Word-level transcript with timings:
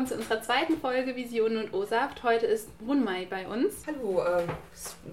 willkommen 0.00 0.06
zu 0.06 0.14
unserer 0.14 0.40
zweiten 0.40 0.80
Folge 0.80 1.14
Visionen 1.14 1.64
und 1.64 1.74
O-Saft. 1.74 2.22
Heute 2.22 2.46
ist 2.46 2.78
Brunmai 2.78 3.26
bei 3.28 3.46
uns. 3.46 3.86
Hallo, 3.86 4.22
ähm, 4.24 4.48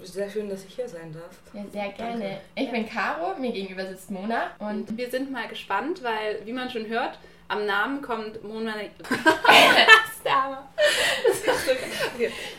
ist 0.02 0.14
sehr 0.14 0.30
schön, 0.30 0.48
dass 0.48 0.64
ich 0.64 0.76
hier 0.76 0.88
sein 0.88 1.12
darf. 1.12 1.28
Ja, 1.52 1.62
sehr 1.70 1.88
gerne. 1.90 2.20
Danke. 2.20 2.40
Ich 2.54 2.70
bin 2.70 2.88
Caro, 2.88 3.38
mir 3.38 3.52
gegenüber 3.52 3.84
sitzt 3.84 4.10
Mona. 4.10 4.50
Und 4.58 4.96
wir 4.96 5.10
sind 5.10 5.30
mal 5.30 5.46
gespannt, 5.46 6.02
weil, 6.02 6.40
wie 6.46 6.54
man 6.54 6.70
schon 6.70 6.86
hört, 6.86 7.18
am 7.48 7.66
Namen 7.66 8.00
kommt 8.00 8.42
Mona. 8.42 8.76
ja, 10.24 10.58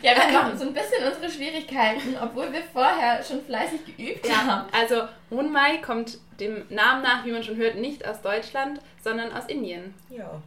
wir 0.02 0.32
machen 0.32 0.56
so 0.56 0.66
ein 0.66 0.74
bisschen 0.74 1.04
unsere 1.04 1.28
Schwierigkeiten, 1.28 2.16
obwohl 2.22 2.52
wir 2.52 2.62
vorher 2.72 3.24
schon 3.24 3.42
fleißig 3.42 3.96
geübt 3.96 4.28
ja, 4.28 4.36
haben. 4.36 4.68
Also 4.72 5.08
Monmai 5.30 5.78
kommt 5.78 6.18
dem 6.38 6.64
Namen 6.68 7.02
nach, 7.02 7.24
wie 7.24 7.32
man 7.32 7.42
schon 7.42 7.56
hört, 7.56 7.74
nicht 7.74 8.06
aus 8.06 8.22
Deutschland, 8.22 8.80
sondern 9.02 9.32
aus 9.32 9.46
Indien. 9.46 9.94
Ja. 10.10 10.40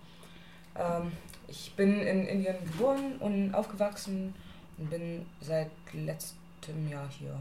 Ähm, 0.79 1.11
ich 1.53 1.73
bin 1.75 2.01
in 2.01 2.25
Indien 2.25 2.55
geboren 2.65 3.17
und 3.19 3.53
aufgewachsen 3.53 4.33
und 4.77 4.89
bin 4.89 5.25
seit 5.39 5.69
letztem 5.93 6.89
Jahr 6.89 7.07
hier. 7.19 7.37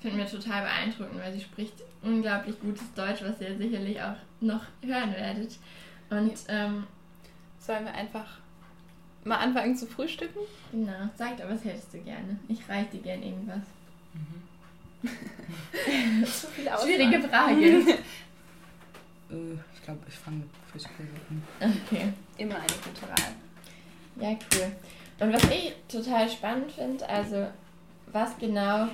Finde 0.00 0.16
mir 0.16 0.26
total 0.26 0.62
beeindruckend, 0.62 1.20
weil 1.20 1.32
sie 1.32 1.40
spricht 1.40 1.74
unglaublich 2.02 2.58
gutes 2.60 2.92
Deutsch, 2.94 3.22
was 3.22 3.40
ihr 3.40 3.56
sicherlich 3.56 4.00
auch 4.02 4.16
noch 4.40 4.64
hören 4.82 5.12
werdet. 5.12 5.58
Und 6.08 6.32
ähm, 6.48 6.86
sollen 7.60 7.84
wir 7.84 7.94
einfach 7.94 8.38
mal 9.24 9.36
anfangen 9.36 9.76
zu 9.76 9.86
frühstücken? 9.86 10.40
Genau. 10.72 11.10
Sag 11.16 11.36
doch, 11.36 11.48
was 11.48 11.64
hättest 11.64 11.94
du 11.94 11.98
gerne? 11.98 12.38
Ich 12.48 12.68
reiche 12.68 12.90
dir 12.92 13.02
gerne 13.02 13.26
irgendwas. 13.26 13.62
Mhm. 14.14 14.40
Zu 16.24 16.46
viel 16.48 16.68
Schwierige 16.82 17.28
Frage. 17.28 17.98
Äh, 19.30 19.52
ich 19.72 19.82
glaube, 19.84 20.00
ich 20.08 20.14
fange 20.14 20.38
mit 20.38 20.48
Frühstück 20.72 20.90
an. 21.30 21.72
Okay. 21.86 22.12
Immer 22.40 22.54
eine 22.54 22.66
gute 22.82 23.02
Wahl. 23.02 23.32
Ja, 24.16 24.30
cool. 24.30 24.72
Und 25.20 25.34
was 25.34 25.44
ich 25.44 25.74
total 25.88 26.26
spannend 26.26 26.72
finde, 26.72 27.06
also 27.06 27.46
was 28.10 28.30
genau 28.38 28.88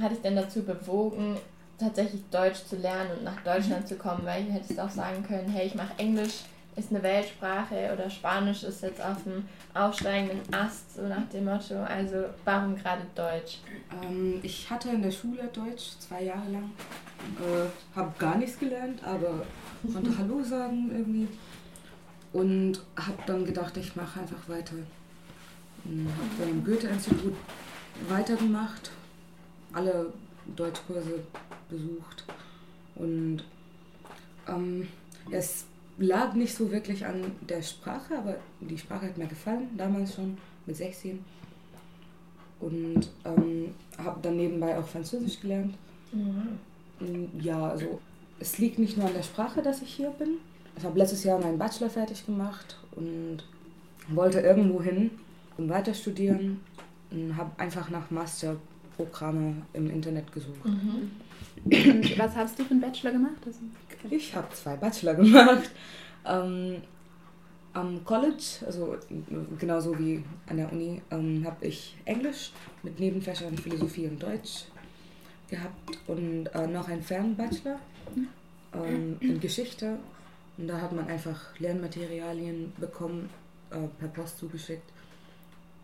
hat 0.00 0.10
dich 0.10 0.20
denn 0.20 0.34
dazu 0.34 0.64
bewogen, 0.64 1.36
tatsächlich 1.78 2.22
Deutsch 2.32 2.64
zu 2.64 2.74
lernen 2.74 3.18
und 3.18 3.24
nach 3.24 3.40
Deutschland 3.42 3.82
mhm. 3.82 3.86
zu 3.86 3.94
kommen? 3.94 4.22
Weil 4.24 4.48
ich 4.48 4.52
hättest 4.52 4.80
auch 4.80 4.90
sagen 4.90 5.24
können, 5.24 5.48
hey, 5.48 5.68
ich 5.68 5.76
mache 5.76 5.92
Englisch, 5.98 6.40
ist 6.74 6.90
eine 6.90 7.04
Weltsprache 7.04 7.92
oder 7.94 8.10
Spanisch 8.10 8.64
ist 8.64 8.82
jetzt 8.82 9.00
auf 9.00 9.22
dem 9.22 9.46
aufsteigenden 9.72 10.52
Ast, 10.52 10.96
so 10.96 11.02
nach 11.02 11.28
dem 11.32 11.44
Motto. 11.44 11.80
Also 11.84 12.24
warum 12.44 12.76
gerade 12.76 13.02
Deutsch? 13.14 13.58
Ähm, 14.02 14.40
ich 14.42 14.68
hatte 14.68 14.88
in 14.88 15.02
der 15.02 15.12
Schule 15.12 15.48
Deutsch 15.52 15.98
zwei 16.00 16.24
Jahre 16.24 16.50
lang. 16.50 16.72
Äh, 17.38 17.96
habe 17.96 18.12
gar 18.18 18.36
nichts 18.36 18.58
gelernt, 18.58 19.04
aber 19.04 19.44
konnte 19.92 20.10
Hallo 20.18 20.42
sagen 20.42 20.90
irgendwie. 20.90 21.28
Und 22.36 22.82
habe 22.96 23.16
dann 23.24 23.46
gedacht, 23.46 23.78
ich 23.78 23.96
mache 23.96 24.20
einfach 24.20 24.46
weiter. 24.46 24.74
Habe 25.84 26.34
dann 26.38 26.50
im 26.50 26.64
Goethe-Institut 26.66 27.32
weitergemacht, 28.10 28.90
alle 29.72 30.12
Deutschkurse 30.54 31.20
besucht. 31.70 32.24
Und 32.94 33.42
ähm, 34.46 34.86
es 35.30 35.64
lag 35.96 36.34
nicht 36.34 36.54
so 36.54 36.70
wirklich 36.70 37.06
an 37.06 37.32
der 37.40 37.62
Sprache, 37.62 38.18
aber 38.18 38.36
die 38.60 38.76
Sprache 38.76 39.06
hat 39.06 39.16
mir 39.16 39.28
gefallen, 39.28 39.70
damals 39.78 40.16
schon 40.16 40.36
mit 40.66 40.76
16. 40.76 41.24
Und 42.60 43.08
ähm, 43.24 43.74
habe 43.96 44.20
dann 44.20 44.36
nebenbei 44.36 44.76
auch 44.78 44.86
Französisch 44.86 45.40
gelernt. 45.40 45.74
Mhm. 46.12 47.30
Ja, 47.40 47.70
also 47.70 47.98
es 48.40 48.58
liegt 48.58 48.78
nicht 48.78 48.98
nur 48.98 49.06
an 49.06 49.14
der 49.14 49.22
Sprache, 49.22 49.62
dass 49.62 49.80
ich 49.80 49.94
hier 49.94 50.10
bin. 50.10 50.36
Ich 50.76 50.84
habe 50.84 50.98
letztes 50.98 51.24
Jahr 51.24 51.38
meinen 51.40 51.58
Bachelor 51.58 51.90
fertig 51.90 52.26
gemacht 52.26 52.76
und 52.94 53.38
wollte 54.08 54.40
irgendwo 54.40 54.82
hin 54.82 55.10
und 55.56 55.68
weiter 55.68 55.94
studieren 55.94 56.60
und 57.10 57.36
habe 57.36 57.50
einfach 57.58 57.88
nach 57.90 58.10
Masterprogramme 58.10 59.62
im 59.72 59.90
Internet 59.90 60.30
gesucht. 60.32 60.64
Mhm. 60.64 61.10
Und 61.64 62.18
was 62.18 62.36
hast 62.36 62.58
du 62.58 62.64
für 62.64 62.72
einen 62.72 62.80
Bachelor 62.80 63.12
gemacht? 63.12 63.36
Ich 64.10 64.34
habe 64.34 64.48
zwei 64.52 64.76
Bachelor 64.76 65.14
gemacht. 65.14 65.70
Ähm, 66.24 66.82
am 67.72 68.04
College, 68.04 68.64
also 68.66 68.96
genauso 69.58 69.98
wie 69.98 70.24
an 70.48 70.56
der 70.56 70.72
Uni, 70.72 71.02
ähm, 71.10 71.44
habe 71.44 71.66
ich 71.66 71.96
Englisch 72.04 72.52
mit 72.82 72.98
Nebenfächern 72.98 73.56
Philosophie 73.56 74.06
und 74.06 74.22
Deutsch 74.22 74.64
gehabt 75.48 75.98
und 76.06 76.46
äh, 76.46 76.66
noch 76.66 76.88
einen 76.88 77.02
Fernbachelor 77.02 77.78
ähm, 78.74 79.16
in 79.20 79.40
Geschichte. 79.40 79.98
Und 80.58 80.68
da 80.68 80.80
hat 80.80 80.92
man 80.92 81.06
einfach 81.08 81.58
Lernmaterialien 81.58 82.72
bekommen, 82.78 83.28
äh, 83.70 83.76
per 83.98 84.08
Post 84.08 84.38
zugeschickt 84.38 84.90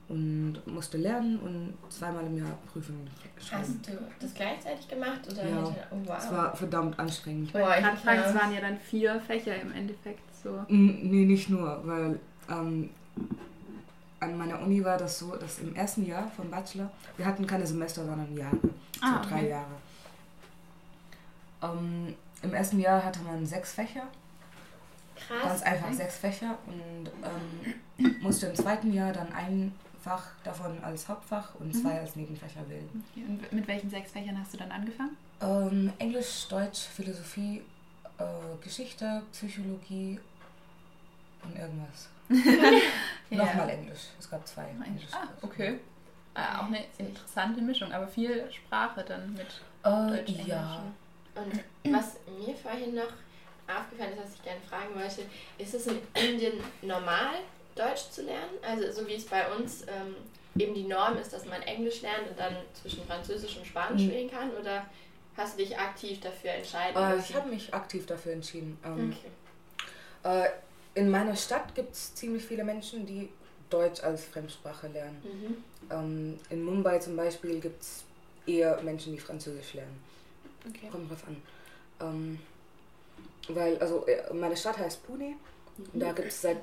und 0.09 0.59
musste 0.67 0.99
lernen 0.99 1.39
und 1.39 1.75
zweimal 1.91 2.27
im 2.27 2.37
Jahr 2.37 2.59
Prüfungen 2.71 3.09
schreiben. 3.39 3.63
Hast 3.63 3.87
du 3.87 3.99
das 4.21 4.35
gleichzeitig 4.35 4.89
gemacht? 4.89 5.21
Oder 5.31 5.49
ja, 5.49 5.57
hätte, 5.57 5.87
oh, 5.91 5.97
wow. 6.05 6.17
es 6.19 6.31
war 6.31 6.57
verdammt 6.57 6.99
anstrengend. 6.99 7.53
Boah, 7.53 7.77
ich 7.79 7.85
fragen, 8.01 8.23
es 8.27 8.35
waren 8.35 8.53
ja 8.53 8.61
dann 8.61 8.79
vier 8.79 9.21
Fächer 9.21 9.61
im 9.61 9.73
Endeffekt. 9.73 10.23
So. 10.43 10.65
Nee, 10.69 11.25
nicht 11.25 11.49
nur, 11.49 11.81
weil 11.87 12.19
ähm, 12.51 12.91
an 14.21 14.37
meiner 14.37 14.61
Uni 14.61 14.85
war 14.85 14.99
das 14.99 15.19
so, 15.19 15.35
dass 15.37 15.61
im 15.61 15.75
ersten 15.75 16.05
Jahr 16.07 16.31
vom 16.37 16.51
Bachelor, 16.51 16.91
wir 17.17 17.27
hatten 17.27 17.47
keine 17.47 17.67
Semester, 17.67 18.05
sondern 18.05 18.37
Jahre, 18.37 18.59
ah, 19.01 19.23
so 19.23 19.29
drei 19.29 19.39
okay. 19.39 19.51
Jahre. 19.51 19.75
Ähm, 21.63 22.15
Im 22.43 22.55
ersten 22.55 22.81
Jahr 22.81 23.05
hatte 23.05 23.21
man 23.21 23.47
sechs 23.47 23.73
Fächer. 23.73 24.09
Krass. 25.29 25.43
Ganz 25.43 25.63
einfach 25.63 25.87
okay. 25.87 25.97
sechs 25.97 26.19
Fächer 26.19 26.59
und 26.67 27.11
ähm, 27.23 28.15
musste 28.21 28.47
im 28.47 28.55
zweiten 28.55 28.93
Jahr 28.93 29.13
dann 29.13 29.33
ein 29.33 29.73
Fach 30.03 30.31
davon 30.43 30.83
als 30.83 31.09
Hauptfach 31.09 31.55
und 31.61 31.73
zwei 31.73 31.93
mhm. 31.93 32.01
als 32.01 32.17
Nebenfächer 32.17 32.69
wählen. 32.69 33.05
Okay. 33.13 33.25
Und 33.29 33.53
mit 33.53 33.69
welchen 33.69 33.89
sechs 33.89 34.11
Fächern 34.11 34.39
hast 34.39 34.53
du 34.53 34.59
dann 34.59 34.73
angefangen? 34.73 35.17
Ähm, 35.41 35.93
Englisch, 35.99 36.49
Deutsch, 36.49 36.81
Philosophie, 36.81 37.63
äh, 38.19 38.25
Geschichte, 38.63 39.23
Psychologie 39.33 40.19
und 41.45 41.57
irgendwas. 41.57 42.09
ja. 43.31 43.45
Nochmal 43.45 43.71
Englisch. 43.71 44.09
Es 44.19 44.29
gab 44.29 44.47
zwei. 44.47 44.69
Englisch. 44.85 45.07
Ah, 45.13 45.29
okay. 45.43 45.79
Ah, 46.35 46.61
auch 46.61 46.67
eine 46.67 46.81
interessante 46.99 47.61
Mischung, 47.61 47.93
aber 47.93 48.09
viel 48.09 48.51
Sprache 48.51 49.05
dann 49.05 49.35
mit 49.35 49.61
äh, 49.85 50.25
Deutsch, 50.25 50.47
Ja. 50.47 50.83
Und 51.35 51.93
was 51.95 52.17
mir 52.39 52.55
vorhin 52.55 52.95
noch 52.95 53.13
aufgefallen 53.67 54.13
ist, 54.13 54.25
was 54.25 54.35
ich 54.35 54.43
gerne 54.43 54.61
fragen 54.69 54.95
wollte, 54.95 55.23
ist 55.59 55.75
es 55.75 55.87
in 55.87 55.99
Indien 56.15 56.61
normal, 56.83 57.35
Deutsch 57.75 58.11
zu 58.11 58.23
lernen? 58.23 58.59
Also 58.63 58.91
so 58.93 59.07
wie 59.07 59.15
es 59.15 59.25
bei 59.27 59.51
uns 59.55 59.83
ähm, 59.83 60.15
eben 60.57 60.75
die 60.75 60.85
Norm 60.85 61.17
ist, 61.17 61.33
dass 61.33 61.47
man 61.47 61.63
Englisch 61.63 62.03
lernt 62.03 62.29
und 62.29 62.39
dann 62.39 62.57
zwischen 62.75 63.05
Französisch 63.05 63.57
und 63.57 63.67
Spanisch 63.67 64.03
mhm. 64.03 64.11
wählen 64.11 64.31
kann? 64.31 64.51
Oder 64.53 64.87
hast 65.37 65.59
du 65.59 65.65
dich 65.65 65.79
aktiv 65.79 66.21
dafür 66.21 66.51
entschieden? 66.51 66.97
Äh, 66.97 67.17
ich 67.19 67.35
habe 67.35 67.49
mich 67.49 67.73
aktiv 67.73 68.07
dafür 68.07 68.33
entschieden. 68.33 68.79
Ähm, 68.85 69.15
okay. 70.25 70.45
äh, 70.45 70.51
in 70.95 71.11
meiner 71.11 71.37
Stadt 71.37 71.75
gibt 71.75 71.95
es 71.95 72.15
ziemlich 72.15 72.45
viele 72.45 72.65
Menschen, 72.65 73.07
die 73.07 73.31
Deutsch 73.71 74.03
als 74.03 74.27
Fremdsprache 74.27 74.89
lernen. 74.89 75.23
Mhm. 75.25 75.65
Ähm, 75.91 76.41
in 76.51 76.63
Mumbai 76.63 76.99
zum 76.99 77.17
Beispiel 77.17 77.61
gibt 77.61 77.83
es 77.83 78.05
eher 78.47 78.81
Menschen, 78.83 79.15
die 79.15 79.19
Französisch 79.19 79.75
lernen. 79.75 80.03
Okay. 80.69 80.89
Kommt 80.91 81.11
drauf 81.11 81.25
an. 81.27 81.43
Ähm, 82.01 82.39
weil, 83.49 83.79
also 83.79 84.07
äh, 84.07 84.33
meine 84.33 84.57
Stadt 84.57 84.79
heißt 84.79 85.07
Pune. 85.07 85.35
Mhm. 85.77 86.01
Da 86.01 86.13
gibt 86.13 86.29
es 86.29 86.43
seit 86.43 86.59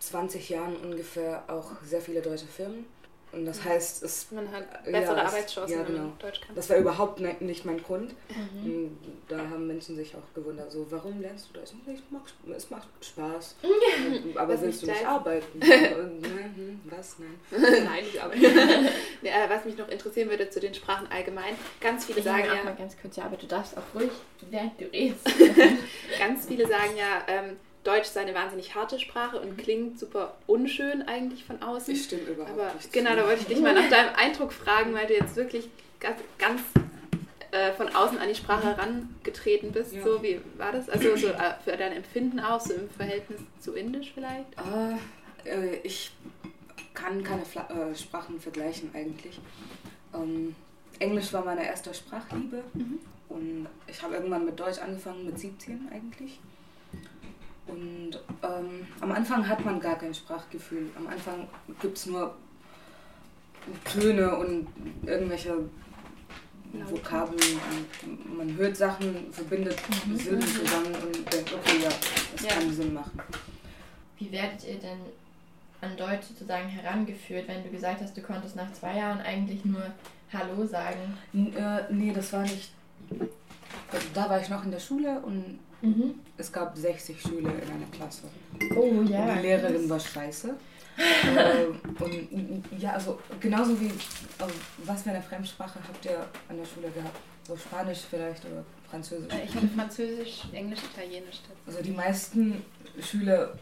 20 0.00 0.48
Jahren 0.48 0.76
ungefähr 0.76 1.44
auch 1.48 1.70
sehr 1.84 2.00
viele 2.00 2.22
deutsche 2.22 2.46
Firmen. 2.46 2.86
Und 3.32 3.44
das 3.44 3.64
heißt, 3.64 4.02
es. 4.02 4.30
Man 4.30 4.50
hat 4.50 4.84
bessere 4.84 5.16
ja, 5.16 5.24
Arbeitschancen, 5.24 5.76
ja, 5.76 5.82
genau. 5.84 5.98
wenn 5.98 6.06
man 6.08 6.18
Deutsch 6.18 6.40
kann. 6.40 6.54
Das 6.54 6.70
war 6.70 6.76
überhaupt 6.76 7.20
ne, 7.20 7.36
nicht 7.40 7.64
mein 7.64 7.82
Grund. 7.82 8.14
Mhm. 8.28 8.96
Da 9.28 9.38
haben 9.38 9.66
Menschen 9.66 9.96
sich 9.96 10.14
auch 10.14 10.34
gewundert, 10.34 10.70
so, 10.70 10.86
warum 10.90 11.20
lernst 11.20 11.50
du 11.52 11.60
mag, 12.10 12.22
es 12.56 12.70
macht 12.70 12.88
Spaß. 13.00 13.56
Aber 14.36 14.54
was 14.54 14.60
willst 14.62 14.82
du 14.82 14.86
nicht 14.86 15.06
arbeiten? 15.06 15.60
Hm, 16.56 16.80
was? 16.84 17.16
Nein. 17.18 17.34
Nein, 17.84 18.04
ich 18.08 18.20
arbeite. 18.20 18.42
ja, 19.22 19.48
was 19.48 19.64
mich 19.64 19.76
noch 19.76 19.88
interessieren 19.88 20.30
würde 20.30 20.48
zu 20.48 20.60
den 20.60 20.72
Sprachen 20.72 21.06
allgemein, 21.10 21.54
ganz 21.80 22.06
viele 22.06 22.18
ich 22.18 22.24
sagen 22.24 22.44
ja. 22.46 22.64
mal 22.64 22.74
ganz 22.74 22.96
kurz, 23.00 23.16
ja, 23.16 23.24
aber 23.24 23.36
du 23.36 23.46
darfst 23.46 23.76
auch 23.76 23.82
ruhig, 23.94 24.10
während 24.50 24.80
du 24.80 24.84
redest. 24.86 25.26
ganz 26.18 26.46
viele 26.46 26.66
sagen 26.66 26.96
ja, 26.96 27.22
ähm, 27.28 27.56
Deutsch 27.86 28.08
ist 28.08 28.18
eine 28.18 28.34
wahnsinnig 28.34 28.74
harte 28.74 28.98
Sprache 28.98 29.40
und 29.40 29.56
klingt 29.58 29.98
super 29.98 30.34
unschön 30.46 31.02
eigentlich 31.02 31.44
von 31.44 31.62
außen. 31.62 31.94
Das 31.94 32.04
stimmt 32.04 32.28
überhaupt 32.28 32.52
Aber 32.52 32.74
nicht. 32.74 32.92
Genau, 32.92 33.14
da 33.14 33.26
wollte 33.26 33.42
ich 33.42 33.46
dich 33.46 33.60
mal 33.60 33.74
nach 33.74 33.88
deinem 33.90 34.14
Eindruck 34.16 34.52
fragen, 34.52 34.92
weil 34.92 35.06
du 35.06 35.14
jetzt 35.14 35.36
wirklich 35.36 35.68
ganz, 36.00 36.20
ganz 36.38 36.60
äh, 37.52 37.72
von 37.72 37.94
außen 37.94 38.18
an 38.18 38.28
die 38.28 38.34
Sprache 38.34 38.66
herangetreten 38.66 39.70
bist. 39.70 39.92
Ja. 39.92 40.02
So, 40.02 40.20
wie 40.22 40.40
war 40.56 40.72
das? 40.72 40.88
Also 40.88 41.16
so, 41.16 41.28
äh, 41.28 41.54
für 41.64 41.76
dein 41.76 41.92
Empfinden 41.92 42.40
auch, 42.40 42.60
so 42.60 42.74
im 42.74 42.90
Verhältnis 42.90 43.40
zu 43.60 43.74
Indisch 43.74 44.10
vielleicht? 44.12 44.46
Äh, 45.44 45.76
ich 45.84 46.10
kann 46.92 47.22
keine 47.22 47.44
Fla 47.44 47.68
äh, 47.70 47.94
Sprachen 47.94 48.40
vergleichen 48.40 48.90
eigentlich. 48.94 49.38
Ähm, 50.12 50.56
Englisch 50.98 51.32
war 51.32 51.44
meine 51.44 51.64
erste 51.64 51.94
Sprachliebe 51.94 52.64
mhm. 52.72 52.98
und 53.28 53.68
ich 53.86 54.02
habe 54.02 54.14
irgendwann 54.14 54.44
mit 54.44 54.58
Deutsch 54.58 54.78
angefangen, 54.78 55.26
mit 55.26 55.38
17 55.38 55.88
eigentlich. 55.92 56.40
Und 57.66 58.10
ähm, 58.42 58.86
am 59.00 59.12
Anfang 59.12 59.46
hat 59.48 59.64
man 59.64 59.80
gar 59.80 59.96
kein 59.98 60.14
Sprachgefühl. 60.14 60.88
Am 60.96 61.06
Anfang 61.08 61.48
gibt 61.80 61.96
es 61.98 62.06
nur 62.06 62.34
Töne 63.84 64.36
und 64.36 64.68
irgendwelche 65.04 65.54
Vokabeln. 66.72 67.40
Und 68.04 68.36
man 68.38 68.56
hört 68.56 68.76
Sachen, 68.76 69.32
verbindet 69.32 69.76
Mhm. 70.06 70.16
Silben 70.16 70.42
zusammen 70.46 70.94
und 70.94 71.32
denkt, 71.32 71.52
okay, 71.52 71.78
ja, 71.82 71.88
das 72.32 72.42
Ja. 72.44 72.48
kann 72.50 72.72
Sinn 72.72 72.94
machen. 72.94 73.18
Wie 74.18 74.30
werdet 74.30 74.64
ihr 74.64 74.78
denn 74.78 74.98
an 75.80 75.96
Deutsch 75.96 76.26
sozusagen 76.28 76.68
herangeführt, 76.68 77.48
wenn 77.48 77.62
du 77.64 77.70
gesagt 77.70 78.00
hast, 78.00 78.16
du 78.16 78.22
konntest 78.22 78.56
nach 78.56 78.72
zwei 78.72 78.96
Jahren 78.96 79.20
eigentlich 79.20 79.64
nur 79.64 79.82
Hallo 80.32 80.64
sagen? 80.66 81.18
N 81.34 81.52
äh, 81.56 81.82
nee, 81.90 82.12
das 82.12 82.32
war 82.32 82.42
nicht. 82.42 82.72
Da 84.14 84.28
war 84.30 84.40
ich 84.40 84.48
noch 84.48 84.64
in 84.64 84.70
der 84.70 84.80
Schule 84.80 85.20
und 85.20 85.58
Mhm. 85.82 86.14
es 86.36 86.52
gab 86.52 86.76
60 86.76 87.20
Schüler 87.20 87.50
in 87.50 87.70
einer 87.70 87.86
Klasse. 87.92 88.22
Oh 88.76 89.02
ja. 89.02 89.24
Und 89.24 89.36
die 89.36 89.42
Lehrerin 89.42 89.88
war 89.88 90.00
scheiße. 90.00 90.54
äh, 90.96 92.02
und 92.02 92.64
ja, 92.78 92.92
also 92.92 93.18
genauso 93.38 93.78
wie, 93.78 93.92
also, 94.38 94.54
was 94.84 95.02
für 95.02 95.10
eine 95.10 95.20
Fremdsprache 95.22 95.78
habt 95.86 96.04
ihr 96.06 96.24
an 96.48 96.56
der 96.56 96.64
Schule 96.64 96.88
gehabt? 96.88 97.18
So 97.46 97.56
Spanisch 97.56 98.00
vielleicht 98.08 98.44
oder 98.46 98.64
Französisch? 98.90 99.32
Äh, 99.32 99.44
Ich 99.44 99.54
hatte 99.54 99.68
Französisch, 99.68 100.42
Englisch, 100.52 100.80
Italienisch. 100.94 101.40
Also 101.66 101.82
die 101.82 101.90
meisten 101.90 102.62
Schüler 103.00 103.52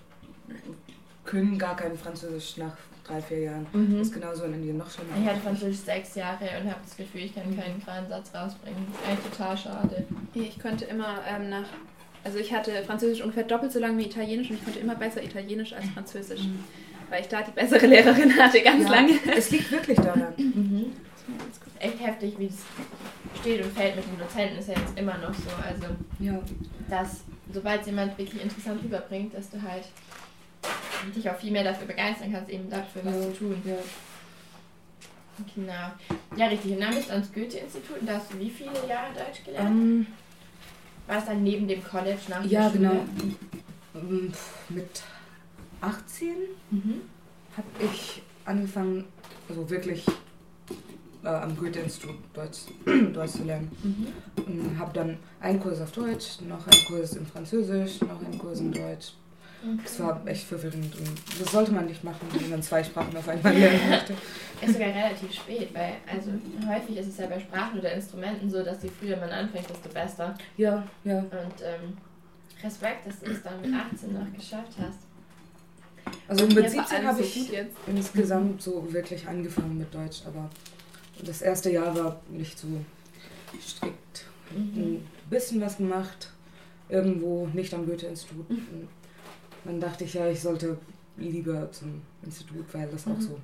können 1.25 1.58
gar 1.58 1.75
kein 1.76 1.96
Französisch 1.99 2.56
nach 2.58 2.76
drei, 3.02 3.20
vier 3.20 3.40
Jahren. 3.40 3.66
Mhm. 3.72 3.99
Das 3.99 4.08
ist 4.08 4.14
genauso 4.14 4.44
in 4.44 4.55
Indien 4.55 4.76
noch 4.78 4.90
schon. 4.90 5.05
Ich 5.20 5.28
hatte 5.28 5.40
Französisch 5.40 5.81
sechs 5.84 6.14
Jahre 6.14 6.44
und 6.61 6.70
habe 6.70 6.81
das 6.84 6.96
Gefühl, 6.96 7.22
ich 7.22 7.34
kann 7.34 7.44
keinen 7.56 7.81
geraden 7.81 8.08
Satz 8.08 8.34
rausbringen. 8.34 8.87
Das 8.93 9.00
ist 9.00 9.08
eigentlich 9.08 9.32
total 9.32 9.56
schade. 9.58 10.06
Ich 10.34 10.58
konnte 10.61 10.84
immer 10.87 11.19
ähm, 11.28 11.50
nach. 11.50 11.66
Also 12.25 12.38
ich 12.38 12.53
hatte 12.53 12.73
Französisch 12.85 13.21
ungefähr 13.21 13.44
doppelt 13.44 13.71
so 13.73 13.79
lange 13.79 13.99
wie 13.99 14.06
Italienisch 14.06 14.49
und 14.50 14.56
ich 14.56 14.65
konnte 14.65 14.79
immer 14.81 14.94
besser 14.94 15.23
Italienisch 15.23 15.73
als 15.75 15.85
Französisch. 15.91 16.41
Weil 17.11 17.21
ich 17.21 17.29
da 17.29 17.43
die 17.43 17.50
bessere 17.53 17.87
Lehrerin 17.87 18.35
hatte, 18.38 18.62
ganz 18.62 18.85
Ja, 18.85 18.91
lange. 18.91 19.12
Es 19.37 19.50
liegt 19.50 19.71
wirklich 19.71 19.97
daran. 19.99 20.32
Mhm. 20.38 20.93
Echt 21.81 22.00
heftig, 22.00 22.35
wie 22.38 22.47
es 22.47 22.62
steht 23.41 23.62
und 23.65 23.73
fällt 23.76 23.97
mit 23.97 24.05
den 24.06 24.19
Dozenten, 24.19 24.59
ist 24.59 24.69
ja 24.69 24.75
jetzt 24.75 24.99
immer 24.99 25.17
noch 25.19 25.35
so. 25.35 25.50
Also, 25.62 25.94
Ja. 26.19 26.38
dass 26.88 27.25
sobald 27.53 27.85
jemand 27.87 28.17
wirklich 28.17 28.43
interessant 28.43 28.82
rüberbringt, 28.82 29.35
dass 29.35 29.50
du 29.50 29.61
halt 29.61 29.85
dich 31.15 31.29
auch 31.29 31.37
viel 31.37 31.50
mehr 31.50 31.65
dafür 31.65 31.87
begeistern 31.87 32.32
kannst, 32.32 32.50
eben 32.50 32.71
dafür 32.71 33.03
was 33.05 33.15
Ja. 33.17 33.21
zu 33.23 33.32
tun. 33.38 33.62
ja. 33.67 33.75
Genau. 35.55 35.93
Ja, 36.37 36.47
richtig. 36.47 36.73
Und 36.73 36.81
dann 36.81 36.94
bist 36.94 37.09
du 37.09 37.12
ans 37.12 37.32
Goethe-Institut 37.32 38.00
und 38.00 38.09
da 38.09 38.15
hast 38.15 38.32
du 38.32 38.38
wie 38.38 38.50
viele 38.50 38.71
Jahre 38.88 39.12
Deutsch 39.15 39.44
gelernt? 39.44 39.71
Ähm, 39.71 40.06
War 41.06 41.18
es 41.18 41.26
dann 41.26 41.42
neben 41.42 41.68
dem 41.68 41.82
College 41.84 42.18
nach 42.28 42.44
ja, 42.44 42.68
der 42.68 42.76
Schule? 42.78 42.88
genau. 42.90 43.04
Ähm, 43.94 44.32
Mit 44.70 45.02
18 45.80 46.34
Mhm. 46.70 47.00
habe 47.56 47.66
ich 47.80 48.22
angefangen, 48.44 49.04
also 49.48 49.68
wirklich 49.68 50.04
äh, 51.22 51.28
am 51.28 51.56
Goethe-Institut 51.56 52.16
Deutsch, 52.32 52.60
Deutsch 53.12 53.32
zu 53.32 53.44
lernen. 53.44 53.70
Mhm. 53.82 54.06
Und 54.46 54.78
habe 54.78 54.92
dann 54.94 55.18
einen 55.40 55.60
Kurs 55.60 55.80
auf 55.80 55.92
Deutsch, 55.92 56.40
noch 56.48 56.66
einen 56.66 56.84
Kurs 56.86 57.14
in 57.16 57.26
Französisch, 57.26 58.00
noch 58.00 58.22
einen 58.22 58.38
Kurs 58.38 58.60
in 58.60 58.72
Deutsch. 58.72 59.12
Das 59.82 59.99
war 60.00 60.26
echt 60.26 60.44
verwirrend 60.46 60.94
und 60.96 61.40
das 61.40 61.50
sollte 61.52 61.72
man 61.72 61.87
nicht 61.87 62.05
machen, 62.05 62.26
wenn 62.32 62.50
man 62.50 62.62
zwei 62.62 62.82
Sprachen 62.84 63.16
auf 63.16 63.28
einmal 63.28 63.55
lernen 63.56 63.81
möchte. 63.90 64.14
Ist 64.61 64.72
sogar 64.75 64.88
relativ 64.88 65.32
spät, 65.32 65.69
weil 65.75 65.94
also 66.11 66.31
häufig 66.69 66.96
ist 66.99 67.08
es 67.08 67.19
ja 67.19 67.26
bei 67.26 67.40
Sprachen 67.40 67.78
oder 67.78 67.93
Instrumenten 67.93 68.50
so, 68.50 68.62
dass 68.62 68.82
je 68.82 68.90
früher 68.90 69.16
man 69.16 69.31
anfängt, 69.31 69.69
desto 69.69 69.88
besser. 69.88 70.34
Ja, 70.56 70.87
ja. 71.05 71.19
Und 71.19 71.31
ähm, 71.62 71.96
Respekt, 72.62 73.06
dass 73.06 73.20
du 73.20 73.31
es 73.31 73.43
dann 73.43 73.61
mit 73.61 73.70
18 73.75 74.12
noch 74.12 74.32
geschafft 74.32 74.72
hast. 74.78 74.99
Also 76.28 76.46
mit 76.46 76.56
Ja, 76.56 76.62
17 76.69 76.84
vor 76.84 76.96
allem 76.96 77.06
habe 77.06 77.19
so 77.19 77.25
ich 77.25 77.49
jetzt. 77.50 77.76
insgesamt 77.87 78.62
so 78.62 78.93
wirklich 78.93 79.26
angefangen 79.26 79.78
mit 79.78 79.94
Deutsch, 79.94 80.22
aber 80.26 80.50
das 81.25 81.43
erste 81.43 81.70
Jahr 81.70 81.94
war 81.96 82.20
nicht 82.28 82.58
so 82.58 82.66
strikt. 83.66 84.25
Mhm. 84.55 84.76
Ein 84.96 85.08
bisschen 85.31 85.61
was 85.61 85.78
gemacht, 85.78 86.31
irgendwo 86.88 87.46
nicht 87.52 87.72
am 87.72 87.87
Goethe-Institut. 87.87 88.49
Mhm. 88.50 88.88
Dann 89.64 89.81
dachte 89.81 90.05
ich 90.05 90.14
ja, 90.14 90.28
ich 90.28 90.40
sollte 90.40 90.76
lieber 91.16 91.70
zum 91.72 92.02
Institut, 92.22 92.64
weil 92.72 92.88
das 92.88 93.06
auch 93.06 93.16
Mhm. 93.16 93.20
so 93.20 93.38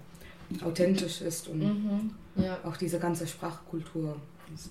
authentisch 0.67 1.21
ist 1.23 1.49
und 1.49 1.59
Mhm. 1.61 2.11
Ja. 2.37 2.59
auch 2.65 2.77
diese 2.77 2.99
ganze 2.99 3.27
Sprachkultur. 3.27 4.17
ist- 4.55 4.71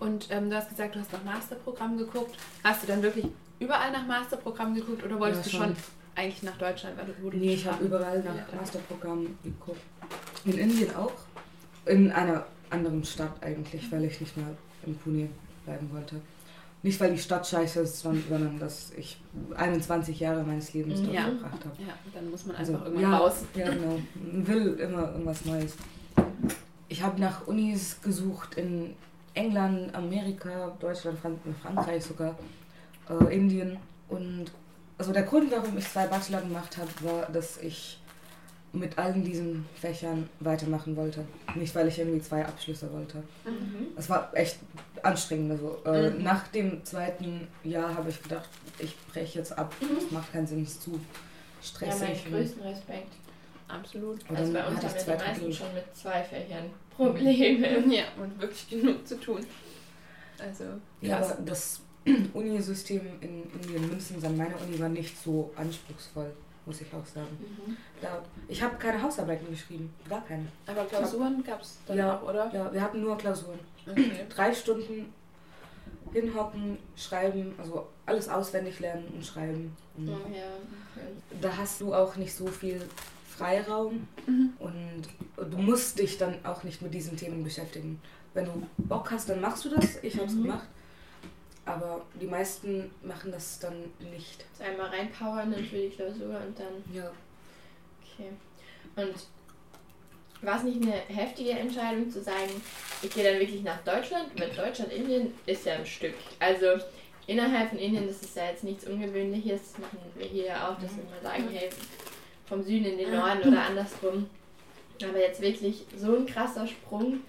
Und 0.00 0.28
ähm, 0.30 0.48
du 0.50 0.56
hast 0.56 0.70
gesagt, 0.70 0.94
du 0.94 1.00
hast 1.00 1.12
nach 1.12 1.22
Masterprogrammen 1.24 1.98
geguckt. 1.98 2.36
Hast 2.64 2.82
du 2.82 2.86
dann 2.86 3.02
wirklich 3.02 3.26
überall 3.60 3.92
nach 3.92 4.06
Masterprogrammen 4.06 4.74
geguckt 4.74 5.04
oder 5.04 5.18
wolltest 5.20 5.46
Ja, 5.52 5.58
du 5.58 5.64
schon 5.66 5.74
schon. 5.76 5.84
eigentlich 6.16 6.42
nach 6.42 6.56
Deutschland? 6.56 6.96
Weil 6.96 7.06
du, 7.06 7.12
wo 7.22 7.30
du 7.30 7.36
Nee, 7.36 7.54
ich 7.54 7.66
habe 7.66 7.84
überall 7.84 8.24
Ja. 8.24 8.32
nach 8.34 8.52
Masterprogrammen 8.60 9.36
geguckt. 9.44 9.80
In 10.46 10.58
Indien 10.58 10.94
auch. 10.96 11.12
In 11.86 12.10
einer 12.10 12.46
anderen 12.70 13.04
Stadt 13.04 13.34
eigentlich, 13.42 13.90
weil 13.92 14.04
ich 14.04 14.18
nicht 14.20 14.36
mehr 14.36 14.56
in 14.86 14.96
Pune 14.96 15.28
bleiben 15.66 15.90
wollte. 15.92 16.16
Nicht, 16.84 16.98
weil 17.00 17.12
die 17.12 17.18
Stadt 17.18 17.46
scheiße 17.46 17.80
ist, 17.80 18.00
sondern, 18.00 18.58
dass 18.58 18.92
ich 18.96 19.20
21 19.54 20.18
Jahre 20.18 20.42
meines 20.42 20.72
Lebens 20.74 21.00
dort 21.00 21.14
Ja. 21.14 21.22
verbracht 21.22 21.64
habe. 21.64 21.76
Ja, 21.86 21.94
dann 22.12 22.28
muss 22.30 22.44
man 22.44 22.56
Also, 22.56 22.72
einfach 22.72 22.86
irgendwann 22.86 23.10
ja, 23.12 23.18
raus. 23.18 23.34
Ja, 23.54 23.70
genau. 23.70 23.98
Man 24.14 24.46
will 24.48 24.74
immer 24.74 25.12
irgendwas 25.12 25.44
Neues. 25.44 25.74
Ich 26.88 27.02
habe 27.02 27.20
nach 27.20 27.46
Unis 27.46 28.00
gesucht 28.02 28.56
in 28.56 28.94
England, 29.34 29.94
Amerika, 29.94 30.76
Deutschland, 30.80 31.18
Fran 31.20 31.38
Frankreich 31.62 32.04
sogar, 32.04 32.36
äh, 33.08 33.34
Indien. 33.34 33.76
Und 34.08 34.46
also 34.98 35.12
der 35.12 35.22
Grund, 35.22 35.50
warum 35.52 35.78
ich 35.78 35.88
zwei 35.88 36.06
Bachelor 36.08 36.40
gemacht 36.42 36.76
habe, 36.76 36.90
war, 37.00 37.26
dass 37.32 37.58
ich 37.58 37.98
mit 38.74 38.98
allen 38.98 39.22
diesen 39.24 39.66
Fächern 39.74 40.28
weitermachen 40.40 40.96
wollte. 40.96 41.24
Nicht, 41.54 41.74
weil 41.74 41.88
ich 41.88 41.98
irgendwie 41.98 42.20
zwei 42.22 42.44
Abschlüsse 42.44 42.90
wollte. 42.92 43.18
Mhm. 43.44 43.88
Es 43.96 44.08
war 44.10 44.30
echt 44.34 44.58
anstrengend. 45.04 45.52
Also, 45.52 45.78
äh, 45.84 46.10
Mhm. 46.10 46.22
Nach 46.22 46.46
dem 46.48 46.84
zweiten 46.84 47.48
Jahr 47.64 47.94
habe 47.94 48.10
ich 48.10 48.22
gedacht, 48.22 48.48
ich 48.78 48.96
breche 49.12 49.38
jetzt 49.38 49.56
ab. 49.58 49.74
Mhm. 49.80 49.94
Das 49.96 50.10
macht 50.10 50.32
keinen 50.32 50.46
Sinn, 50.46 50.62
es 50.62 50.70
ist 50.72 50.82
zu 50.82 50.92
Ja, 50.92 50.98
stressig. 51.62 52.24
meinen 52.24 52.34
größten 52.34 52.62
Respekt. 52.62 53.12
Absolut. 53.68 54.28
Und 54.28 54.36
Also 54.36 54.52
bei 54.52 54.66
uns 54.66 54.76
hatte 54.76 54.86
haben 54.88 55.06
ja 55.08 55.14
die 55.16 55.24
meisten 55.40 55.52
schon 55.52 55.74
mit 55.74 55.84
zwei 55.96 56.22
Fächern 56.22 56.64
Probleme. 56.94 57.86
Ja, 57.94 58.04
und 58.20 58.38
wirklich 58.40 58.68
genug 58.68 59.06
zu 59.06 59.18
tun. 59.18 59.44
Also, 60.38 60.64
Ja, 61.00 61.18
krass. 61.18 61.32
aber 61.32 61.42
das 61.42 61.80
Unisystem 62.34 63.00
in 63.20 63.44
Indien, 63.52 63.88
München, 63.88 64.24
an 64.24 64.36
meiner 64.36 64.60
Uni 64.60 64.78
war 64.78 64.88
nicht 64.88 65.16
so 65.22 65.52
anspruchsvoll, 65.56 66.32
muss 66.66 66.80
ich 66.80 66.88
auch 66.92 67.06
sagen. 67.06 67.28
Mhm. 67.40 67.76
Da, 68.00 68.22
ich 68.48 68.60
habe 68.62 68.76
keine 68.76 69.00
Hausarbeiten 69.00 69.48
geschrieben, 69.50 69.92
gar 70.08 70.24
keine. 70.26 70.46
Aber 70.66 70.84
Klausuren 70.84 71.42
gab 71.44 71.62
es 71.62 71.78
dann 71.86 71.96
Ja. 71.96 72.18
auch, 72.18 72.28
oder? 72.28 72.50
Ja, 72.52 72.72
wir 72.72 72.80
hatten 72.82 73.00
nur 73.00 73.16
Klausuren. 73.16 73.58
Okay. 73.90 74.26
Drei 74.28 74.54
Stunden 74.54 75.12
hinhocken, 76.12 76.78
schreiben, 76.96 77.54
also 77.58 77.88
alles 78.06 78.28
auswendig 78.28 78.80
lernen 78.80 79.08
und 79.14 79.24
schreiben. 79.24 79.74
Und 79.96 80.08
Oh, 80.08 80.12
ja. 80.12 80.44
okay. 80.94 81.06
Da 81.40 81.56
hast 81.56 81.80
du 81.80 81.94
auch 81.94 82.16
nicht 82.16 82.34
so 82.34 82.46
viel 82.46 82.80
Freiraum 83.28 84.06
Mhm. 84.26 84.52
und 84.58 85.50
du 85.50 85.56
musst 85.58 85.98
dich 85.98 86.18
dann 86.18 86.44
auch 86.44 86.62
nicht 86.64 86.82
mit 86.82 86.92
diesen 86.92 87.16
Themen 87.16 87.42
beschäftigen. 87.42 88.00
Wenn 88.34 88.44
du 88.44 88.66
Bock 88.78 89.10
hast, 89.10 89.28
dann 89.28 89.40
machst 89.40 89.64
du 89.64 89.70
das. 89.70 89.96
Ich 90.02 90.16
habe 90.16 90.26
es 90.26 90.34
Mhm. 90.34 90.42
gemacht. 90.44 90.68
Aber 91.64 92.04
die 92.20 92.26
meisten 92.26 92.90
machen 93.02 93.30
das 93.30 93.58
dann 93.60 93.74
nicht. 94.12 94.44
Einmal 94.58 94.88
reinpowern 94.88 95.52
dann 95.52 95.64
für 95.64 95.76
die 95.76 95.90
Klausur 95.90 96.40
und 96.46 96.58
dann. 96.58 96.94
Ja. 96.94 97.10
Okay. 98.02 98.30
Und 98.96 99.14
war 100.42 100.56
es 100.56 100.64
nicht 100.64 100.82
eine 100.82 100.94
heftige 101.08 101.50
Entscheidung 101.50 102.10
zu 102.10 102.22
sagen, 102.22 102.50
ich 103.02 103.10
gehe 103.10 103.24
dann 103.24 103.40
wirklich 103.40 103.62
nach 103.62 103.82
Deutschland? 103.84 104.28
Weil 104.38 104.50
Deutschland, 104.50 104.92
Indien 104.92 105.32
ist 105.46 105.64
ja 105.64 105.74
ein 105.74 105.86
Stück. 105.86 106.14
Also 106.38 106.66
innerhalb 107.26 107.70
von 107.70 107.78
Indien, 107.78 108.06
das 108.06 108.22
ist 108.22 108.36
ja 108.36 108.46
jetzt 108.46 108.64
nichts 108.64 108.86
Ungewöhnliches, 108.86 109.60
das 109.72 109.80
machen 109.80 109.98
wir 110.16 110.26
hier 110.26 110.46
ja 110.46 110.68
auch, 110.68 110.80
dass 110.80 110.96
wir 110.96 111.04
mal 111.04 111.22
sagen, 111.22 111.48
hey, 111.52 111.70
vom 112.46 112.62
Süden 112.62 112.86
in 112.86 112.98
den 112.98 113.14
Norden 113.14 113.48
oder 113.48 113.62
andersrum. 113.62 114.28
Aber 115.02 115.18
jetzt 115.18 115.40
wirklich 115.40 115.84
so 115.96 116.16
ein 116.16 116.26
krasser 116.26 116.66
Sprung, 116.66 117.20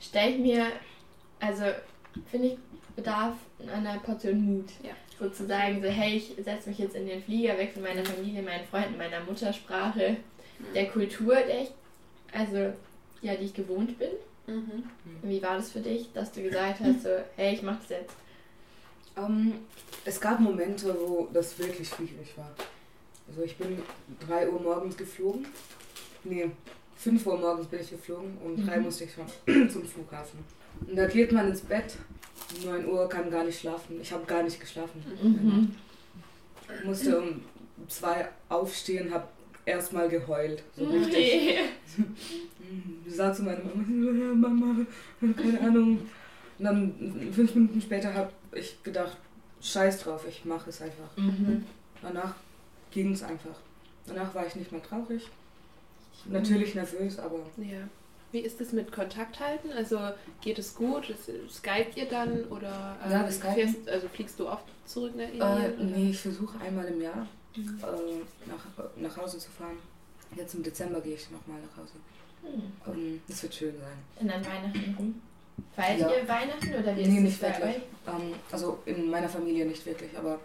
stelle 0.00 0.30
ich 0.30 0.38
mir, 0.38 0.66
also 1.40 1.64
finde 2.30 2.48
ich, 2.48 2.56
bedarf 2.96 3.34
einer 3.72 3.98
Portion 3.98 4.40
Mut. 4.44 4.70
Ja. 4.82 4.92
Sozusagen 5.18 5.82
so, 5.82 5.88
hey, 5.88 6.16
ich 6.16 6.34
setze 6.44 6.68
mich 6.68 6.78
jetzt 6.78 6.96
in 6.96 7.06
den 7.06 7.22
Flieger, 7.22 7.56
weg 7.58 7.72
von 7.72 7.82
meiner 7.82 8.04
Familie, 8.04 8.42
meinen 8.42 8.66
Freunden, 8.66 8.96
meiner 8.96 9.20
Muttersprache, 9.20 10.16
der 10.74 10.86
Kultur, 10.88 11.34
der 11.34 11.62
ich, 11.62 11.70
also, 12.34 12.72
ja, 13.22 13.34
die 13.36 13.44
ich 13.46 13.54
gewohnt 13.54 13.98
bin. 13.98 14.10
Mhm. 14.46 14.84
Wie 15.22 15.42
war 15.42 15.56
das 15.56 15.70
für 15.70 15.80
dich, 15.80 16.12
dass 16.12 16.32
du 16.32 16.42
gesagt 16.42 16.80
hast, 16.80 17.02
so, 17.02 17.08
hey, 17.36 17.54
ich 17.54 17.62
mach 17.62 17.78
das 17.80 17.88
jetzt? 17.90 18.14
Ähm, 19.16 19.54
es 20.04 20.20
gab 20.20 20.40
Momente, 20.40 20.94
wo 21.00 21.28
das 21.32 21.58
wirklich 21.58 21.88
schwierig 21.88 22.36
war. 22.36 22.50
Also 23.28 23.42
ich 23.42 23.56
bin 23.56 23.78
3 24.28 24.50
Uhr 24.50 24.60
morgens 24.60 24.96
geflogen. 24.96 25.46
Nee, 26.24 26.50
5 26.96 27.26
Uhr 27.26 27.38
morgens 27.38 27.66
bin 27.68 27.80
ich 27.80 27.90
geflogen. 27.90 28.36
Um 28.44 28.66
3 28.66 28.76
Mhm. 28.78 28.82
musste 28.84 29.04
ich 29.04 29.12
schon 29.14 29.68
zum 29.70 29.84
Flughafen. 29.86 30.40
Und 30.86 30.96
da 30.96 31.06
geht 31.06 31.32
man 31.32 31.48
ins 31.48 31.62
Bett. 31.62 31.96
9 32.64 32.86
Uhr 32.86 33.08
kann 33.08 33.30
gar 33.30 33.44
nicht 33.44 33.60
schlafen. 33.60 33.98
Ich 34.02 34.12
habe 34.12 34.26
gar 34.26 34.42
nicht 34.42 34.60
geschlafen. 34.60 35.02
Mhm. 35.22 35.74
musste 36.84 37.18
um 37.20 37.40
zwei 37.88 38.28
aufstehen, 38.48 39.12
habe 39.12 39.26
erstmal 39.66 40.08
geheult. 40.08 40.62
So 40.76 40.84
richtig. 40.86 41.58
Du 43.04 43.10
sagst 43.10 43.40
zu 43.40 43.44
meiner 43.44 43.60
Mama, 43.62 44.48
Mama, 44.48 44.86
keine 45.36 45.60
Ahnung. 45.60 45.98
Und 46.58 46.64
dann 46.64 47.30
fünf 47.32 47.54
Minuten 47.54 47.80
später 47.80 48.14
habe 48.14 48.32
ich 48.52 48.82
gedacht, 48.82 49.16
scheiß 49.60 50.00
drauf, 50.00 50.24
ich 50.28 50.44
mache 50.44 50.70
es 50.70 50.80
einfach. 50.80 51.16
Mhm. 51.16 51.64
Danach 52.02 52.34
ging 52.90 53.12
es 53.12 53.22
einfach. 53.22 53.56
Danach 54.06 54.34
war 54.34 54.46
ich 54.46 54.56
nicht 54.56 54.72
mehr 54.72 54.82
traurig. 54.82 55.28
Natürlich 56.26 56.74
nervös, 56.74 57.18
aber 57.18 57.40
Ja. 57.58 57.88
Wie 58.32 58.40
ist 58.40 58.60
es 58.60 58.72
mit 58.72 58.90
Kontakt 58.90 59.38
halten? 59.38 59.70
Also 59.76 60.00
geht 60.40 60.58
es 60.58 60.74
gut? 60.74 61.14
Skypt 61.48 61.96
ihr 61.96 62.06
dann 62.06 62.44
oder 62.44 62.96
ähm, 63.04 63.12
Ja, 63.12 63.24
fährst, 63.26 63.88
also 63.88 64.08
fliegst 64.08 64.40
du 64.40 64.48
oft 64.48 64.64
zurück 64.86 65.12
nach 65.14 65.22
äh, 65.24 65.66
Indien? 65.66 65.74
oder? 65.74 65.98
nee, 65.98 66.10
ich 66.10 66.18
versuche 66.18 66.58
einmal 66.60 66.86
im 66.86 67.00
Jahr 67.00 67.28
Mhm. 67.56 67.78
äh, 67.82 68.48
nach, 68.50 68.84
nach 68.96 69.16
Hause 69.16 69.38
zu 69.38 69.50
fahren. 69.50 69.78
Jetzt 70.36 70.54
im 70.54 70.62
Dezember 70.62 71.00
gehe 71.00 71.14
ich 71.14 71.30
nochmal 71.30 71.58
nach 71.60 71.76
Hause. 71.82 71.94
Hm. 72.42 72.92
Ähm, 72.92 73.20
das 73.28 73.42
wird 73.42 73.54
schön 73.54 73.74
sein. 73.78 73.98
Und 74.20 74.30
an 74.30 74.44
Weihnachten 74.44 74.94
rum. 74.98 75.20
Feiert 75.76 76.00
Ja. 76.00 76.08
ihr 76.10 76.28
Weihnachten 76.28 76.74
oder 76.74 76.96
wie 76.96 77.06
Nee, 77.06 77.16
ist 77.18 77.22
nicht 77.22 77.32
es 77.34 77.38
bei 77.38 77.48
wirklich. 77.58 77.82
Ähm, 78.08 78.34
also 78.50 78.82
in 78.86 79.08
meiner 79.08 79.28
Familie 79.28 79.66
nicht 79.66 79.86
wirklich, 79.86 80.16
aber 80.18 80.40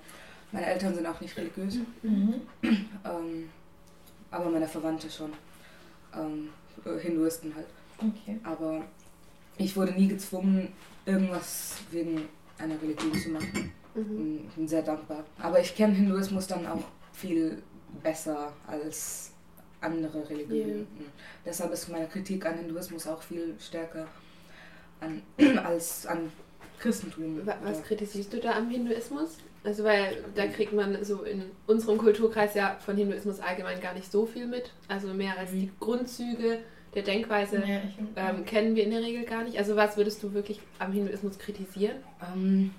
meine 0.52 0.68
Eltern 0.68 0.94
sind 0.94 1.06
auch 1.08 1.20
nicht 1.20 1.36
religiös. 1.36 1.76
Mhm. 2.04 2.42
Ähm, 2.62 3.50
aber 4.32 4.50
meine 4.50 4.68
Verwandte 4.68 5.10
schon. 5.10 5.34
Ähm, 6.16 6.50
äh, 6.86 7.00
Hinduisten 7.00 7.54
halt. 7.56 7.66
Okay. 7.98 8.40
Aber 8.44 8.84
ich 9.58 9.76
wurde 9.76 9.92
nie 9.94 10.08
gezwungen, 10.08 10.72
irgendwas 11.06 11.78
wegen 11.92 12.28
einer 12.60 12.80
Religion 12.82 13.14
zu 13.18 13.30
machen. 13.30 13.72
Mhm. 13.96 14.42
Ich 14.48 14.56
bin 14.56 14.68
sehr 14.68 14.84
dankbar. 14.84 15.24
Aber 15.42 15.60
ich 15.60 15.76
kenne 15.76 15.96
Hinduismus 15.96 16.46
dann 16.48 16.66
auch 16.68 16.84
viel 17.20 17.62
besser 18.04 18.54
als 18.68 19.32
andere 19.82 20.30
Religionen. 20.30 20.88
Deshalb 21.46 21.72
ist 21.72 21.90
meine 21.90 22.08
Kritik 22.08 22.46
an 22.46 22.58
Hinduismus 22.58 23.08
auch 23.08 23.22
viel 23.22 23.56
stärker 23.60 24.08
an, 25.00 25.22
als 25.64 26.06
an 26.06 26.32
Christentum. 26.80 27.46
Wa- 27.46 27.58
Was 27.64 27.84
kritisierst 27.84 28.32
du 28.34 28.40
da 28.40 28.52
am 28.58 28.70
Hinduismus? 28.70 29.38
Also 29.64 29.84
weil 29.84 30.24
da 30.36 30.48
kriegt 30.48 30.72
man 30.74 31.04
so 31.04 31.24
in 31.24 31.44
unserem 31.68 31.98
Kulturkreis 31.98 32.54
ja 32.56 32.78
von 32.80 32.96
Hinduismus 32.96 33.40
allgemein 33.42 33.82
gar 33.82 33.94
nicht 33.94 34.10
so 34.12 34.26
viel 34.26 34.48
mit. 34.48 34.72
Also 34.88 35.10
mehr 35.14 35.38
als 35.38 35.52
die 35.52 35.70
Grundzüge 35.80 36.60
der 36.96 37.04
Denkweise 37.04 37.58
ähm, 38.16 38.46
kennen 38.46 38.76
wir 38.76 38.84
in 38.84 38.92
der 38.92 39.02
Regel 39.02 39.26
gar 39.26 39.44
nicht. 39.44 39.58
Also 39.58 39.76
was 39.76 39.96
würdest 39.98 40.24
du 40.24 40.34
wirklich 40.34 40.60
am 40.80 40.92
Hinduismus 40.94 41.38
kritisieren? 41.38 41.98
Ähm, 42.34 42.72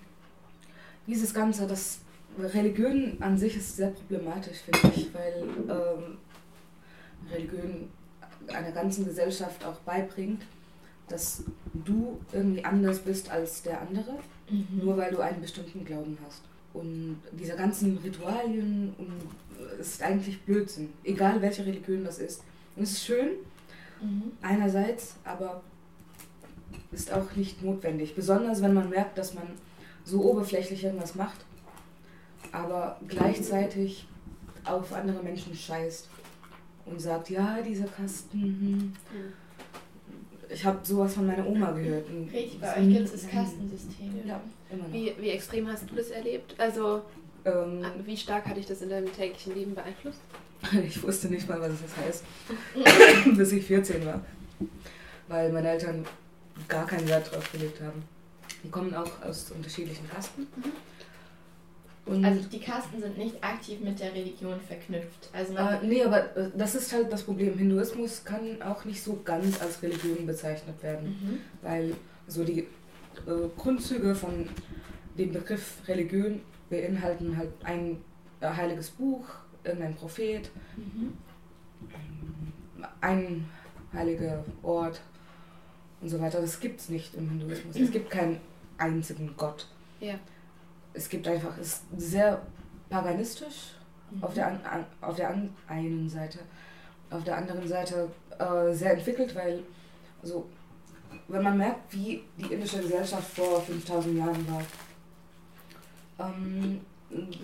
dieses 1.06 1.32
Ganze, 1.34 1.66
das 1.66 2.00
Religion 2.38 3.16
an 3.20 3.36
sich 3.36 3.56
ist 3.56 3.76
sehr 3.76 3.88
problematisch, 3.90 4.58
finde 4.58 4.92
ich, 4.96 5.12
weil 5.12 5.42
ähm, 5.68 6.18
Religion 7.30 7.88
einer 8.48 8.72
ganzen 8.72 9.04
Gesellschaft 9.04 9.64
auch 9.64 9.78
beibringt, 9.80 10.42
dass 11.08 11.42
du 11.74 12.18
irgendwie 12.32 12.64
anders 12.64 13.00
bist 13.00 13.30
als 13.30 13.62
der 13.62 13.80
andere, 13.80 14.18
Mhm. 14.50 14.84
nur 14.84 14.96
weil 14.96 15.12
du 15.12 15.18
einen 15.20 15.40
bestimmten 15.40 15.84
Glauben 15.84 16.18
hast. 16.26 16.42
Und 16.72 17.20
diese 17.32 17.54
ganzen 17.56 17.98
Ritualien 17.98 18.94
und, 18.98 19.12
ist 19.80 20.02
eigentlich 20.02 20.40
Blödsinn, 20.42 20.92
egal 21.04 21.40
welche 21.42 21.64
Religion 21.66 22.04
das 22.04 22.18
ist. 22.18 22.42
Und 22.76 22.82
es 22.84 22.92
ist 22.92 23.04
schön, 23.04 23.28
Mhm. 24.00 24.32
einerseits, 24.42 25.14
aber 25.24 25.62
ist 26.90 27.12
auch 27.12 27.30
nicht 27.36 27.62
notwendig. 27.62 28.14
Besonders 28.14 28.62
wenn 28.62 28.74
man 28.74 28.88
merkt, 28.88 29.18
dass 29.18 29.34
man 29.34 29.44
so 30.04 30.22
oberflächlich 30.24 30.82
irgendwas 30.84 31.14
macht, 31.14 31.44
aber 32.52 32.98
gleichzeitig 33.08 34.06
auf 34.64 34.92
andere 34.92 35.22
Menschen 35.22 35.54
scheißt 35.54 36.08
und 36.86 37.00
sagt, 37.00 37.30
ja, 37.30 37.60
dieser 37.62 37.86
Kasten. 37.86 38.40
Hm. 38.40 38.92
Ich 40.52 40.64
habe 40.64 40.78
sowas 40.82 41.14
von 41.14 41.26
meiner 41.26 41.46
Oma 41.46 41.70
gehört. 41.70 42.08
und 42.08 42.28
Richtig, 42.32 42.60
bei 42.60 42.76
euch 42.76 42.88
gibt 42.88 43.00
es 43.06 43.12
das 43.12 43.28
Kastensystem. 43.28 44.12
Ja, 44.26 44.40
immer 44.70 44.82
noch. 44.84 44.92
Wie, 44.92 45.14
wie 45.20 45.30
extrem 45.30 45.68
hast 45.68 45.88
du 45.90 45.94
das 45.94 46.10
erlebt? 46.10 46.54
Also 46.58 47.02
Ähm, 47.44 47.84
wie 48.04 48.16
stark 48.16 48.46
hat 48.46 48.56
dich 48.56 48.66
das 48.66 48.82
in 48.82 48.90
deinem 48.90 49.10
täglichen 49.12 49.54
Leben 49.54 49.74
beeinflusst? 49.74 50.18
ich 50.86 51.02
wusste 51.02 51.28
nicht 51.28 51.48
mal, 51.48 51.60
was 51.60 51.70
das 51.80 51.96
heißt, 51.96 52.24
bis 53.36 53.52
ich 53.52 53.64
14 53.64 54.04
war. 54.04 54.20
Weil 55.28 55.52
meine 55.52 55.70
Eltern 55.70 56.04
gar 56.68 56.86
keinen 56.86 57.08
Wert 57.08 57.32
drauf 57.32 57.50
gelegt 57.52 57.80
haben. 57.80 58.02
Die 58.62 58.68
kommen 58.68 58.92
auch 58.94 59.22
aus 59.22 59.52
unterschiedlichen 59.52 60.06
Kasten. 60.10 60.46
Und, 62.10 62.24
Also 62.24 62.42
die 62.48 62.58
Kasten 62.60 63.00
sind 63.00 63.16
nicht 63.18 63.42
aktiv 63.42 63.80
mit 63.80 63.98
der 64.00 64.12
Religion 64.14 64.60
verknüpft. 64.60 65.28
Also 65.32 65.54
äh, 65.56 65.78
nee, 65.82 66.02
aber 66.02 66.36
äh, 66.36 66.50
das 66.56 66.74
ist 66.74 66.92
halt 66.92 67.12
das 67.12 67.22
Problem. 67.22 67.56
Hinduismus 67.56 68.24
kann 68.24 68.60
auch 68.62 68.84
nicht 68.84 69.02
so 69.02 69.20
ganz 69.24 69.60
als 69.62 69.82
Religion 69.82 70.26
bezeichnet 70.26 70.82
werden. 70.82 71.08
mhm. 71.08 71.38
Weil 71.62 71.94
so 72.26 72.44
die 72.44 72.60
äh, 72.60 72.66
Grundzüge 73.56 74.14
von 74.14 74.48
dem 75.16 75.32
Begriff 75.32 75.76
Religion 75.86 76.40
beinhalten 76.68 77.36
halt 77.36 77.50
ein 77.64 77.98
äh, 78.40 78.48
heiliges 78.48 78.90
Buch, 78.90 79.24
irgendein 79.64 79.94
Prophet, 79.94 80.50
Mhm. 80.76 81.12
ein 83.00 83.48
heiliger 83.92 84.44
Ort 84.62 85.00
und 86.00 86.08
so 86.08 86.20
weiter. 86.20 86.40
Das 86.40 86.60
gibt 86.60 86.80
es 86.80 86.88
nicht 86.88 87.14
im 87.14 87.28
Hinduismus. 87.28 87.76
Es 87.76 87.90
gibt 87.92 88.10
keinen 88.10 88.38
einzigen 88.78 89.34
Gott. 89.36 89.66
Ja. 90.00 90.14
Es 91.00 91.08
gibt 91.08 91.26
einfach, 91.26 91.56
es 91.56 91.68
ist 91.68 91.82
sehr 91.96 92.42
paganistisch 92.90 93.74
Mhm. 94.10 94.24
auf 94.24 94.34
der, 94.34 94.46
an, 94.48 94.60
an, 94.64 94.84
auf 95.00 95.16
der 95.16 95.30
an, 95.30 95.50
einen 95.68 96.08
Seite. 96.08 96.40
Auf 97.10 97.24
der 97.24 97.36
anderen 97.36 97.66
Seite 97.66 98.08
äh, 98.38 98.72
sehr 98.72 98.94
entwickelt, 98.94 99.34
weil 99.34 99.62
so, 100.22 100.48
wenn 101.28 101.42
man 101.42 101.56
merkt, 101.58 101.92
wie 101.92 102.22
die 102.36 102.52
indische 102.52 102.80
Gesellschaft 102.80 103.36
vor 103.36 103.60
5000 103.62 104.18
Jahren 104.18 104.46
war, 104.48 104.62
ähm, 106.28 106.80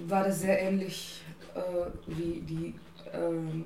war 0.06 0.24
das 0.24 0.40
sehr 0.40 0.60
ähnlich 0.60 1.22
äh, 1.54 1.60
wie 2.06 2.40
die 2.40 2.74
ähm, 3.12 3.64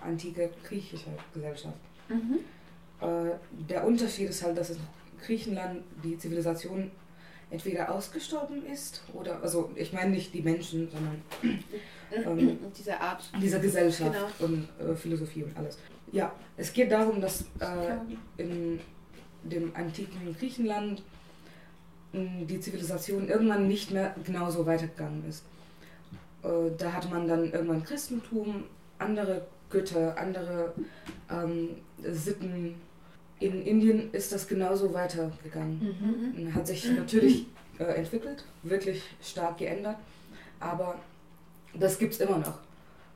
antike 0.00 0.50
griechische 0.64 1.10
Gesellschaft. 1.34 1.76
Mhm. 2.08 2.38
Äh, 3.00 3.32
der 3.68 3.84
Unterschied 3.86 4.30
ist 4.30 4.42
halt, 4.42 4.56
dass 4.56 4.70
in 4.70 4.78
Griechenland 5.24 5.82
die 6.02 6.16
Zivilisation 6.18 6.90
entweder 7.52 7.92
ausgestorben 7.94 8.64
ist 8.66 9.02
oder, 9.12 9.40
also 9.42 9.70
ich 9.76 9.92
meine 9.92 10.10
nicht 10.10 10.32
die 10.34 10.42
Menschen, 10.42 10.88
sondern 10.90 11.22
Ähm, 12.14 12.58
Diese 12.76 13.00
Art. 13.00 13.22
dieser 13.40 13.58
Gesellschaft 13.58 14.12
Genau. 14.12 14.28
und 14.52 14.68
äh, 14.78 14.94
Philosophie 14.94 15.44
und 15.44 15.56
alles. 15.56 15.78
Ja, 16.10 16.30
es 16.58 16.70
geht 16.74 16.92
darum, 16.92 17.22
dass 17.22 17.40
äh, 17.58 17.94
in 18.36 18.78
dem 19.44 19.74
antiken 19.74 20.36
Griechenland 20.38 21.02
die 22.12 22.60
Zivilisation 22.60 23.28
irgendwann 23.28 23.66
nicht 23.66 23.92
mehr 23.92 24.14
genauso 24.24 24.66
weitergegangen 24.66 25.26
ist. 25.26 25.42
Äh, 26.42 26.48
da 26.76 26.92
hatte 26.92 27.08
man 27.08 27.26
dann 27.26 27.50
irgendwann 27.50 27.82
Christentum, 27.82 28.64
andere 28.98 29.46
Götter, 29.70 30.14
andere 30.18 30.74
ähm, 31.30 31.70
Sitten. 32.02 32.74
In 33.42 33.62
Indien 33.66 34.12
ist 34.12 34.32
das 34.32 34.46
genauso 34.46 34.92
weitergegangen. 34.94 36.32
Mhm. 36.36 36.54
Hat 36.54 36.66
sich 36.66 36.88
natürlich 36.90 37.46
äh, 37.78 37.84
entwickelt, 37.84 38.44
wirklich 38.62 39.02
stark 39.22 39.58
geändert, 39.58 39.96
aber 40.60 40.96
das 41.74 41.98
gibt 41.98 42.14
es 42.14 42.20
immer 42.20 42.38
noch. 42.38 42.58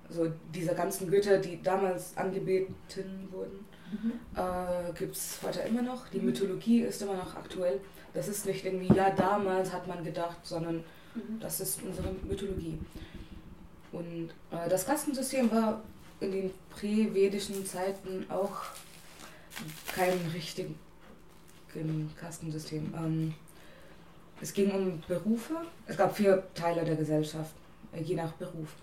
Also 0.09 0.30
diese 0.54 0.75
ganzen 0.75 1.11
Götter, 1.11 1.38
die 1.38 1.62
damals 1.62 2.16
angebeten 2.16 3.28
wurden, 3.30 3.64
Mhm. 3.92 4.12
äh, 4.37 4.92
gibt 4.99 5.14
es 5.14 5.38
heute 5.45 5.61
immer 5.61 5.80
noch. 5.83 6.09
Die 6.09 6.18
Mythologie 6.18 6.80
ist 6.80 7.00
immer 7.02 7.14
noch 7.14 7.37
aktuell. 7.37 7.78
Das 8.14 8.26
ist 8.26 8.45
nicht 8.45 8.64
irgendwie, 8.64 8.92
ja, 8.92 9.11
damals 9.11 9.73
hat 9.73 9.87
man 9.87 10.02
gedacht, 10.02 10.38
sondern 10.42 10.83
Mhm. 11.14 11.38
das 11.38 11.61
ist 11.61 11.80
unsere 11.83 12.09
Mythologie. 12.28 12.78
Und 13.92 14.30
äh, 14.50 14.68
das 14.68 14.87
Kastensystem 14.87 15.49
war 15.52 15.83
in 16.21 16.33
den 16.33 16.50
prävedischen 16.71 17.64
Zeiten 17.64 18.26
auch 18.28 18.62
kein 19.94 20.18
richtiges 20.32 20.72
Kastensystem. 22.18 22.92
Ähm, 22.96 23.34
es 24.40 24.52
ging 24.52 24.70
um 24.70 25.02
Berufe. 25.06 25.54
Es 25.86 25.96
gab 25.96 26.16
vier 26.16 26.42
Teile 26.54 26.84
der 26.84 26.96
Gesellschaft, 26.96 27.54
äh, 27.92 28.02
je 28.02 28.14
nach 28.14 28.32
Beruf. 28.32 28.75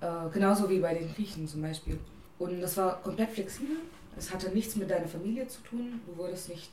Äh, 0.00 0.30
genauso 0.32 0.68
wie 0.70 0.80
bei 0.80 0.94
den 0.94 1.12
Griechen 1.14 1.46
zum 1.46 1.62
Beispiel. 1.62 1.98
Und 2.38 2.60
das 2.60 2.76
war 2.76 3.00
komplett 3.02 3.30
flexibel. 3.30 3.76
Es 4.16 4.32
hatte 4.32 4.50
nichts 4.50 4.76
mit 4.76 4.90
deiner 4.90 5.08
Familie 5.08 5.46
zu 5.46 5.60
tun. 5.62 6.00
Du 6.06 6.16
wurdest 6.16 6.48
nicht 6.48 6.70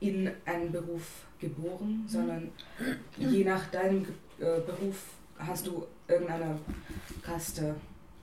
in 0.00 0.30
einen 0.44 0.72
Beruf 0.72 1.26
geboren, 1.38 2.04
sondern 2.08 2.50
je 3.18 3.44
nach 3.44 3.70
deinem 3.70 4.04
äh, 4.38 4.60
Beruf 4.60 4.96
hast 5.38 5.66
du 5.66 5.86
irgendeiner 6.08 6.58
Kaste 7.22 7.74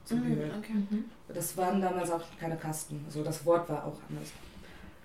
zugehört. 0.04 0.54
Mhm, 0.54 0.60
okay. 0.60 0.74
Mhm. 0.74 1.06
Das 1.34 1.56
waren 1.56 1.82
damals 1.82 2.12
auch 2.12 2.24
keine 2.40 2.58
Kasten, 2.58 3.02
also 3.06 3.24
das 3.24 3.46
Wort 3.46 3.70
war 3.70 3.86
auch 3.86 3.98
anders. 4.10 4.30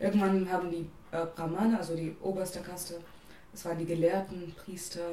Irgendwann 0.04 0.50
haben 0.50 0.70
die 0.70 0.86
äh, 1.12 1.24
Brahmane, 1.34 1.78
also 1.78 1.96
die 1.96 2.14
oberste 2.20 2.60
Kaste, 2.60 3.00
das 3.52 3.64
waren 3.64 3.78
die 3.78 3.86
Gelehrten, 3.86 4.52
Priester, 4.54 5.12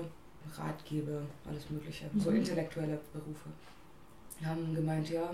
Ratgeber, 0.55 1.21
alles 1.47 1.69
Mögliche, 1.69 2.05
mhm. 2.11 2.19
so 2.19 2.29
intellektuelle 2.31 2.99
Berufe. 3.13 3.49
Haben 4.43 4.73
gemeint, 4.73 5.09
ja, 5.09 5.33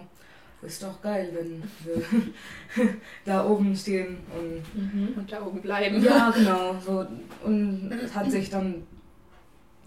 ist 0.62 0.84
doch 0.84 1.02
geil, 1.02 1.32
wenn 1.34 1.64
wir 1.86 2.94
da 3.26 3.46
oben 3.46 3.76
stehen 3.76 4.18
und, 4.36 4.76
mhm. 4.76 5.14
und 5.16 5.32
da 5.32 5.46
oben 5.46 5.62
bleiben. 5.62 6.04
Ja, 6.04 6.32
genau. 6.36 6.76
So. 6.80 7.08
Und 7.44 7.92
es 7.92 8.14
hat 8.14 8.30
sich 8.30 8.50
dann 8.50 8.84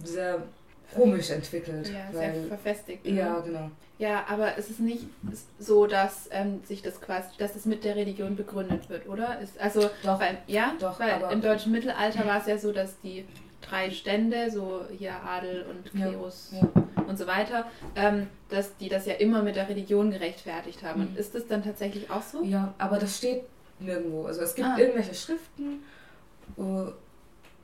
sehr 0.02 0.42
komisch 0.94 1.30
entwickelt. 1.30 1.88
Ja, 1.88 2.08
weil, 2.12 2.34
sehr 2.34 2.44
verfestigt. 2.44 3.04
Ne? 3.04 3.12
Ja, 3.12 3.40
genau. 3.40 3.70
Ja, 3.98 4.24
aber 4.28 4.56
es 4.56 4.70
ist 4.70 4.80
nicht 4.80 5.04
so, 5.58 5.86
dass 5.86 6.28
ähm, 6.30 6.60
sich 6.64 6.80
das 6.80 7.02
quasi, 7.02 7.28
dass 7.36 7.54
es 7.54 7.66
mit 7.66 7.84
der 7.84 7.96
Religion 7.96 8.34
begründet 8.34 8.88
wird, 8.88 9.06
oder? 9.06 9.38
Ist, 9.40 9.60
also, 9.60 9.90
doch, 10.02 10.18
weil, 10.18 10.38
ja, 10.46 10.72
doch, 10.80 10.98
weil 10.98 11.20
im 11.30 11.42
deutschen 11.42 11.70
Mittelalter 11.70 12.24
war 12.24 12.40
es 12.40 12.46
ja 12.46 12.56
so, 12.56 12.72
dass 12.72 12.98
die 13.00 13.26
drei 13.60 13.90
Stände, 13.90 14.50
so 14.50 14.86
hier 14.96 15.12
Adel 15.22 15.66
und 15.68 15.90
Klerus 15.90 16.50
ja, 16.52 16.60
ja. 16.60 17.02
und 17.06 17.18
so 17.18 17.26
weiter, 17.26 17.66
ähm, 17.94 18.28
dass 18.48 18.74
die 18.78 18.88
das 18.88 19.04
ja 19.04 19.14
immer 19.14 19.42
mit 19.42 19.56
der 19.56 19.68
Religion 19.68 20.10
gerechtfertigt 20.10 20.82
haben. 20.82 21.02
Mhm. 21.02 21.06
Und 21.08 21.18
ist 21.18 21.34
das 21.34 21.46
dann 21.46 21.62
tatsächlich 21.62 22.10
auch 22.10 22.22
so? 22.22 22.42
Ja, 22.42 22.72
aber 22.78 22.98
das 22.98 23.18
steht 23.18 23.42
nirgendwo. 23.80 24.24
Also 24.24 24.40
es 24.40 24.54
gibt 24.54 24.66
ah. 24.66 24.78
irgendwelche 24.78 25.14
Schriften. 25.14 25.82
Äh, 26.56 26.62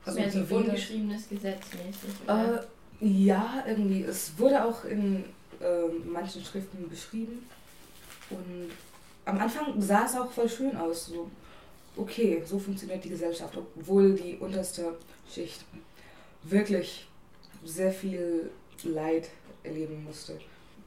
also 0.05 0.43
so 0.45 0.55
ungeschriebenes 0.55 1.27
Gesetz 1.27 1.65
mäßig. 1.73 2.27
Äh, 2.27 2.59
ja, 2.99 3.63
irgendwie. 3.67 4.03
Es 4.03 4.37
wurde 4.37 4.63
auch 4.63 4.85
in 4.85 5.23
äh, 5.59 5.87
manchen 6.05 6.43
Schriften 6.43 6.89
beschrieben. 6.89 7.47
Und 8.29 8.71
am 9.25 9.37
Anfang 9.39 9.79
sah 9.81 10.05
es 10.05 10.15
auch 10.15 10.31
voll 10.31 10.49
schön 10.49 10.75
aus. 10.75 11.07
So, 11.07 11.29
okay, 11.95 12.41
so 12.45 12.57
funktioniert 12.59 13.03
die 13.03 13.09
Gesellschaft, 13.09 13.57
obwohl 13.57 14.13
die 14.13 14.37
unterste 14.37 14.95
Schicht 15.31 15.63
wirklich 16.43 17.07
sehr 17.63 17.91
viel 17.91 18.49
Leid 18.83 19.29
erleben 19.63 20.03
musste. 20.03 20.39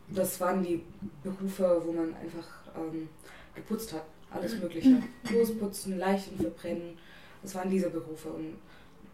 Das 0.09 0.41
waren 0.41 0.63
die 0.63 0.83
Berufe, 1.23 1.83
wo 1.85 1.93
man 1.93 2.15
einfach 2.17 2.49
ähm, 2.77 3.09
geputzt 3.55 3.93
hat, 3.93 4.05
alles 4.31 4.55
Mögliche. 4.59 5.03
Losputzen, 5.31 5.99
Leichen 5.99 6.37
verbrennen, 6.37 6.99
das 7.43 7.55
waren 7.55 7.71
diese 7.71 7.91
Berufe. 7.91 8.29
Und 8.29 8.57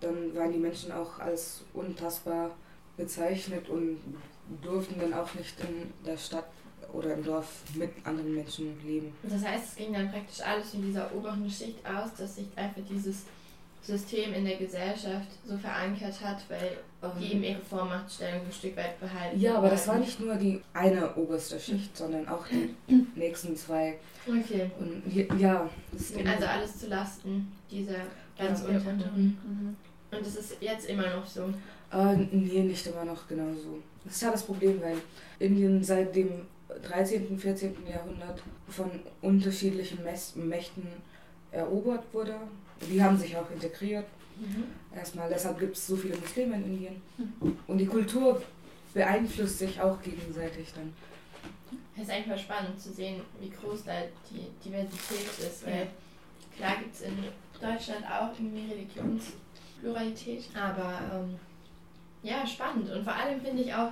dann 0.01 0.35
waren 0.35 0.53
die 0.53 0.59
Menschen 0.59 0.93
auch 0.93 1.19
als 1.19 1.63
untastbar 1.75 2.51
bezeichnet 2.97 3.69
und 3.69 3.99
durften 4.63 5.01
dann 5.01 5.13
auch 5.15 5.33
nicht 5.35 5.55
in 5.61 5.93
der 6.05 6.17
Stadt 6.17 6.47
oder 6.93 7.15
im 7.15 7.25
Dorf 7.25 7.63
mit 7.75 7.91
anderen 8.05 8.35
Menschen 8.35 8.77
leben. 8.87 9.13
Das 9.23 9.45
heißt, 9.45 9.65
es 9.71 9.77
ging 9.77 9.93
dann 9.93 10.11
praktisch 10.11 10.41
alles 10.41 10.73
in 10.75 10.83
dieser 10.83 11.13
oberen 11.15 11.49
Schicht 11.51 11.79
aus, 11.85 12.15
dass 12.17 12.37
sich 12.37 12.47
einfach 12.57 12.83
dieses 12.89 13.25
System 13.83 14.35
in 14.35 14.45
der 14.45 14.57
Gesellschaft 14.57 15.29
so 15.47 15.57
verankert 15.57 16.21
hat, 16.21 16.39
weil 16.49 16.79
die 17.21 17.27
ähm. 17.27 17.33
eben 17.33 17.45
ihre 17.45 17.61
Vormachtstellung 17.61 18.47
ein 18.47 18.53
Stück 18.53 18.77
weit 18.77 18.99
behalten. 18.99 19.39
Ja, 19.39 19.59
aber 19.59 19.69
das 19.69 19.87
war 19.87 19.99
nicht 19.99 20.19
nur 20.19 20.35
die 20.35 20.61
eine 20.73 21.15
oberste 21.15 21.61
Schicht, 21.61 21.97
sondern 21.97 22.27
auch 22.29 22.47
die 22.49 22.75
nächsten 23.15 23.57
zwei. 23.57 23.99
Okay. 24.27 24.71
Und 24.81 25.39
ja. 25.39 25.71
also 26.27 26.47
alles 26.47 26.79
zu 26.79 26.89
Lasten 26.89 27.53
dieser 27.71 28.01
ganz 28.37 28.63
ja, 28.63 28.69
unteren. 28.69 29.39
Mhm. 29.45 29.77
Und 30.11 30.21
das 30.21 30.37
ist 30.37 30.57
jetzt 30.61 30.89
immer 30.89 31.17
noch 31.17 31.27
so. 31.27 31.53
Äh, 31.93 32.17
nee, 32.17 32.63
nicht 32.63 32.87
immer 32.87 33.05
noch 33.05 33.27
genauso. 33.29 33.81
Das 34.05 34.15
ist 34.15 34.23
ja 34.23 34.31
das 34.31 34.45
Problem, 34.45 34.81
weil 34.81 34.99
Indien 35.39 35.83
seit 35.83 36.15
dem 36.15 36.47
13., 36.83 37.39
14. 37.39 37.75
Jahrhundert 37.89 38.43
von 38.69 38.91
unterschiedlichen 39.21 39.99
Mächten 40.05 40.87
erobert 41.53 42.05
wurde 42.13 42.37
die 42.81 43.03
haben 43.03 43.17
sich 43.17 43.37
auch 43.37 43.51
integriert. 43.51 44.07
Mhm. 44.39 44.65
Erstmal, 44.95 45.29
deshalb 45.29 45.59
gibt 45.59 45.77
es 45.77 45.87
so 45.87 45.97
viele 45.97 46.17
Muslime 46.17 46.57
in 46.57 46.65
Indien. 46.65 47.03
Mhm. 47.17 47.59
Und 47.67 47.79
die 47.79 47.87
Kultur 47.87 48.43
beeinflusst 48.93 49.59
sich 49.59 49.81
auch 49.81 50.01
gegenseitig 50.03 50.73
dann. 50.75 50.93
Es 51.97 52.03
ist 52.03 52.11
einfach 52.11 52.39
spannend 52.39 52.79
zu 52.79 52.93
sehen, 52.93 53.23
wie 53.41 53.51
groß 53.51 53.85
da 53.85 53.93
die 54.31 54.47
Diversität 54.63 55.27
ist, 55.39 55.67
weil 55.67 55.87
klar 56.57 56.77
gibt 56.77 56.95
es 56.95 57.03
in 57.03 57.17
Deutschland 57.61 58.05
auch 58.07 58.39
irgendwie 58.39 58.87
Religionspluralität, 59.83 60.45
aber 60.55 61.01
ähm, 61.13 61.39
ja, 62.23 62.47
spannend. 62.47 62.91
Und 62.91 63.05
vor 63.05 63.15
allem 63.15 63.41
finde 63.41 63.63
ich 63.63 63.75
auch, 63.75 63.91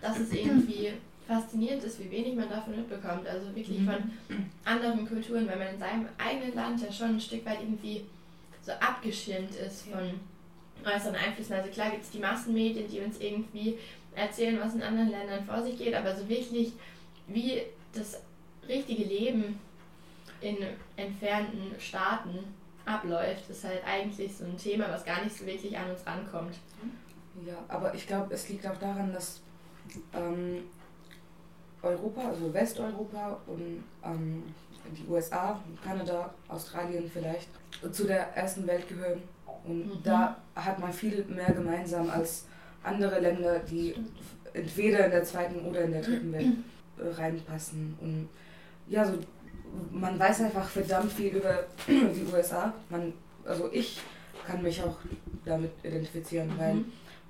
dass 0.00 0.18
es 0.18 0.32
irgendwie 0.32 0.92
faszinierend 1.26 1.84
ist, 1.84 2.00
wie 2.00 2.10
wenig 2.10 2.34
man 2.34 2.48
davon 2.48 2.76
mitbekommt. 2.76 3.26
Also 3.26 3.54
wirklich 3.54 3.84
von 3.84 4.10
anderen 4.64 5.06
Kulturen, 5.06 5.46
weil 5.46 5.58
man 5.58 5.74
in 5.74 5.78
seinem 5.78 6.08
eigenen 6.16 6.54
Land 6.54 6.80
ja 6.80 6.90
schon 6.90 7.16
ein 7.16 7.20
Stück 7.20 7.44
weit 7.44 7.60
irgendwie 7.60 8.02
so 8.62 8.72
abgeschirmt 8.72 9.54
ist 9.54 9.88
von 9.88 10.20
äußeren 10.84 11.16
Einflüssen. 11.16 11.56
Also 11.56 11.70
klar 11.70 11.90
gibt 11.90 12.04
es 12.04 12.10
die 12.10 12.18
Massenmedien, 12.18 12.88
die 12.88 13.00
uns 13.00 13.20
irgendwie 13.20 13.78
erzählen, 14.14 14.58
was 14.60 14.74
in 14.74 14.82
anderen 14.82 15.10
Ländern 15.10 15.44
vor 15.44 15.62
sich 15.62 15.76
geht, 15.76 15.94
aber 15.94 16.14
so 16.14 16.28
wirklich, 16.28 16.72
wie 17.26 17.62
das 17.92 18.20
richtige 18.66 19.04
Leben 19.04 19.58
in 20.40 20.56
entfernten 20.96 21.78
Staaten 21.78 22.38
abläuft, 22.88 23.48
ist 23.50 23.64
halt 23.64 23.82
eigentlich 23.86 24.36
so 24.36 24.44
ein 24.44 24.56
Thema, 24.56 24.86
was 24.90 25.04
gar 25.04 25.22
nicht 25.22 25.36
so 25.36 25.46
wirklich 25.46 25.76
an 25.76 25.90
uns 25.90 26.06
rankommt. 26.06 26.56
Ja, 27.46 27.54
aber 27.68 27.94
ich 27.94 28.06
glaube, 28.06 28.34
es 28.34 28.48
liegt 28.48 28.66
auch 28.66 28.76
daran, 28.78 29.12
dass 29.12 29.40
ähm, 30.14 30.64
Europa, 31.82 32.28
also 32.28 32.52
Westeuropa 32.52 33.38
und 33.46 33.84
ähm, 34.04 34.42
die 34.96 35.06
USA, 35.08 35.60
Kanada, 35.84 36.34
Australien 36.48 37.08
vielleicht, 37.12 37.48
zu 37.92 38.04
der 38.04 38.36
ersten 38.36 38.66
Welt 38.66 38.88
gehören. 38.88 39.22
Und 39.64 39.86
mhm. 39.86 40.02
da 40.02 40.36
hat 40.54 40.78
man 40.78 40.92
viel 40.92 41.24
mehr 41.24 41.52
gemeinsam 41.52 42.08
als 42.10 42.46
andere 42.82 43.20
Länder, 43.20 43.58
die 43.60 43.94
entweder 44.54 45.04
in 45.04 45.10
der 45.10 45.24
zweiten 45.24 45.64
oder 45.66 45.82
in 45.82 45.92
der 45.92 46.02
dritten 46.02 46.32
Welt 46.32 46.52
reinpassen. 47.18 47.96
Und 48.00 48.28
ja, 48.88 49.04
so, 49.04 49.18
man 49.92 50.18
weiß 50.18 50.42
einfach 50.42 50.68
verdammt 50.68 51.12
viel 51.12 51.36
über 51.36 51.64
die 51.86 52.26
USA. 52.32 52.72
Man, 52.90 53.12
also 53.44 53.70
ich 53.72 54.00
kann 54.46 54.62
mich 54.62 54.82
auch 54.82 54.96
damit 55.44 55.72
identifizieren, 55.82 56.48
mhm. 56.48 56.58
weil 56.58 56.76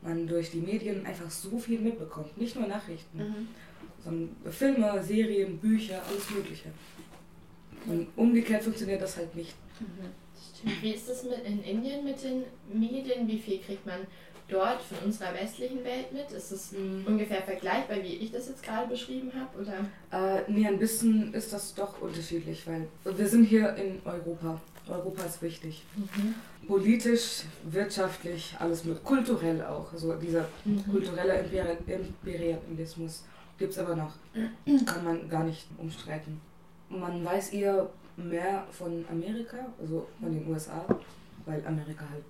man 0.02 0.26
durch 0.26 0.50
die 0.50 0.60
Medien 0.60 1.04
einfach 1.04 1.30
so 1.30 1.58
viel 1.58 1.80
mitbekommt. 1.80 2.36
Nicht 2.38 2.56
nur 2.56 2.68
Nachrichten. 2.68 3.18
Mhm 3.18 3.48
sondern 4.04 4.36
Filme, 4.50 5.02
Serien, 5.02 5.58
Bücher, 5.58 6.02
alles 6.08 6.30
Mögliche. 6.30 6.70
Und 7.86 8.08
umgekehrt 8.16 8.62
funktioniert 8.62 9.02
das 9.02 9.16
halt 9.16 9.34
nicht. 9.34 9.54
Mhm. 9.80 10.72
Wie 10.82 10.92
ist 10.92 11.08
es 11.08 11.22
mit 11.24 11.44
in 11.44 11.62
Indien 11.62 12.04
mit 12.04 12.22
den 12.22 12.44
Medien? 12.72 13.28
Wie 13.28 13.38
viel 13.38 13.60
kriegt 13.60 13.86
man 13.86 14.00
dort 14.48 14.82
von 14.82 14.98
unserer 15.04 15.34
westlichen 15.34 15.84
Welt 15.84 16.12
mit? 16.12 16.30
Ist 16.30 16.50
es 16.50 16.72
mhm. 16.72 17.04
ungefähr 17.06 17.42
vergleichbar, 17.42 17.98
wie 18.02 18.16
ich 18.16 18.32
das 18.32 18.48
jetzt 18.48 18.62
gerade 18.62 18.88
beschrieben 18.88 19.32
habe? 19.34 19.62
Oder? 19.62 20.38
Äh, 20.38 20.42
nee, 20.48 20.66
ein 20.66 20.78
bisschen 20.78 21.32
ist 21.34 21.52
das 21.52 21.74
doch 21.74 22.00
unterschiedlich, 22.00 22.66
weil 22.66 22.88
wir 23.04 23.28
sind 23.28 23.44
hier 23.44 23.74
in 23.76 24.00
Europa. 24.04 24.60
Europa 24.88 25.24
ist 25.24 25.42
wichtig. 25.42 25.84
Mhm. 25.96 26.34
Politisch, 26.66 27.42
wirtschaftlich, 27.64 28.56
alles 28.58 28.84
mit. 28.84 29.04
Kulturell 29.04 29.62
auch. 29.62 29.92
Also 29.92 30.14
dieser 30.14 30.46
mhm. 30.64 30.84
kulturelle 30.90 31.44
Imperialismus 31.86 33.24
gibt 33.58 33.72
es 33.72 33.78
aber 33.78 33.96
noch. 33.96 34.12
Kann 34.86 35.04
man 35.04 35.28
gar 35.28 35.44
nicht 35.44 35.66
umstreiten. 35.76 36.40
Man 36.88 37.24
weiß 37.24 37.50
eher 37.50 37.90
mehr 38.16 38.66
von 38.70 39.04
Amerika, 39.10 39.58
also 39.80 40.06
von 40.20 40.32
den 40.32 40.48
USA, 40.48 40.84
weil 41.44 41.64
Amerika 41.66 42.04
halt 42.10 42.24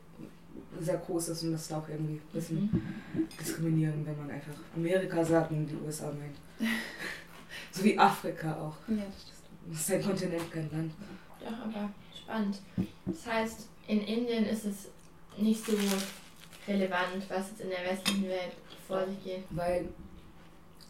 sehr 0.81 0.99
groß 0.99 1.31
ist 1.31 1.43
und 1.43 1.53
das 1.53 1.63
ist 1.63 1.73
auch 1.73 1.89
irgendwie 1.89 2.15
ein 2.15 2.33
bisschen 2.33 2.59
mhm. 2.59 3.29
diskriminierend, 3.41 4.07
wenn 4.07 4.17
man 4.19 4.31
einfach 4.31 4.55
Amerika 4.75 5.25
sagt 5.25 5.51
und 5.51 5.67
die 5.67 5.77
USA 5.77 6.07
meint. 6.07 6.37
so 7.73 7.85
wie 7.85 7.99
Afrika 7.99 8.53
auch. 8.55 8.77
Ja, 8.89 9.05
das, 9.05 9.33
das 9.71 9.81
ist 9.81 9.93
ein 9.93 10.03
Kontinent, 10.03 10.53
kein 10.53 10.71
Land. 10.71 10.93
Doch, 11.41 11.67
aber 11.67 11.91
spannend. 12.17 12.59
Das 13.07 13.27
heißt, 13.27 13.69
in 13.87 14.01
Indien 14.03 14.45
ist 14.47 14.65
es 14.65 14.89
nicht 15.37 15.65
so 15.65 15.73
relevant, 16.67 17.29
was 17.29 17.51
jetzt 17.51 17.61
in 17.61 17.71
der 17.71 17.85
westlichen 17.85 18.29
Welt 18.29 18.53
vor 18.87 19.07
sich 19.07 19.23
geht. 19.25 19.45
Weil 19.51 19.89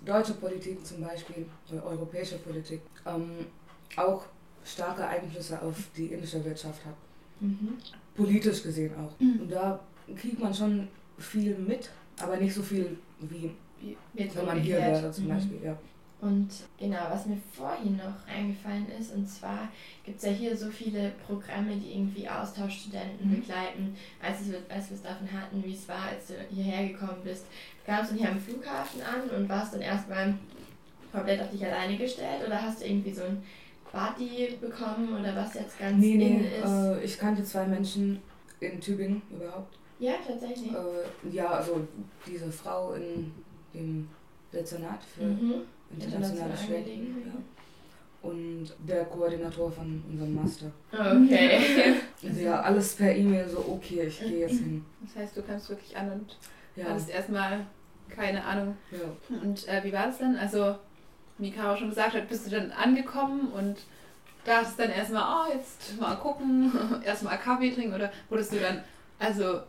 deutsche 0.05 0.35
Politik 0.35 0.85
zum 0.85 1.03
Beispiel, 1.03 1.47
oder 1.71 1.85
europäische 1.85 2.39
Politik, 2.39 2.81
ähm, 3.07 3.47
auch 3.97 4.25
starke 4.65 5.07
Einflüsse 5.07 5.61
auf 5.63 5.77
die 5.97 6.07
indische 6.07 6.45
Wirtschaft 6.45 6.85
hat. 6.85 6.95
Mhm. 7.41 7.79
Politisch 8.19 8.63
gesehen 8.63 8.93
auch. 8.97 9.19
Mhm. 9.21 9.43
Und 9.43 9.53
da 9.53 9.81
kriegt 10.17 10.41
man 10.41 10.53
schon 10.53 10.89
viel 11.19 11.57
mit, 11.57 11.89
aber 12.21 12.37
nicht 12.37 12.55
so 12.55 12.63
viel 12.63 12.99
wie, 13.21 13.51
wie 13.81 13.97
wenn 14.35 14.45
man 14.45 14.61
hier 14.61 14.77
wäre 14.77 15.11
zum 15.11 15.25
mhm. 15.25 15.29
Beispiel. 15.29 15.59
Ja. 15.65 15.79
Und 16.21 16.49
genau, 16.77 16.99
was 17.11 17.27
mir 17.27 17.39
vorhin 17.53 17.97
noch 17.97 18.27
eingefallen 18.27 18.87
ist, 18.99 19.15
und 19.15 19.29
zwar 19.29 19.69
gibt 20.05 20.19
es 20.19 20.25
ja 20.25 20.33
hier 20.33 20.57
so 20.57 20.69
viele 20.69 21.13
Programme, 21.25 21.77
die 21.77 21.93
irgendwie 21.93 22.29
Austauschstudenten 22.29 23.31
mhm. 23.31 23.37
begleiten, 23.37 23.97
als, 24.21 24.41
es, 24.41 24.49
als 24.69 24.91
wir 24.91 24.97
es 24.97 25.03
davon 25.03 25.31
hatten, 25.33 25.63
wie 25.65 25.75
es 25.75 25.89
war, 25.89 26.09
als 26.11 26.27
du 26.27 26.35
hierher 26.51 26.89
gekommen 26.89 27.21
bist. 27.23 27.47
Kamst 27.87 28.11
du 28.11 28.17
hier 28.17 28.31
am 28.31 28.41
Flughafen 28.41 29.01
an 29.01 29.31
und 29.31 29.49
warst 29.49 29.75
dann 29.75 29.81
erstmal 29.81 30.35
komplett 31.13 31.41
auf 31.41 31.51
dich 31.51 31.65
alleine 31.65 31.97
gestellt 31.97 32.45
oder 32.45 32.61
hast 32.61 32.81
du 32.81 32.87
irgendwie 32.87 33.13
so 33.13 33.23
ein 33.23 33.43
Buddy 33.93 34.57
bekommen 34.61 35.19
oder 35.21 35.35
was 35.37 35.55
jetzt 35.55 35.79
ganz 35.79 35.99
nee, 35.99 36.17
nee, 36.17 36.59
ist? 36.59 36.65
Äh, 36.71 37.05
ich 37.05 37.19
kannte 37.19 37.43
zwei 37.45 37.67
Menschen 37.67 38.21
in 38.61 38.81
Tübingen 38.81 39.23
überhaupt 39.31 39.79
Ja, 39.99 40.15
tatsächlich. 40.27 40.73
Äh, 40.73 41.31
ja, 41.35 41.49
also 41.51 41.87
diese 42.27 42.51
Frau 42.53 42.93
in 42.95 43.33
dem 43.75 44.09
Dezernat 44.53 45.01
für 45.05 45.25
Mhm. 45.25 45.63
internationale 45.99 46.57
Studenten. 46.57 47.23
Ja. 47.27 47.35
Und 48.29 48.69
der 48.87 49.05
Koordinator 49.05 49.71
von 49.71 50.03
unserem 50.11 50.35
Master. 50.35 50.71
Okay. 50.93 51.95
Also 52.27 52.41
ja, 52.41 52.61
alles 52.63 52.97
per 52.97 53.15
E-Mail 53.15 53.49
so, 53.49 53.59
okay, 53.59 54.03
ich 54.09 54.19
gehe 54.19 54.41
jetzt 54.41 54.59
hin. 54.59 54.85
Das 55.03 55.15
heißt, 55.15 55.37
du 55.37 55.43
kamst 55.43 55.69
wirklich 55.71 55.97
an 55.97 56.11
und 56.11 56.37
Ja, 56.75 56.87
hattest 56.87 57.11
erstmal 57.11 57.65
keine 58.09 58.43
Ahnung. 58.45 58.77
ja. 58.91 59.37
Und 59.41 59.69
äh, 59.69 59.85
wie 59.85 59.93
war 59.93 60.07
das 60.07 60.19
dann? 60.19 60.35
Also, 60.35 60.75
wie 61.39 61.51
Caro 61.51 61.77
schon 61.77 61.91
gesagt 61.91 62.15
hat, 62.15 62.29
bist 62.29 62.47
du 62.47 62.51
dann 62.51 62.71
angekommen 62.73 63.49
und 63.53 63.77
dachtest 64.45 64.79
dann 64.79 64.91
erstmal, 64.91 65.23
oh, 65.49 65.53
jetzt 65.55 65.99
mal 66.01 66.17
gucken, 66.17 66.73
erstmal 67.05 67.39
Kaffee 67.39 67.71
trinken 67.73 67.95
oder 67.95 68.11
wurdest 68.29 68.53
du 68.53 68.59
dann, 68.59 68.83
also, 69.19 69.61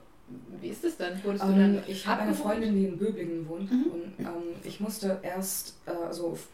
wie 0.61 0.67
ist 0.69 0.83
das 0.83 0.97
dann? 0.97 1.23
Wurdest 1.23 1.43
du 1.43 1.49
Ähm, 1.49 1.57
dann 1.57 1.83
ich 1.87 2.05
habe 2.07 2.21
eine? 2.21 2.33
Freundin, 2.33 2.75
die 2.75 2.85
in 2.85 2.97
Böblingen 2.97 3.47
wohnt 3.47 3.71
Mhm. 3.71 3.83
und 3.91 4.19
ähm, 4.19 4.43
ich 4.63 4.79
musste 4.79 5.19
erst 5.23 5.75
äh, 5.87 6.11
so 6.13 6.33
f- 6.33 6.47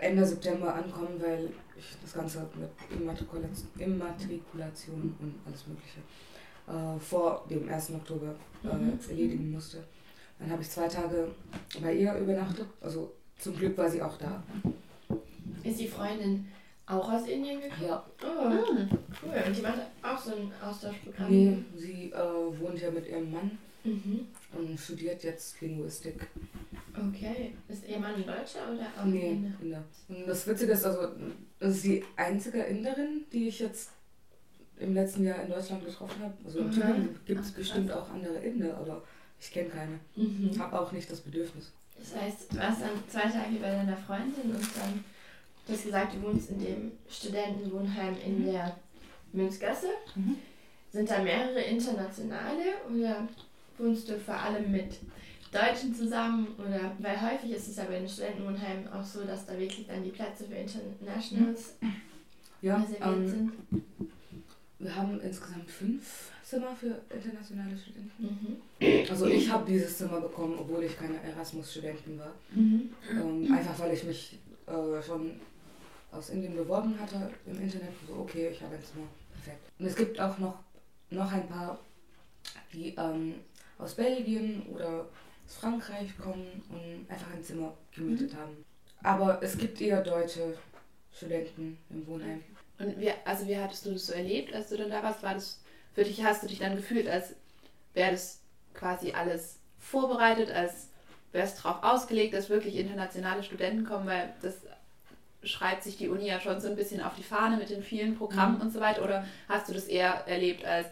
Ende 0.00 0.24
September 0.24 0.74
ankommen, 0.74 1.20
weil 1.20 1.50
ich 1.76 1.96
das 2.02 2.12
Ganze 2.14 2.46
mit 2.54 2.70
Immatrikulation, 3.00 3.68
Immatrikulation 3.78 5.14
und 5.20 5.34
alles 5.46 5.66
Mögliche 5.66 5.98
äh, 6.68 6.98
vor 7.00 7.44
dem 7.50 7.68
1. 7.68 7.90
Oktober 7.90 8.34
äh, 8.64 8.74
Mhm. 8.74 8.98
erledigen 9.08 9.50
musste. 9.52 9.82
Dann 10.38 10.50
habe 10.50 10.62
ich 10.62 10.70
zwei 10.70 10.88
Tage 10.88 11.28
bei 11.82 11.94
ihr 11.94 12.14
übernachtet. 12.16 12.66
Also 12.80 13.12
zum 13.42 13.56
Glück 13.56 13.76
war 13.76 13.90
sie 13.90 14.00
auch 14.02 14.16
da. 14.18 14.42
Ist 15.64 15.80
die 15.80 15.88
Freundin 15.88 16.46
auch 16.86 17.10
aus 17.12 17.26
Indien 17.26 17.60
gekommen? 17.60 17.88
Ja. 17.88 18.04
Oh, 18.24 18.50
Hm. 18.50 18.88
cool. 19.22 19.42
Und 19.46 19.56
die 19.56 19.62
macht 19.62 19.78
auch 20.02 20.18
so 20.18 20.32
ein 20.34 20.52
Austauschprogramm? 20.62 21.30
Nee, 21.30 21.58
sie 21.76 22.10
äh, 22.12 22.60
wohnt 22.60 22.80
ja 22.80 22.90
mit 22.90 23.06
ihrem 23.08 23.30
Mann 23.32 23.58
Mhm. 23.84 24.28
und 24.56 24.78
studiert 24.78 25.24
jetzt 25.24 25.60
Linguistik. 25.60 26.28
Okay. 26.96 27.52
Ist 27.68 27.88
ihr 27.88 27.98
Mann 27.98 28.14
ein 28.14 28.24
Deutscher 28.26 28.70
oder 28.72 28.86
auch 28.96 29.04
Nee, 29.04 29.32
Inder? 29.32 29.50
Inder. 29.60 29.84
Und 30.08 30.28
das 30.28 30.46
Witzige 30.46 30.72
ist, 30.72 30.84
also, 30.84 31.08
das 31.58 31.76
ist 31.76 31.84
die 31.84 32.04
einzige 32.16 32.62
Inderin, 32.62 33.24
die 33.32 33.48
ich 33.48 33.58
jetzt 33.58 33.90
im 34.78 34.94
letzten 34.94 35.24
Jahr 35.24 35.42
in 35.42 35.50
Deutschland 35.50 35.84
getroffen 35.84 36.22
habe. 36.22 36.34
Also 36.44 36.60
in 36.60 36.66
Mhm. 36.66 36.72
Tübingen 36.72 37.20
gibt 37.26 37.40
es 37.40 37.50
bestimmt 37.52 37.90
auch 37.90 38.08
andere 38.10 38.38
Inder, 38.38 38.76
aber 38.76 39.02
ich 39.40 39.50
kenne 39.50 39.68
keine. 39.70 39.98
Mhm. 40.14 40.56
Habe 40.58 40.80
auch 40.80 40.92
nicht 40.92 41.10
das 41.10 41.20
Bedürfnis. 41.20 41.72
Das 41.98 42.20
heißt, 42.20 42.52
du 42.52 42.58
warst 42.58 42.80
dann 42.80 42.90
zwei 43.08 43.28
Tage 43.28 43.56
bei 43.60 43.70
deiner 43.70 43.96
Freundin 43.96 44.50
und 44.50 44.76
dann, 44.76 45.04
du 45.66 45.72
hast 45.72 45.84
gesagt, 45.84 46.14
du 46.14 46.22
wohnst 46.22 46.50
in 46.50 46.58
dem 46.58 46.92
Studentenwohnheim 47.08 48.16
in 48.24 48.44
der 48.44 48.76
Münzgasse. 49.32 49.88
Mhm. 50.14 50.36
Sind 50.92 51.10
da 51.10 51.22
mehrere 51.22 51.60
internationale 51.60 52.62
oder 52.90 53.28
wohnst 53.78 54.08
du 54.08 54.18
vor 54.18 54.34
allem 54.34 54.70
mit 54.70 54.98
Deutschen 55.50 55.94
zusammen? 55.94 56.48
Oder 56.58 56.92
weil 56.98 57.20
häufig 57.20 57.52
ist 57.52 57.68
es 57.68 57.76
ja 57.76 57.84
bei 57.84 57.98
den 57.98 58.08
Studentenwohnheimen 58.08 58.92
auch 58.92 59.04
so, 59.04 59.24
dass 59.24 59.46
da 59.46 59.58
wirklich 59.58 59.86
dann 59.86 60.04
die 60.04 60.10
Plätze 60.10 60.44
für 60.44 60.54
Internationals 60.54 61.76
Ja, 62.60 62.76
reserviert 62.76 63.02
ähm, 63.02 63.28
sind. 63.28 63.52
Wir 64.82 64.94
haben 64.96 65.20
insgesamt 65.20 65.70
fünf 65.70 66.30
Zimmer 66.44 66.74
für 66.74 67.00
internationale 67.14 67.76
Studenten. 67.76 68.60
Mhm. 68.80 69.10
Also 69.10 69.26
ich 69.26 69.48
habe 69.50 69.64
dieses 69.64 69.96
Zimmer 69.96 70.20
bekommen, 70.20 70.56
obwohl 70.58 70.84
ich 70.84 70.98
keine 70.98 71.22
Erasmus-Studentin 71.22 72.18
war. 72.18 72.32
Mhm. 72.54 72.90
Ähm, 73.10 73.52
einfach 73.52 73.78
weil 73.78 73.94
ich 73.94 74.04
mich 74.04 74.38
äh, 74.66 75.02
schon 75.02 75.40
aus 76.10 76.30
Indien 76.30 76.56
beworben 76.56 76.98
hatte 77.00 77.30
im 77.46 77.60
Internet. 77.60 77.92
So, 78.06 78.14
okay, 78.14 78.50
ich 78.50 78.60
habe 78.60 78.74
ein 78.74 78.82
Zimmer. 78.82 79.06
Perfekt. 79.32 79.60
Und 79.78 79.86
es 79.86 79.96
gibt 79.96 80.20
auch 80.20 80.38
noch, 80.38 80.58
noch 81.10 81.32
ein 81.32 81.48
paar, 81.48 81.78
die 82.72 82.94
ähm, 82.98 83.36
aus 83.78 83.94
Belgien 83.94 84.62
oder 84.66 85.06
aus 85.46 85.56
Frankreich 85.60 86.16
kommen 86.18 86.62
und 86.68 87.10
einfach 87.10 87.32
ein 87.32 87.42
Zimmer 87.42 87.72
gemietet 87.94 88.34
haben. 88.34 88.64
Aber 89.02 89.42
es 89.42 89.56
gibt 89.56 89.80
eher 89.80 90.02
deutsche 90.02 90.54
Studenten 91.12 91.78
im 91.90 92.06
Wohnheim. 92.06 92.42
Und 92.82 93.00
wie, 93.00 93.10
also 93.24 93.46
wie 93.46 93.56
hattest 93.56 93.86
du 93.86 93.92
das 93.92 94.06
so 94.06 94.12
erlebt, 94.12 94.54
als 94.54 94.68
du 94.68 94.76
dann 94.76 94.90
da 94.90 95.02
warst? 95.02 95.22
War 95.22 95.34
das 95.34 95.60
für 95.94 96.04
dich, 96.04 96.22
hast 96.24 96.42
du 96.42 96.46
dich 96.48 96.58
dann 96.58 96.76
gefühlt, 96.76 97.08
als 97.08 97.34
wäre 97.94 98.10
das 98.12 98.40
quasi 98.74 99.12
alles 99.12 99.58
vorbereitet, 99.78 100.50
als 100.50 100.88
wäre 101.32 101.46
es 101.46 101.54
darauf 101.56 101.82
ausgelegt, 101.82 102.34
dass 102.34 102.48
wirklich 102.50 102.76
internationale 102.76 103.42
Studenten 103.42 103.84
kommen, 103.84 104.06
weil 104.06 104.32
das 104.42 104.56
schreibt 105.44 105.82
sich 105.82 105.96
die 105.96 106.08
Uni 106.08 106.26
ja 106.28 106.40
schon 106.40 106.60
so 106.60 106.68
ein 106.68 106.76
bisschen 106.76 107.02
auf 107.02 107.14
die 107.16 107.22
Fahne 107.22 107.56
mit 107.56 107.70
den 107.70 107.82
vielen 107.82 108.16
Programmen 108.16 108.56
Mhm. 108.56 108.62
und 108.62 108.72
so 108.72 108.80
weiter. 108.80 109.02
Oder 109.02 109.26
hast 109.48 109.68
du 109.68 109.72
das 109.74 109.86
eher 109.86 110.26
erlebt 110.26 110.64
als, 110.64 110.86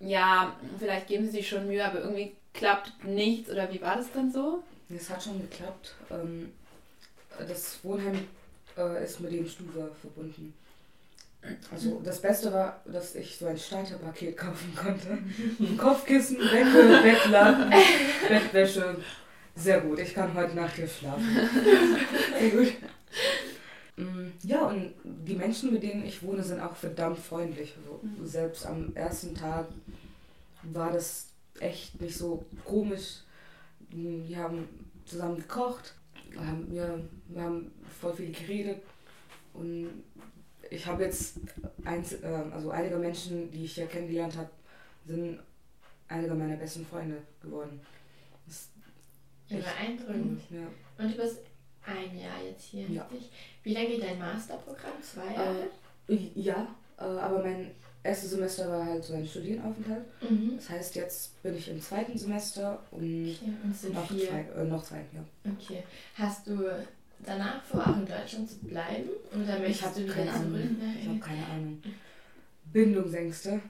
ja, 0.00 0.56
vielleicht 0.78 1.06
geben 1.06 1.24
sie 1.26 1.30
sich 1.32 1.48
schon 1.48 1.66
Mühe, 1.66 1.84
aber 1.84 2.00
irgendwie 2.00 2.32
klappt 2.52 3.04
nichts? 3.04 3.48
Oder 3.50 3.72
wie 3.72 3.80
war 3.80 3.96
das 3.96 4.10
dann 4.12 4.32
so? 4.32 4.62
Es 4.94 5.08
hat 5.08 5.22
schon 5.22 5.40
geklappt. 5.40 5.94
Ähm, 6.10 6.52
das 7.38 7.78
Wohnheim 7.82 8.26
äh, 8.76 9.04
ist 9.04 9.20
mit 9.20 9.32
dem 9.32 9.48
Stuwa 9.48 9.88
verbunden. 10.00 10.52
Also 11.72 12.00
das 12.04 12.20
Beste 12.22 12.52
war, 12.52 12.80
dass 12.86 13.14
ich 13.16 13.36
so 13.36 13.46
ein 13.46 13.58
Starterpaket 13.58 14.36
kaufen 14.36 14.74
konnte. 14.76 15.18
Ein 15.58 15.76
Kopfkissen, 15.78 16.38
Decke, 16.38 17.00
Bettlaken, 17.02 17.70
Bettwäsche. 18.28 18.96
Sehr 19.56 19.80
gut, 19.80 19.98
ich 19.98 20.14
kann 20.14 20.32
heute 20.34 20.54
Nacht 20.54 20.76
hier 20.76 20.88
schlafen. 20.88 21.24
Sehr 22.38 22.50
gut. 22.50 22.72
Mm, 23.96 24.28
Ja, 24.42 24.66
und 24.68 24.92
die 25.04 25.34
Menschen, 25.34 25.72
mit 25.72 25.82
denen 25.82 26.04
ich 26.06 26.22
wohne, 26.22 26.42
sind 26.42 26.60
auch 26.60 26.76
verdammt 26.76 27.18
freundlich. 27.18 27.74
Also, 27.78 28.00
Mhm. 28.02 28.26
Selbst 28.26 28.64
am 28.66 28.94
ersten 28.96 29.34
Tag 29.34 29.66
war 30.62 30.92
das 30.92 31.26
echt 31.60 32.00
nicht 32.00 32.16
so 32.16 32.44
komisch. 32.64 33.20
Mm, 33.90 34.26
Wir 34.28 34.38
haben 34.38 34.68
zusammen 35.04 35.36
gekocht, 35.38 35.94
wir 36.30 36.40
haben, 36.46 37.10
wir 37.28 37.42
haben 37.42 37.72
voll 38.00 38.14
viel 38.14 38.32
geredet 38.32 38.82
und 39.52 39.88
ich 40.74 40.86
habe 40.86 41.04
jetzt 41.04 41.34
eins, 41.84 42.12
äh, 42.14 42.26
also 42.52 42.70
einige 42.70 42.96
Menschen, 42.96 43.50
die 43.50 43.64
ich 43.64 43.74
hier 43.74 43.86
kennengelernt 43.86 44.36
habe, 44.36 44.50
sind 45.06 45.38
einige 46.08 46.34
meiner 46.34 46.56
besten 46.56 46.84
Freunde 46.86 47.18
geworden. 47.42 47.80
Das 48.46 48.68
Ja, 49.48 49.58
beeindruckend. 49.58 50.40
ja. 50.50 50.66
Und 51.04 51.12
du 51.12 51.22
bist 51.22 51.38
ein 51.84 52.18
Jahr 52.18 52.42
jetzt 52.44 52.64
hier, 52.64 52.86
Ja. 52.88 53.02
richtig? 53.04 53.30
Wie 53.62 53.74
lange 53.74 53.88
geht 53.88 54.02
dein 54.02 54.18
Masterprogramm? 54.18 55.02
Zwei 55.02 55.34
Jahre? 55.34 55.68
Ja, 56.34 56.74
äh, 56.98 57.02
aber 57.02 57.42
mein 57.42 57.70
erstes 58.04 58.30
Semester 58.30 58.68
war 58.68 58.84
halt 58.84 59.04
so 59.04 59.14
ein 59.14 59.26
Studienaufenthalt. 59.26 60.04
Mhm. 60.28 60.52
Das 60.56 60.68
heißt, 60.70 60.94
jetzt 60.96 61.42
bin 61.42 61.56
ich 61.56 61.68
im 61.68 61.80
zweiten 61.80 62.16
Semester 62.18 62.82
und 62.90 63.00
Okay, 63.00 63.52
und 63.84 63.94
noch 63.94 64.08
vier. 64.08 64.28
zwei, 64.28 64.40
äh, 64.40 64.64
noch 64.64 64.82
zwei, 64.84 65.04
ja. 65.12 65.24
Okay. 65.52 65.82
Hast 66.14 66.46
du 66.46 66.68
danach 67.24 67.62
vor, 67.64 67.80
auch 67.86 67.96
in 67.96 68.06
Deutschland 68.06 68.48
zu 68.50 68.58
bleiben? 68.58 69.08
Oder 69.32 69.58
möchtest 69.58 69.80
Ich 69.80 69.82
habe 69.82 70.00
du 70.02 70.06
keine 70.12 70.30
Ahnung. 70.32 70.60
Ich 71.00 71.08
habe 71.08 71.18
keine 71.18 71.46
Ahnung. 71.46 71.82
Bindungsängste. 72.72 73.60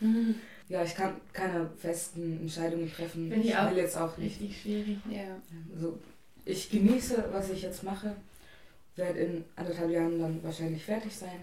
Mhm. 0.00 0.34
Ja, 0.70 0.84
ich 0.84 0.94
kann 0.94 1.14
keine 1.32 1.68
festen 1.76 2.42
Entscheidungen 2.42 2.88
treffen. 2.88 3.28
Finde 3.28 3.40
ich 3.44 3.46
ich 3.50 3.56
auch 3.56 3.68
will 3.72 3.78
jetzt 3.78 3.96
auch 3.98 4.16
nicht. 4.16 4.40
Richtig 4.40 4.62
schwierig. 4.62 4.98
Ja. 5.10 5.24
Also, 5.74 5.98
ich 6.44 6.70
genieße, 6.70 7.24
was 7.32 7.50
ich 7.50 7.62
jetzt 7.62 7.82
mache. 7.82 8.14
Werde 8.94 9.18
in 9.18 9.44
anderthalb 9.56 9.90
Jahren 9.90 10.20
dann 10.20 10.40
wahrscheinlich 10.44 10.84
fertig 10.84 11.12
sein. 11.12 11.40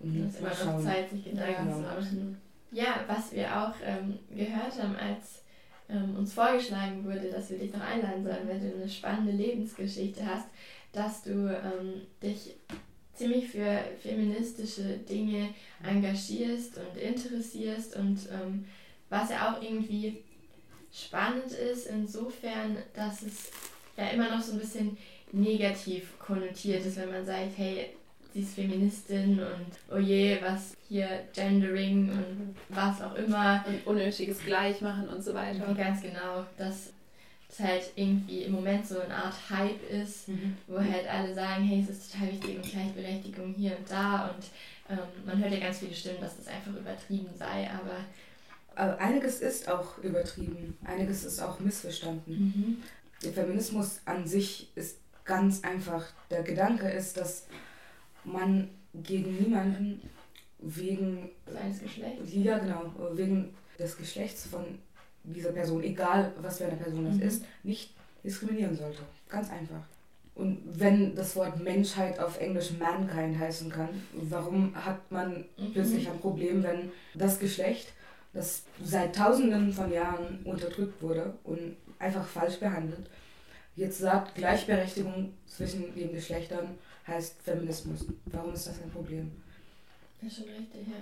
Und 0.00 0.16
Es 0.26 0.36
ist 0.36 0.40
immer 0.40 0.72
noch. 0.72 0.82
Zeit, 0.82 1.10
sich 1.10 1.22
Gedanken 1.24 1.68
Ja. 1.68 1.74
zu 1.74 1.80
machen. 1.82 2.40
Ja, 2.72 3.04
was 3.06 3.30
wir 3.34 3.46
auch 3.60 3.74
ähm, 3.84 4.18
gehört 4.34 4.82
haben, 4.82 4.96
als 4.96 5.42
ähm, 5.90 6.16
uns 6.16 6.32
vorgeschlagen 6.32 7.04
wurde, 7.04 7.30
dass 7.30 7.50
wir 7.50 7.58
dich 7.58 7.74
noch 7.74 7.82
einladen 7.82 8.24
sollen, 8.24 8.48
weil 8.48 8.58
du 8.58 8.74
eine 8.74 8.88
spannende 8.88 9.32
Lebensgeschichte 9.32 10.24
hast, 10.24 10.46
dass 10.96 11.22
du 11.22 11.30
ähm, 11.30 12.02
dich 12.22 12.54
ziemlich 13.14 13.48
für 13.48 13.80
feministische 14.02 14.98
Dinge 15.08 15.50
engagierst 15.84 16.78
und 16.78 17.00
interessierst 17.00 17.96
und 17.96 18.18
ähm, 18.32 18.64
was 19.10 19.30
ja 19.30 19.52
auch 19.52 19.62
irgendwie 19.62 20.22
spannend 20.92 21.52
ist, 21.52 21.86
insofern, 21.86 22.78
dass 22.94 23.22
es 23.22 23.50
ja 23.96 24.08
immer 24.08 24.30
noch 24.34 24.42
so 24.42 24.52
ein 24.52 24.58
bisschen 24.58 24.96
negativ 25.32 26.18
konnotiert 26.18 26.84
ist, 26.86 26.96
wenn 26.96 27.10
man 27.10 27.26
sagt, 27.26 27.56
hey, 27.56 27.90
sie 28.32 28.40
ist 28.40 28.54
Feministin 28.54 29.38
und 29.40 29.94
oh 29.94 29.98
je, 29.98 30.38
was 30.40 30.76
hier 30.88 31.24
Gendering 31.34 32.10
und 32.10 32.56
was 32.68 33.02
auch 33.02 33.14
immer. 33.14 33.64
Und 33.66 33.86
unnötiges 33.86 34.38
Gleichmachen 34.44 35.08
und 35.08 35.22
so 35.22 35.34
weiter. 35.34 35.68
Und 35.68 35.76
ganz 35.76 36.02
genau, 36.02 36.46
dass 36.56 36.92
es 37.58 37.64
halt 37.66 37.90
irgendwie 37.96 38.42
im 38.42 38.52
Moment 38.52 38.86
so 38.86 39.00
eine 39.00 39.14
Art 39.14 39.34
Hype 39.50 39.90
ist, 39.90 40.28
Mhm. 40.28 40.56
wo 40.66 40.78
halt 40.78 41.06
alle 41.08 41.34
sagen, 41.34 41.64
hey, 41.64 41.82
es 41.82 41.90
ist 41.90 42.12
total 42.12 42.32
wichtig 42.32 42.56
und 42.56 42.70
Gleichberechtigung 42.70 43.54
hier 43.54 43.76
und 43.78 43.90
da 43.90 44.28
und 44.28 44.44
ähm, 44.90 44.98
man 45.24 45.38
hört 45.38 45.52
ja 45.52 45.60
ganz 45.60 45.78
viele 45.78 45.94
Stimmen, 45.94 46.20
dass 46.20 46.36
das 46.36 46.46
einfach 46.48 46.74
übertrieben 46.74 47.28
sei, 47.36 47.68
aber 47.70 47.96
Aber 48.78 48.98
einiges 49.00 49.40
ist 49.40 49.68
auch 49.68 49.96
übertrieben. 49.98 50.76
Einiges 50.84 51.24
ist 51.24 51.40
auch 51.40 51.58
missverstanden. 51.60 52.82
Der 53.24 53.32
Feminismus 53.32 54.00
an 54.04 54.26
sich 54.26 54.68
ist 54.74 54.98
ganz 55.24 55.64
einfach. 55.64 56.04
Der 56.30 56.42
Gedanke 56.42 56.86
ist, 56.90 57.16
dass 57.16 57.46
man 58.24 58.68
gegen 58.92 59.34
niemanden 59.42 60.02
wegen 60.58 61.30
seines 61.46 61.80
Geschlechts. 61.80 62.30
Ja, 62.34 62.58
genau. 62.58 62.92
Wegen 63.14 63.54
des 63.78 63.96
Geschlechts 63.96 64.46
von 64.46 64.78
diese 65.26 65.52
Person, 65.52 65.82
egal 65.82 66.32
was 66.40 66.58
für 66.58 66.66
eine 66.66 66.76
Person 66.76 67.04
das 67.06 67.16
Mhm. 67.16 67.22
ist, 67.22 67.44
nicht 67.62 67.94
diskriminieren 68.24 68.76
sollte. 68.76 69.02
Ganz 69.28 69.50
einfach. 69.50 69.82
Und 70.34 70.60
wenn 70.66 71.14
das 71.14 71.34
Wort 71.36 71.58
Menschheit 71.60 72.18
auf 72.18 72.38
Englisch 72.40 72.72
Mankind 72.78 73.38
heißen 73.38 73.70
kann, 73.70 73.88
warum 74.12 74.74
hat 74.74 75.10
man 75.10 75.44
Mhm. 75.56 75.72
plötzlich 75.72 76.08
ein 76.08 76.20
Problem, 76.20 76.62
wenn 76.62 76.92
das 77.14 77.38
Geschlecht, 77.38 77.92
das 78.34 78.64
seit 78.84 79.16
tausenden 79.16 79.72
von 79.72 79.90
Jahren 79.90 80.40
unterdrückt 80.44 81.00
wurde 81.02 81.32
und 81.44 81.76
einfach 81.98 82.26
falsch 82.26 82.58
behandelt, 82.60 83.08
jetzt 83.76 83.98
sagt, 83.98 84.34
Gleichberechtigung 84.34 85.32
zwischen 85.46 85.94
den 85.94 86.12
Geschlechtern 86.12 86.78
heißt 87.06 87.40
Feminismus. 87.42 88.04
Warum 88.26 88.52
ist 88.52 88.66
das 88.66 88.82
ein 88.82 88.90
Problem? 88.90 89.30
Ja, 90.20 90.28
schon 90.28 90.44
richtig, 90.44 90.86
ja. 90.88 90.96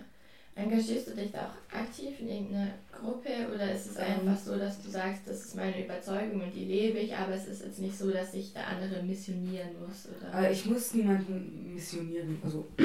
Engagierst 0.56 1.08
du 1.08 1.14
dich 1.16 1.32
da 1.32 1.48
auch 1.48 1.76
aktiv 1.76 2.20
in 2.20 2.28
irgendeiner 2.28 2.70
Gruppe 2.92 3.28
oder 3.52 3.72
ist 3.72 3.86
es 3.90 3.96
Ähm. 3.96 4.20
einfach 4.28 4.38
so, 4.40 4.56
dass 4.56 4.80
du 4.80 4.88
sagst, 4.88 5.22
das 5.26 5.44
ist 5.46 5.56
meine 5.56 5.84
Überzeugung 5.84 6.42
und 6.42 6.54
die 6.54 6.64
lebe 6.64 6.98
ich, 6.98 7.12
aber 7.14 7.34
es 7.34 7.46
ist 7.48 7.64
jetzt 7.64 7.80
nicht 7.80 7.98
so, 7.98 8.10
dass 8.12 8.32
ich 8.34 8.52
der 8.52 8.68
andere 8.68 9.02
missionieren 9.02 9.70
muss? 9.84 10.06
Oder? 10.16 10.32
Aber 10.32 10.50
ich 10.50 10.64
muss 10.66 10.94
niemanden 10.94 11.72
missionieren. 11.74 12.38
Also, 12.44 12.64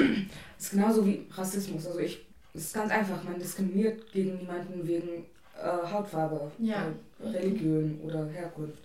es 0.58 0.64
ist 0.64 0.70
genauso 0.72 1.06
wie 1.06 1.26
Rassismus. 1.30 1.86
Also, 1.86 2.00
ich, 2.00 2.26
es 2.54 2.62
ist 2.62 2.74
ganz 2.74 2.90
einfach, 2.90 3.22
man 3.22 3.38
diskriminiert 3.38 4.10
gegen 4.10 4.38
niemanden 4.38 4.86
wegen 4.88 5.24
äh, 5.56 5.92
Hautfarbe, 5.92 6.50
Ja. 6.58 6.88
äh, 7.22 7.28
Religion 7.28 8.00
oder 8.02 8.26
Herkunft. 8.30 8.78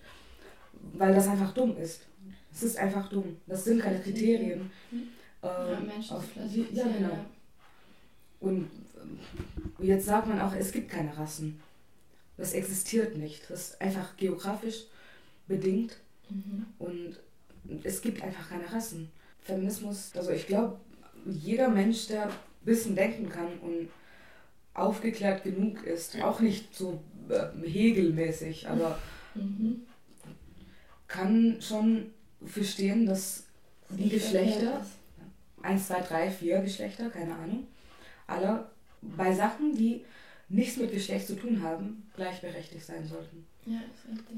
Weil 0.92 1.12
das 1.12 1.26
einfach 1.26 1.52
dumm 1.52 1.76
ist. 1.76 2.02
Es 2.52 2.62
ist 2.62 2.78
einfach 2.78 3.08
dumm. 3.08 3.36
Das 3.48 3.64
sind 3.64 3.82
keine 3.82 3.98
Kriterien. 3.98 4.70
Äh, 5.42 5.46
ja, 5.46 5.80
Menschen 5.80 6.16
auf 6.16 6.24
die, 6.34 6.66
ja, 6.72 6.84
genau. 6.84 7.18
Und 8.40 8.70
ähm, 9.02 9.18
jetzt 9.86 10.06
sagt 10.06 10.28
man 10.28 10.40
auch, 10.40 10.52
es 10.54 10.72
gibt 10.72 10.90
keine 10.90 11.16
Rassen. 11.16 11.60
Das 12.36 12.52
existiert 12.52 13.16
nicht. 13.16 13.48
Das 13.48 13.70
ist 13.70 13.80
einfach 13.80 14.16
geografisch 14.16 14.84
bedingt 15.46 15.96
Mhm. 16.28 16.66
und 16.80 17.16
es 17.84 18.02
gibt 18.02 18.20
einfach 18.22 18.48
keine 18.48 18.70
Rassen. 18.72 19.10
Feminismus, 19.42 20.10
also 20.16 20.30
ich 20.32 20.48
glaube, 20.48 20.76
jeder 21.24 21.68
Mensch, 21.68 22.08
der 22.08 22.24
ein 22.26 22.32
bisschen 22.64 22.96
denken 22.96 23.28
kann 23.28 23.56
und 23.60 23.88
aufgeklärt 24.74 25.44
genug 25.44 25.84
ist, 25.84 26.20
auch 26.20 26.40
nicht 26.40 26.74
so 26.74 27.00
äh, 27.28 27.46
hegelmäßig, 27.66 28.68
aber 28.68 28.98
Mhm. 29.36 29.82
kann 31.08 31.58
schon 31.60 32.10
verstehen, 32.44 33.06
dass 33.06 33.44
die 33.90 34.08
Geschlechter, 34.08 34.84
1, 35.62 35.86
2, 35.86 36.00
3, 36.00 36.30
4 36.30 36.60
Geschlechter, 36.60 37.08
keine 37.10 37.34
Ahnung, 37.36 37.66
alle 38.26 38.66
bei 39.02 39.32
Sachen, 39.32 39.76
die 39.76 40.04
nichts 40.48 40.76
mit 40.76 40.92
Geschlecht 40.92 41.26
zu 41.26 41.34
tun 41.36 41.62
haben, 41.62 42.10
gleichberechtigt 42.16 42.84
sein 42.84 43.06
sollten. 43.06 43.46
Ja, 43.66 43.78
ist 43.78 44.10
richtig. 44.10 44.36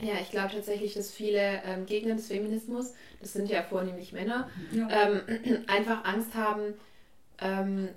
Ja, 0.00 0.14
ich 0.20 0.30
glaube 0.30 0.52
tatsächlich, 0.52 0.94
dass 0.94 1.12
viele 1.12 1.62
ähm, 1.64 1.86
Gegner 1.86 2.14
des 2.16 2.26
Feminismus, 2.26 2.92
das 3.20 3.32
sind 3.34 3.48
ja 3.48 3.62
vornehmlich 3.62 4.12
Männer, 4.12 4.48
Ja. 4.72 4.88
ähm, 4.90 5.20
einfach 5.68 6.04
Angst 6.04 6.34
haben, 6.34 6.74
ähm, 7.40 7.88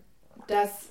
dass 0.47 0.89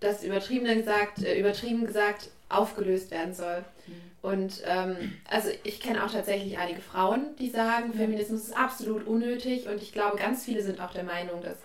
das 0.00 0.24
übertrieben 0.24 0.64
gesagt, 0.66 1.22
äh, 1.22 1.38
übertrieben 1.38 1.86
gesagt 1.86 2.30
aufgelöst 2.48 3.10
werden 3.10 3.34
soll. 3.34 3.64
Mhm. 3.86 3.92
Und 4.22 4.62
ähm, 4.66 5.12
also 5.30 5.50
ich 5.62 5.80
kenne 5.80 6.04
auch 6.04 6.10
tatsächlich 6.10 6.58
einige 6.58 6.80
Frauen, 6.80 7.36
die 7.38 7.50
sagen. 7.50 7.92
Feminismus 7.94 8.42
ist 8.44 8.56
absolut 8.56 9.06
unnötig 9.06 9.68
und 9.68 9.80
ich 9.80 9.92
glaube, 9.92 10.16
ganz 10.16 10.44
viele 10.44 10.62
sind 10.62 10.80
auch 10.80 10.92
der 10.92 11.04
Meinung, 11.04 11.40
dass 11.42 11.56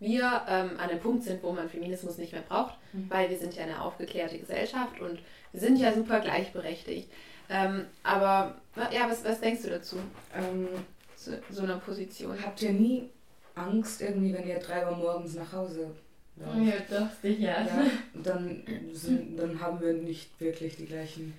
wir 0.00 0.42
ähm, 0.48 0.70
an 0.78 0.90
einem 0.90 1.00
Punkt 1.00 1.24
sind, 1.24 1.42
wo 1.42 1.52
man 1.52 1.68
Feminismus 1.68 2.18
nicht 2.18 2.32
mehr 2.32 2.42
braucht, 2.42 2.74
Mhm. 2.92 3.10
weil 3.10 3.28
wir 3.30 3.36
sind 3.38 3.54
ja 3.54 3.64
eine 3.64 3.82
aufgeklärte 3.82 4.38
Gesellschaft 4.38 5.00
und 5.00 5.18
wir 5.52 5.60
sind 5.60 5.76
ja 5.78 5.92
super 5.92 6.20
gleichberechtigt. 6.20 7.08
Ähm, 7.50 7.84
aber 8.02 8.56
ja, 8.92 9.08
was, 9.10 9.24
was 9.24 9.40
denkst 9.40 9.62
du 9.62 9.70
dazu, 9.70 9.96
Ähm, 10.36 10.68
zu 11.16 11.40
so 11.50 11.62
einer 11.62 11.78
Position? 11.78 12.36
habt 12.44 12.62
ihr 12.62 12.72
nie 12.72 13.08
Angst, 13.54 14.00
irgendwie, 14.00 14.32
wenn 14.34 14.46
ihr 14.46 14.58
3 14.58 14.86
Uhr 14.88 14.96
morgens 14.96 15.34
nach 15.34 15.52
Hause 15.52 15.90
lauft? 16.36 16.56
Ja, 16.58 16.74
doch, 17.00 17.08
sicher. 17.20 17.40
Ja, 17.42 17.66
dann, 18.14 18.62
sind, 18.92 19.36
dann 19.38 19.60
haben 19.60 19.80
wir 19.80 19.94
nicht 19.94 20.40
wirklich 20.40 20.76
die 20.76 20.86
gleichen 20.86 21.34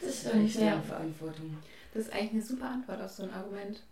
Das 0.00 0.20
stimmt, 0.20 0.54
ja. 0.54 0.80
Verantwortung. 0.80 1.58
Das 1.92 2.04
ist 2.04 2.12
eigentlich 2.12 2.32
eine 2.32 2.42
super 2.42 2.66
Antwort 2.70 3.02
auf 3.02 3.10
so 3.10 3.24
ein 3.24 3.32
Argument. 3.32 3.82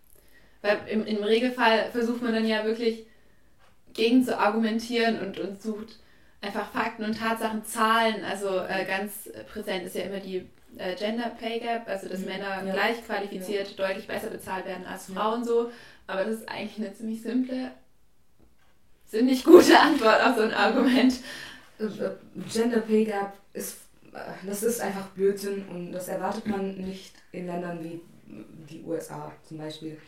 Weil 0.63 0.79
im, 0.89 1.05
im 1.05 1.23
Regelfall 1.23 1.91
versucht 1.91 2.23
man 2.23 2.33
dann 2.33 2.47
ja 2.47 2.65
wirklich 2.65 3.07
gegen 3.97 4.25
zu 4.25 4.39
argumentieren 4.39 5.21
und, 5.21 5.39
und 5.41 5.61
sucht 5.63 5.99
einfach 6.41 6.71
Fakten 6.71 7.05
und 7.05 7.19
Tatsachen, 7.19 7.65
Zahlen. 7.65 8.23
Also 8.25 8.61
äh, 8.61 8.85
ganz 8.85 9.31
präsent 9.53 9.85
ist 9.87 9.97
ja 9.97 10.03
immer 10.03 10.21
die 10.21 10.47
äh, 10.77 10.95
Gender 10.95 11.31
Pay 11.31 11.61
Gap, 11.61 11.89
also 11.89 12.09
dass 12.09 12.21
Mhm. 12.21 12.27
Männer 12.27 12.63
Ja. 12.65 12.73
gleich 12.73 13.05
qualifiziert 13.05 13.79
deutlich 13.79 14.07
besser 14.07 14.29
bezahlt 14.29 14.67
werden 14.67 14.85
als 14.87 15.09
Ja. 15.09 15.15
Frauen 15.15 15.45
so. 15.45 15.71
Aber 16.07 16.25
das 16.25 16.37
ist 16.37 16.49
eigentlich 16.49 16.79
eine 16.87 16.95
ziemlich 16.95 17.23
simple, 17.23 17.73
ziemlich 19.07 19.45
gute 19.45 19.79
Antwort 19.79 20.23
auf 20.25 20.37
so 20.37 20.43
ein 20.43 20.55
Argument. 20.55 21.15
Äh, 21.79 21.85
äh, 21.85 22.11
Gender 22.53 22.81
Pay 22.81 23.05
Gap 23.07 23.33
ist, 23.53 23.79
äh, 24.13 24.19
das 24.47 24.63
ist 24.63 24.81
einfach 24.81 25.07
Blödsinn 25.09 25.67
und 25.69 25.93
das 25.93 26.09
erwartet 26.09 26.47
man 26.47 26.77
nicht 26.77 27.15
in 27.33 27.47
Ländern 27.47 27.83
wie 27.83 28.01
die 28.71 28.83
USA 28.83 29.33
zum 29.49 29.59
Beispiel. 29.59 29.99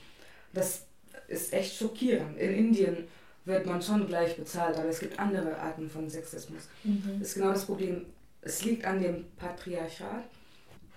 Das 0.52 0.86
ist 1.28 1.52
echt 1.52 1.76
schockierend. 1.76 2.38
In 2.38 2.54
Indien 2.54 3.08
wird 3.48 3.66
man 3.66 3.80
schon 3.82 4.06
gleich 4.06 4.36
bezahlt, 4.36 4.76
aber 4.76 4.88
es 4.88 5.00
gibt 5.00 5.18
andere 5.18 5.58
Arten 5.58 5.88
von 5.88 6.08
Sexismus. 6.08 6.68
Mhm. 6.84 7.16
Das 7.18 7.28
ist 7.28 7.34
genau 7.34 7.52
das 7.52 7.64
Problem. 7.64 8.06
Es 8.42 8.62
liegt 8.64 8.84
an 8.84 9.00
dem 9.02 9.24
Patriarchat 9.36 10.24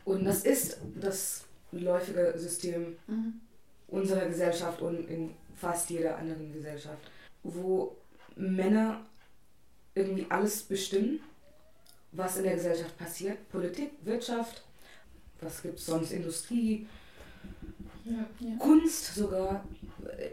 und 0.05 0.25
das 0.25 0.43
ist 0.43 0.77
das 0.99 1.45
läufige 1.71 2.33
System 2.37 2.97
Mhm. 3.07 3.39
unserer 3.87 4.25
Gesellschaft 4.27 4.81
und 4.81 5.09
in 5.09 5.31
fast 5.55 5.89
jeder 5.89 6.17
anderen 6.17 6.51
Gesellschaft, 6.53 7.09
wo 7.43 7.95
Männer 8.35 9.05
irgendwie 9.95 10.25
alles 10.29 10.63
bestimmen, 10.63 11.19
was 12.11 12.37
in 12.37 12.43
der 12.43 12.55
Gesellschaft 12.55 12.97
passiert. 12.97 13.49
Politik, 13.49 13.91
Wirtschaft, 14.03 14.63
was 15.39 15.61
gibt 15.61 15.79
es 15.79 15.85
sonst, 15.85 16.11
Industrie, 16.11 16.87
Ja. 18.05 18.55
Kunst 18.59 19.15
sogar. 19.15 19.63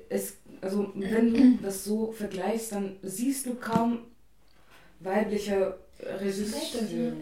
Es, 0.08 0.38
also 0.60 0.92
wenn 0.94 1.34
du 1.34 1.58
das 1.62 1.84
so 1.84 2.12
vergleichst, 2.12 2.72
dann 2.72 2.96
siehst 3.02 3.46
du 3.46 3.54
kaum 3.54 4.00
weibliche 5.00 5.78
Regisseure. 6.00 7.12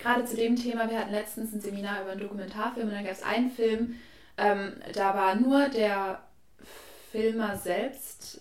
Gerade 0.00 0.24
zu 0.24 0.36
dem 0.36 0.56
Thema, 0.56 0.90
wir 0.90 0.98
hatten 0.98 1.12
letztens 1.12 1.52
ein 1.52 1.60
Seminar 1.60 2.02
über 2.02 2.12
einen 2.12 2.20
Dokumentarfilm 2.20 2.88
und 2.88 2.94
da 2.94 3.02
gab 3.02 3.12
es 3.12 3.22
einen 3.22 3.50
Film, 3.50 3.96
ähm, 4.36 4.74
da 4.92 5.14
war 5.14 5.34
nur 5.34 5.68
der 5.68 6.20
Filmer 7.10 7.56
selbst, 7.56 8.40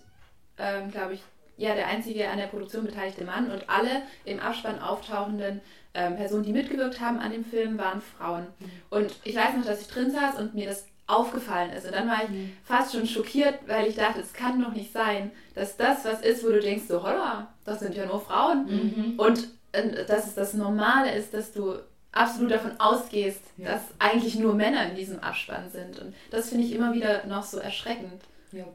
ähm, 0.58 0.91
glaube 0.91 1.13
ich, 1.13 1.24
ja, 1.56 1.76
der 1.76 1.88
einzige 1.88 2.30
an 2.30 2.39
der 2.39 2.48
Produktion 2.48 2.86
beteiligte 2.86 3.24
Mann 3.24 3.52
und 3.52 3.69
alle 3.69 4.02
im 4.26 4.39
Abspann 4.39 4.80
auftauchenden 4.80 5.62
ähm, 5.93 6.15
Personen, 6.15 6.43
die 6.43 6.52
mitgewirkt 6.52 7.00
haben 7.00 7.19
an 7.19 7.32
dem 7.32 7.46
Film, 7.46 7.78
waren 7.78 8.02
Frauen. 8.02 8.48
Mhm. 8.60 8.72
Und 8.89 9.15
ich 9.24 9.36
weiß 9.36 9.56
noch, 9.56 9.65
dass 9.65 9.82
ich 9.82 9.88
drin 9.88 10.12
saß 10.12 10.39
und 10.39 10.56
mir 10.56 10.67
das 10.67 10.88
aufgefallen 11.08 11.72
ist. 11.72 11.86
Und 11.86 11.94
dann 11.96 12.08
war 12.08 12.24
ich 12.24 12.30
Mhm. 12.30 12.54
fast 12.63 12.94
schon 12.94 13.06
schockiert, 13.08 13.60
weil 13.68 13.88
ich 13.88 13.96
dachte, 13.96 14.20
es 14.22 14.34
kann 14.34 14.62
doch 14.62 14.72
nicht 14.74 14.92
sein, 14.94 15.32
dass 15.56 15.76
das 15.78 16.06
was 16.06 16.22
ist, 16.22 16.44
wo 16.46 16.50
du 16.50 16.60
denkst, 16.60 16.86
so, 16.88 17.04
holla, 17.04 17.48
das 17.66 17.80
sind 17.80 17.96
ja 17.96 18.06
nur 18.06 18.22
Frauen. 18.22 18.66
Mhm. 18.66 19.20
Und 19.20 19.48
äh, 19.74 20.06
dass 20.06 20.28
es 20.28 20.36
das 20.36 20.54
Normale 20.54 21.13
ist, 21.16 21.34
dass 21.34 21.52
du 21.52 21.76
absolut 22.12 22.52
davon 22.52 22.80
ausgehst, 22.80 23.42
Ja. 23.58 23.72
dass 23.74 23.82
eigentlich 24.00 24.36
nur 24.36 24.54
Männer 24.54 24.88
in 24.89 24.96
diesem 24.96 25.20
Abspann 25.20 25.70
sind. 25.72 26.00
Und 26.00 26.13
das 26.32 26.50
finde 26.50 26.66
ich 26.66 26.74
immer 26.74 26.94
wieder 26.94 27.26
noch 27.26 27.44
so 27.44 27.58
erschreckend. 27.58 28.22
Ja. 28.52 28.66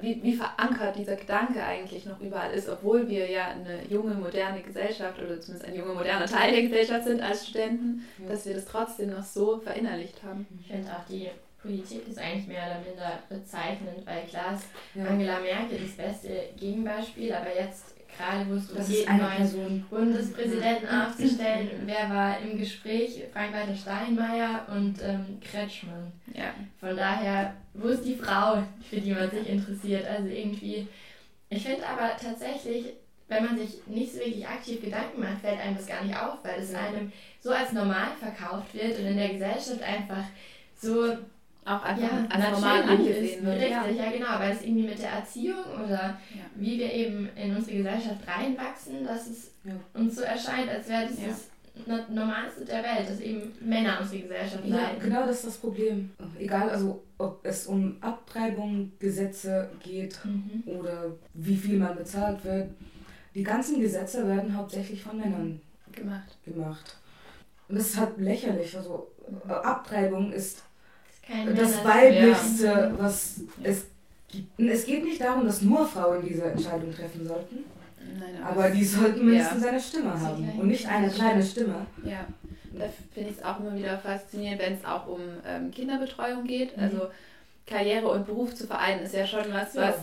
Wie, 0.00 0.22
wie 0.22 0.36
verankert 0.36 0.94
dieser 0.96 1.16
Gedanke 1.16 1.60
eigentlich 1.62 2.06
noch 2.06 2.20
überall 2.20 2.52
ist, 2.52 2.68
obwohl 2.68 3.08
wir 3.08 3.28
ja 3.28 3.48
eine 3.48 3.84
junge, 3.90 4.14
moderne 4.14 4.62
Gesellschaft 4.62 5.18
oder 5.20 5.40
zumindest 5.40 5.64
ein 5.68 5.74
junger, 5.74 5.94
moderner 5.94 6.26
Teil 6.26 6.52
der 6.52 6.62
Gesellschaft 6.62 7.04
sind 7.04 7.20
als 7.20 7.48
Studenten, 7.48 8.06
Ja. 8.22 8.28
dass 8.30 8.46
wir 8.46 8.54
das 8.54 8.64
trotzdem 8.64 9.10
noch 9.10 9.24
so 9.24 9.58
verinnerlicht 9.58 10.22
haben. 10.22 10.46
Ich 10.60 10.68
finde 10.68 10.88
auch 10.92 11.04
die 11.10 11.28
Politik 11.62 12.08
ist 12.08 12.18
eigentlich 12.18 12.48
mehr 12.48 12.66
oder 12.66 12.80
minder 12.80 13.22
bezeichnend, 13.28 14.04
weil 14.04 14.24
klar 14.24 14.54
ist 14.54 14.64
Ja. 14.94 15.04
Angela 15.06 15.38
Merkel 15.38 15.78
das 15.78 15.92
beste 15.92 16.28
Gegenbeispiel, 16.58 17.32
aber 17.32 17.54
jetzt 17.54 17.94
gerade 18.16 18.48
wo 18.48 18.54
es 18.54 18.88
ist 18.88 19.08
eine 19.08 19.22
neuen 19.22 19.36
Person. 19.36 19.86
Bundespräsidenten 19.88 20.88
aufzustellen, 20.88 21.70
wer 21.86 22.10
war 22.10 22.38
im 22.40 22.58
Gespräch? 22.58 23.22
Frank-Walter 23.32 23.74
Steinmeier 23.74 24.66
und 24.70 25.02
ähm, 25.02 25.38
Kretschmann. 25.40 26.12
Ja. 26.32 26.54
Von 26.78 26.96
daher, 26.96 27.54
wo 27.74 27.88
ist 27.88 28.04
die 28.04 28.16
Frau, 28.16 28.62
für 28.88 29.00
die 29.00 29.12
man 29.12 29.30
sich 29.30 29.48
interessiert? 29.48 30.06
Also 30.06 30.28
irgendwie, 30.28 30.86
ich 31.48 31.62
finde 31.62 31.86
aber 31.86 32.16
tatsächlich, 32.16 32.86
wenn 33.28 33.46
man 33.46 33.58
sich 33.58 33.86
nicht 33.86 34.12
so 34.12 34.18
wirklich 34.18 34.46
aktiv 34.46 34.82
Gedanken 34.82 35.20
macht, 35.20 35.40
fällt 35.40 35.60
einem 35.60 35.76
das 35.76 35.86
gar 35.86 36.04
nicht 36.04 36.16
auf, 36.16 36.38
weil 36.42 36.60
es 36.60 36.74
einem 36.74 37.10
so 37.40 37.50
als 37.50 37.72
normal 37.72 38.08
verkauft 38.18 38.74
wird 38.74 38.98
und 38.98 39.06
in 39.06 39.16
der 39.16 39.30
Gesellschaft 39.30 39.82
einfach 39.82 40.24
so 40.76 41.16
Auch 41.64 41.82
einfach 41.82 42.02
ja, 42.02 42.26
als 42.28 42.50
normal 42.50 42.82
angesehen 42.82 43.24
ist. 43.24 43.44
wird. 43.44 43.54
Richtig, 43.60 43.96
ja. 43.98 44.10
genau, 44.10 44.38
weil 44.40 44.52
es 44.52 44.62
irgendwie 44.62 44.86
mit 44.88 44.98
der 44.98 45.10
Erziehung 45.10 45.64
oder 45.84 46.18
Ja. 46.34 46.42
wie 46.56 46.78
wir 46.78 46.92
eben 46.92 47.28
in 47.36 47.54
unsere 47.54 47.76
Gesellschaft 47.76 48.26
reinwachsen, 48.26 49.04
dass 49.04 49.28
es 49.28 49.52
Ja. 49.62 49.74
uns 49.94 50.16
so 50.16 50.22
erscheint, 50.22 50.68
als 50.68 50.88
wäre 50.88 51.06
das 51.06 51.18
Ja. 51.20 51.28
das 51.86 52.08
Normalste 52.08 52.64
der 52.64 52.82
Welt, 52.82 53.08
dass 53.08 53.20
eben 53.20 53.52
Männer 53.60 53.98
unsere 54.00 54.22
Gesellschaft 54.22 54.66
leiten. 54.66 54.96
Ja, 54.96 55.02
genau 55.02 55.20
das 55.26 55.36
ist 55.36 55.46
das 55.46 55.56
Problem. 55.58 56.10
Egal, 56.38 56.68
also 56.68 57.04
ob 57.18 57.46
es 57.46 57.66
um 57.68 57.96
Abtreibung, 58.00 58.90
Gesetze 58.98 59.70
geht 59.80 60.18
mhm. 60.24 60.64
oder 60.66 61.12
wie 61.34 61.56
viel 61.56 61.78
man 61.78 61.94
bezahlt 61.96 62.44
wird. 62.44 62.70
Die 63.36 63.44
ganzen 63.44 63.80
Gesetze 63.80 64.26
werden 64.26 64.54
hauptsächlich 64.56 65.00
von 65.02 65.16
Männern 65.16 65.60
gemacht. 65.92 66.36
gemacht. 66.44 66.96
Und 67.68 67.76
das 67.78 67.86
ist 67.90 68.00
halt 68.00 68.18
lächerlich. 68.18 68.76
Also 68.76 69.12
Abtreibung 69.48 70.32
ist 70.32 70.64
Kein 71.26 71.54
das 71.54 71.84
weiblichste, 71.84 72.66
ja. 72.66 72.92
was 72.98 73.40
es 73.62 73.86
gibt. 74.28 74.58
Und 74.58 74.68
es 74.68 74.84
geht 74.84 75.04
nicht 75.04 75.20
darum, 75.20 75.46
dass 75.46 75.62
nur 75.62 75.86
Frauen 75.86 76.26
diese 76.26 76.44
Entscheidung 76.44 76.92
treffen 76.94 77.26
sollten. 77.26 77.64
Nein, 78.18 78.42
aber, 78.42 78.64
aber 78.64 78.70
die 78.70 78.84
sollten 78.84 79.24
mindestens 79.24 79.62
ja. 79.62 79.70
eine 79.70 79.80
Stimme 79.80 80.20
haben 80.20 80.52
und 80.58 80.66
nicht 80.66 80.88
eine 80.88 81.08
kleine 81.08 81.42
Stimme. 81.42 81.86
Ja, 82.04 82.26
da 82.72 82.84
finde 83.14 83.30
ich 83.30 83.38
es 83.38 83.44
auch 83.44 83.60
immer 83.60 83.76
wieder 83.76 83.98
faszinierend, 83.98 84.60
wenn 84.60 84.74
es 84.74 84.84
auch 84.84 85.06
um 85.06 85.20
ähm, 85.46 85.70
Kinderbetreuung 85.70 86.44
geht. 86.44 86.76
Mhm. 86.76 86.82
Also 86.82 87.08
Karriere 87.66 88.08
und 88.08 88.26
Beruf 88.26 88.54
zu 88.54 88.66
vereinen 88.66 89.04
ist 89.04 89.14
ja 89.14 89.26
schon 89.26 89.52
was, 89.52 89.76
was 89.76 89.94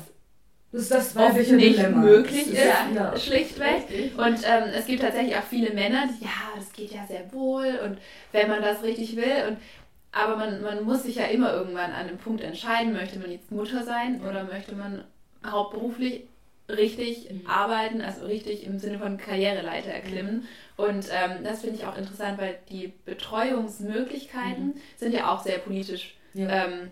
das 0.72 0.82
ist 0.84 0.92
das 0.92 1.16
oft 1.16 1.36
nicht 1.36 1.78
Dilemma. 1.78 1.98
möglich 1.98 2.54
ist, 2.54 2.64
ja. 2.64 3.18
schlichtweg. 3.18 4.14
Und 4.16 4.40
ähm, 4.44 4.64
es 4.76 4.86
gibt 4.86 5.02
tatsächlich 5.02 5.36
auch 5.36 5.44
viele 5.44 5.74
Männer, 5.74 6.08
die, 6.08 6.24
ja, 6.24 6.30
das 6.56 6.72
geht 6.72 6.92
ja 6.92 7.06
sehr 7.08 7.32
wohl 7.34 7.80
und 7.84 7.98
wenn 8.32 8.48
man 8.48 8.62
das 8.62 8.84
richtig 8.84 9.16
will. 9.16 9.48
Und, 9.48 9.58
aber 10.12 10.38
man, 10.38 10.62
man 10.62 10.84
muss 10.84 11.04
sich 11.04 11.16
ja 11.16 11.26
immer 11.26 11.54
irgendwann 11.54 11.92
an 11.92 12.08
einem 12.08 12.18
Punkt 12.18 12.42
entscheiden, 12.42 12.94
möchte 12.94 13.20
man 13.20 13.32
jetzt 13.32 13.52
Mutter 13.52 13.84
sein 13.84 14.22
oder 14.22 14.44
möchte 14.44 14.76
man 14.76 15.04
hauptberuflich 15.46 16.24
richtig 16.68 17.30
mhm. 17.30 17.48
arbeiten, 17.48 18.02
also 18.02 18.26
richtig 18.26 18.66
im 18.66 18.80
Sinne 18.80 19.00
von 19.00 19.18
Karriereleiter 19.18 19.90
erklimmen. 19.90 20.48
Und 20.78 21.08
ähm, 21.12 21.44
das 21.44 21.62
finde 21.62 21.78
ich 21.78 21.86
auch 21.86 21.98
interessant, 21.98 22.40
weil 22.40 22.60
die 22.70 22.94
Betreuungsmöglichkeiten 23.06 24.68
mhm. 24.68 24.82
sind 24.98 25.14
ja 25.14 25.32
auch 25.34 25.44
sehr 25.44 25.60
politisch 25.60 26.16
ja. 26.34 26.66
Ähm, 26.66 26.92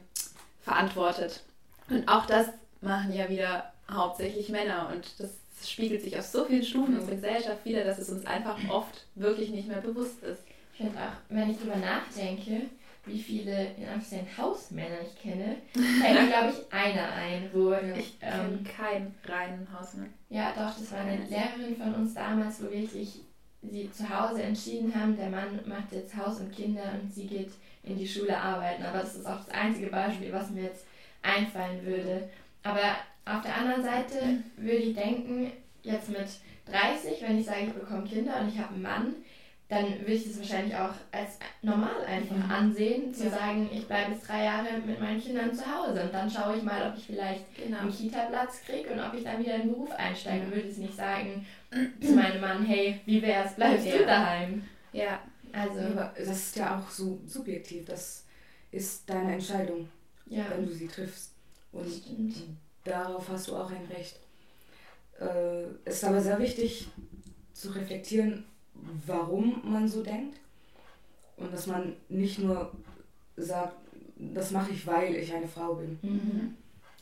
verantwortet. 0.62 1.44
Und 1.90 2.08
auch 2.08 2.26
das 2.26 2.48
machen 2.82 3.14
ja 3.14 3.30
wieder 3.30 3.72
hauptsächlich 3.90 4.50
Männer 4.50 4.92
und 4.94 5.20
das 5.20 5.32
spiegelt 5.66 6.04
sich 6.04 6.18
auf 6.18 6.26
so 6.26 6.46
vielen 6.46 6.64
Stufen 6.64 6.98
unserer 6.98 7.16
Gesellschaft 7.16 7.66
wieder, 7.66 7.84
dass 7.84 7.98
es 7.98 8.10
uns 8.10 8.26
einfach 8.26 8.58
oft 8.70 9.06
wirklich 9.16 9.50
nicht 9.50 9.68
mehr 9.68 9.82
bewusst 9.82 10.22
ist. 10.24 10.44
Ich 10.74 10.86
finde 10.86 11.00
auch, 11.00 11.14
wenn 11.30 11.50
ich 11.50 11.58
darüber 11.58 11.78
nachdenke, 11.78 12.68
wie 13.08 13.20
viele 13.20 13.74
in 13.78 13.88
Anführungszeichen 13.88 14.38
Hausmänner 14.38 15.02
ich 15.02 15.22
kenne, 15.22 15.58
fällt 15.74 16.22
mir, 16.22 16.28
glaube 16.32 16.54
ich, 16.54 16.74
einer 16.74 17.12
ein, 17.14 17.50
wo 17.54 17.74
ich 17.74 18.18
ähm, 18.22 18.64
keinen 18.64 19.16
reinen 19.26 19.68
Hausmann. 19.72 20.14
Ja, 20.30 20.52
doch, 20.52 20.78
das 20.78 20.92
war 20.92 21.00
eine 21.00 21.24
Lehrerin 21.26 21.76
von 21.78 21.96
uns 21.96 22.14
damals, 22.14 22.62
wo 22.62 22.72
wirklich 22.72 23.22
sie 23.62 23.92
zu 23.92 24.08
Hause 24.08 24.44
entschieden 24.44 24.94
haben, 24.94 25.18
der 25.18 25.30
Mann 25.30 25.60
macht 25.66 25.92
jetzt 25.92 26.16
Haus 26.16 26.40
und 26.40 26.56
Kinder 26.56 26.84
und 27.02 27.14
sie 27.14 27.28
geht 27.28 27.52
in 27.84 27.98
die 27.98 28.08
Schule 28.08 28.38
arbeiten. 28.38 28.84
Aber 28.84 29.00
das 29.00 29.16
ist 29.16 29.26
auch 29.26 29.44
das 29.46 29.50
einzige 29.50 29.88
Beispiel, 29.88 30.32
was 30.32 30.50
mir 30.50 30.64
jetzt 30.64 30.86
einfallen 31.22 31.86
würde. 31.86 32.30
Aber 32.64 32.96
auf 33.26 33.42
der 33.42 33.56
anderen 33.56 33.84
Seite 33.84 34.44
würde 34.58 34.78
ich 34.78 34.96
denken, 34.96 35.52
jetzt 35.84 36.10
mit 36.10 36.28
30, 36.66 37.22
wenn 37.22 37.40
ich 37.40 37.46
sage, 37.46 37.66
ich 37.68 37.74
bekomme 37.74 38.04
Kinder 38.04 38.40
und 38.42 38.50
ich 38.50 38.60
habe 38.60 38.74
einen 38.74 38.84
Mann, 38.84 39.16
dann 39.70 40.00
würde 40.00 40.14
ich 40.14 40.28
das 40.28 40.38
wahrscheinlich 40.40 40.76
auch 40.76 40.94
als 41.12 41.40
normal 41.62 42.06
einfach 42.06 42.38
mhm. 42.38 42.52
ansehen, 42.52 43.14
zu 43.14 43.26
ja. 43.26 43.32
sagen, 43.32 43.70
ich 43.72 43.86
bleibe 43.86 44.14
jetzt 44.14 44.28
drei 44.28 44.46
Jahre 44.46 44.80
mit 44.86 45.00
meinen 45.00 45.20
Kindern 45.20 45.54
zu 45.54 45.66
Hause 45.66 46.04
und 46.04 46.14
dann 46.14 46.30
schaue 46.30 46.56
ich 46.56 46.64
mal, 46.64 46.90
ob 46.90 46.98
ich 46.98 47.06
vielleicht 47.06 47.54
genau. 47.54 47.80
einen 47.80 47.92
Kita-Platz 47.92 48.62
kriege 48.66 48.90
und 48.92 49.00
ob 49.02 49.14
ich 49.14 49.26
dann 49.26 49.40
wieder 49.40 49.56
in 49.56 49.64
den 49.64 49.72
Beruf 49.72 49.92
einsteige. 49.92 50.46
Ja. 50.46 50.52
Würde 50.56 50.70
es 50.70 50.78
nicht 50.78 50.96
sagen 50.96 51.46
zu 52.02 52.12
meinem 52.14 52.40
Mann, 52.40 52.66
hey, 52.66 53.02
wie 53.06 53.22
wär's, 53.22 53.56
bleibst 53.56 53.88
ja. 53.88 53.98
du 53.98 54.06
daheim? 54.06 54.64
Ja. 54.94 55.20
Also. 55.52 55.80
Aber 55.80 56.14
das 56.18 56.30
ist 56.30 56.56
ja 56.56 56.80
auch 56.80 56.90
so 56.90 57.20
subjektiv, 57.26 57.86
das 57.86 58.24
ist 58.72 59.10
deine 59.10 59.34
Entscheidung, 59.34 59.90
wenn 60.26 60.66
du 60.66 60.72
sie 60.72 60.88
triffst. 60.88 61.34
Und 61.74 61.90
Stimmt. 61.90 62.36
darauf 62.86 63.28
hast 63.30 63.50
du 63.50 63.56
auch 63.56 63.70
ein 63.70 63.86
Recht. 63.94 64.20
Äh, 65.20 65.64
es 65.84 65.96
ist 65.96 66.04
aber 66.06 66.22
sehr 66.22 66.40
wichtig 66.40 66.88
zu 67.54 67.70
reflektieren, 67.70 68.46
warum 69.06 69.62
man 69.64 69.88
so 69.88 70.04
denkt. 70.04 70.40
Und 71.38 71.54
dass 71.54 71.68
man 71.68 71.94
nicht 72.10 72.40
nur 72.40 72.72
sagt, 73.36 73.76
das 74.18 74.52
mache 74.52 74.72
ich, 74.72 74.86
weil 74.88 75.16
ich 75.16 75.34
eine 75.34 75.48
Frau 75.48 75.76
bin. 75.76 76.00
Mhm. 76.02 76.56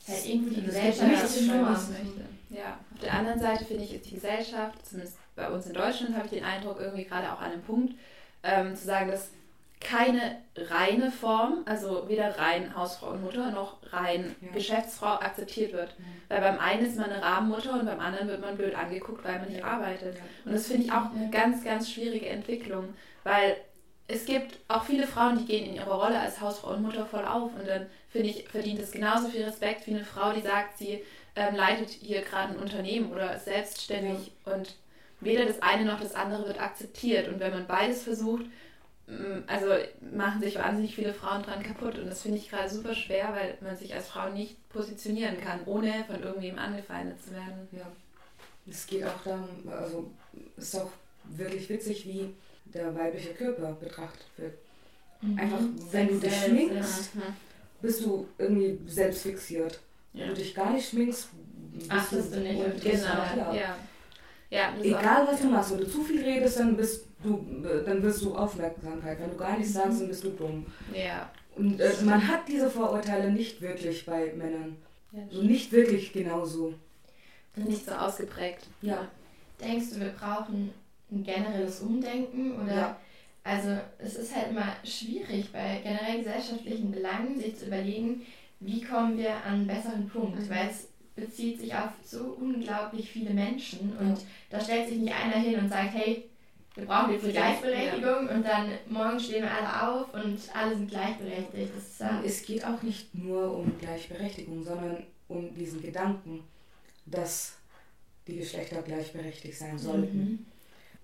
Halt 0.06 0.26
irgendwie 0.26 0.54
die 0.56 0.62
Gesellschaft 0.62 1.10
nicht 1.10 1.48
möchte. 1.48 2.26
Ja, 2.50 2.78
auf 2.94 3.00
der 3.00 3.14
anderen 3.14 3.40
Seite 3.40 3.64
finde 3.64 3.84
ich, 3.84 3.94
ist 3.94 4.06
die 4.06 4.14
Gesellschaft, 4.14 4.86
zumindest 4.86 5.18
bei 5.34 5.50
uns 5.50 5.66
in 5.66 5.72
Deutschland, 5.72 6.14
habe 6.14 6.26
ich 6.26 6.32
den 6.32 6.44
Eindruck, 6.44 6.78
irgendwie 6.80 7.04
gerade 7.04 7.32
auch 7.32 7.40
an 7.40 7.52
einem 7.52 7.62
Punkt, 7.62 7.94
ähm, 8.42 8.76
zu 8.76 8.84
sagen, 8.84 9.10
dass 9.10 9.30
keine 9.80 10.38
reine 10.56 11.10
Form, 11.10 11.62
also 11.66 12.08
weder 12.08 12.38
rein 12.38 12.74
Hausfrau 12.74 13.10
und 13.10 13.22
Mutter 13.22 13.50
noch 13.50 13.76
rein 13.92 14.34
ja. 14.40 14.52
Geschäftsfrau 14.52 15.14
akzeptiert 15.14 15.72
wird. 15.72 15.90
Ja. 15.90 16.04
Weil 16.28 16.40
beim 16.40 16.58
einen 16.58 16.86
ist 16.86 16.96
man 16.96 17.10
eine 17.10 17.22
Rabenmutter 17.22 17.74
und 17.74 17.86
beim 17.86 18.00
anderen 18.00 18.28
wird 18.28 18.40
man 18.40 18.56
blöd 18.56 18.74
angeguckt, 18.74 19.24
weil 19.24 19.38
man 19.38 19.48
nicht 19.48 19.64
arbeitet. 19.64 20.16
Und 20.44 20.54
das 20.54 20.66
finde 20.66 20.84
ich 20.84 20.92
auch 20.92 21.12
eine 21.14 21.30
ganz, 21.30 21.62
ganz 21.62 21.90
schwierige 21.90 22.28
Entwicklung, 22.28 22.94
weil 23.22 23.56
es 24.08 24.24
gibt 24.24 24.58
auch 24.68 24.84
viele 24.84 25.06
Frauen, 25.06 25.38
die 25.38 25.46
gehen 25.46 25.68
in 25.70 25.76
ihrer 25.76 25.94
Rolle 25.94 26.18
als 26.18 26.40
Hausfrau 26.40 26.70
und 26.70 26.82
Mutter 26.82 27.06
voll 27.06 27.24
auf 27.24 27.52
und 27.54 27.66
dann 27.66 27.86
finde 28.08 28.28
ich, 28.28 28.48
verdient 28.48 28.80
es 28.80 28.92
genauso 28.92 29.28
viel 29.28 29.44
Respekt 29.44 29.86
wie 29.86 29.94
eine 29.94 30.04
Frau, 30.04 30.32
die 30.32 30.42
sagt, 30.42 30.78
sie 30.78 31.02
ähm, 31.34 31.54
leitet 31.54 31.90
hier 31.90 32.22
gerade 32.22 32.54
ein 32.54 32.60
Unternehmen 32.60 33.12
oder 33.12 33.34
ist 33.34 33.44
selbstständig 33.44 34.32
und 34.44 34.76
weder 35.20 35.44
das 35.44 35.60
eine 35.60 35.84
noch 35.84 36.00
das 36.00 36.14
andere 36.14 36.46
wird 36.46 36.60
akzeptiert. 36.60 37.28
Und 37.28 37.40
wenn 37.40 37.52
man 37.52 37.66
beides 37.66 38.02
versucht, 38.04 38.46
also 39.46 39.66
machen 40.12 40.42
sich 40.42 40.56
wahnsinnig 40.56 40.94
viele 40.96 41.14
Frauen 41.14 41.42
dran 41.42 41.62
kaputt 41.62 41.98
und 41.98 42.06
das 42.06 42.22
finde 42.22 42.38
ich 42.38 42.50
gerade 42.50 42.68
super 42.68 42.94
schwer, 42.94 43.32
weil 43.32 43.56
man 43.60 43.76
sich 43.76 43.94
als 43.94 44.08
Frau 44.08 44.28
nicht 44.30 44.68
positionieren 44.68 45.40
kann, 45.40 45.60
ohne 45.64 46.04
von 46.06 46.22
irgendwem 46.22 46.58
angefeindet 46.58 47.22
zu 47.22 47.30
werden. 47.32 47.68
Ja. 47.70 47.86
Es 48.68 48.86
geht 48.86 49.04
auch 49.04 49.22
darum, 49.24 49.48
also 49.70 50.10
es 50.56 50.64
ist 50.64 50.76
auch 50.76 50.90
wirklich 51.24 51.68
witzig, 51.68 52.04
wie 52.06 52.34
der 52.64 52.92
weibliche 52.96 53.32
Körper 53.34 53.72
betrachtet 53.72 54.26
wird. 54.36 54.54
Mhm. 55.20 55.38
Einfach, 55.38 55.60
wenn 55.92 56.08
du 56.08 56.18
dich 56.18 56.34
schminkst, 56.34 57.14
ja. 57.14 57.20
bist 57.80 58.04
du 58.04 58.26
irgendwie 58.38 58.78
selbstfixiert. 58.88 59.80
Ja. 60.12 60.22
Wenn 60.22 60.28
du 60.30 60.34
dich 60.34 60.54
gar 60.54 60.72
nicht 60.72 60.88
schminkst, 60.88 61.28
bist 61.72 61.90
Achtest 61.90 62.34
du 62.34 62.40
nicht. 62.40 62.64
Und 62.64 62.82
genau, 62.82 63.54
ja. 63.54 63.76
ja. 64.50 64.74
Egal 64.82 65.28
was 65.28 65.40
du 65.40 65.46
machst, 65.46 65.70
wenn 65.72 65.78
du 65.78 65.88
zu 65.88 66.02
viel 66.02 66.22
redest, 66.22 66.58
dann 66.58 66.76
bist 66.76 67.06
du, 67.26 67.44
dann 67.84 68.02
wirst 68.02 68.22
du 68.22 68.34
Aufmerksamkeit. 68.34 69.20
Wenn 69.20 69.30
du 69.30 69.36
gar 69.36 69.56
nichts 69.56 69.74
sagst, 69.74 70.00
dann 70.00 70.08
bist 70.08 70.24
du 70.24 70.30
dumm. 70.30 70.66
Ja. 70.94 71.30
Und 71.56 71.80
äh, 71.80 71.92
man 72.04 72.26
hat 72.26 72.48
diese 72.48 72.70
Vorurteile 72.70 73.32
nicht 73.32 73.60
wirklich 73.60 74.04
bei 74.06 74.32
Männern. 74.34 74.76
Ja, 75.12 75.20
so 75.30 75.42
nicht 75.42 75.72
wirklich 75.72 76.12
genauso. 76.12 76.74
Nicht 77.56 77.86
so 77.86 77.92
ausgeprägt. 77.92 78.66
Ja. 78.82 79.08
Denkst 79.60 79.90
du, 79.94 80.00
wir 80.00 80.10
brauchen 80.10 80.70
ein 81.10 81.24
generelles 81.24 81.80
Umdenken? 81.80 82.60
Oder 82.60 82.76
ja. 82.76 82.96
also 83.44 83.70
es 83.98 84.16
ist 84.16 84.36
halt 84.36 84.50
immer 84.50 84.76
schwierig 84.84 85.50
bei 85.52 85.80
generell 85.82 86.18
gesellschaftlichen 86.18 86.90
Belangen, 86.90 87.38
sich 87.38 87.56
zu 87.56 87.66
überlegen, 87.66 88.26
wie 88.60 88.82
kommen 88.82 89.16
wir 89.16 89.34
an 89.44 89.54
einen 89.54 89.66
besseren 89.66 90.08
Punkt? 90.08 90.38
Mhm. 90.38 90.50
Weil 90.50 90.68
es 90.70 90.88
bezieht 91.14 91.58
sich 91.58 91.74
auf 91.74 91.90
so 92.04 92.36
unglaublich 92.38 93.10
viele 93.10 93.30
Menschen 93.30 93.96
und 93.98 94.18
da 94.50 94.60
stellt 94.60 94.88
sich 94.88 94.98
nicht 94.98 95.14
einer 95.14 95.36
hin 95.36 95.58
und 95.58 95.70
sagt, 95.70 95.94
hey, 95.94 96.28
wir 96.76 96.84
brauchen 96.84 97.12
jetzt 97.12 97.24
eine 97.24 97.32
Gleichberechtigung 97.32 98.28
und 98.28 98.46
dann 98.46 98.70
morgen 98.88 99.18
stehen 99.18 99.42
wir 99.42 99.50
alle 99.50 99.88
auf 99.88 100.12
und 100.12 100.38
alle 100.54 100.76
sind 100.76 100.90
gleichberechtigt. 100.90 101.72
Ist, 101.76 102.00
äh 102.02 102.24
es 102.24 102.42
geht 102.44 102.64
auch 102.66 102.82
nicht 102.82 103.14
nur 103.14 103.56
um 103.56 103.78
Gleichberechtigung, 103.78 104.62
sondern 104.62 105.04
um 105.26 105.54
diesen 105.54 105.80
Gedanken, 105.80 106.44
dass 107.06 107.56
die 108.26 108.36
Geschlechter 108.36 108.82
gleichberechtigt 108.82 109.58
sein 109.58 109.78
sollten. 109.78 110.18
Mhm. 110.18 110.46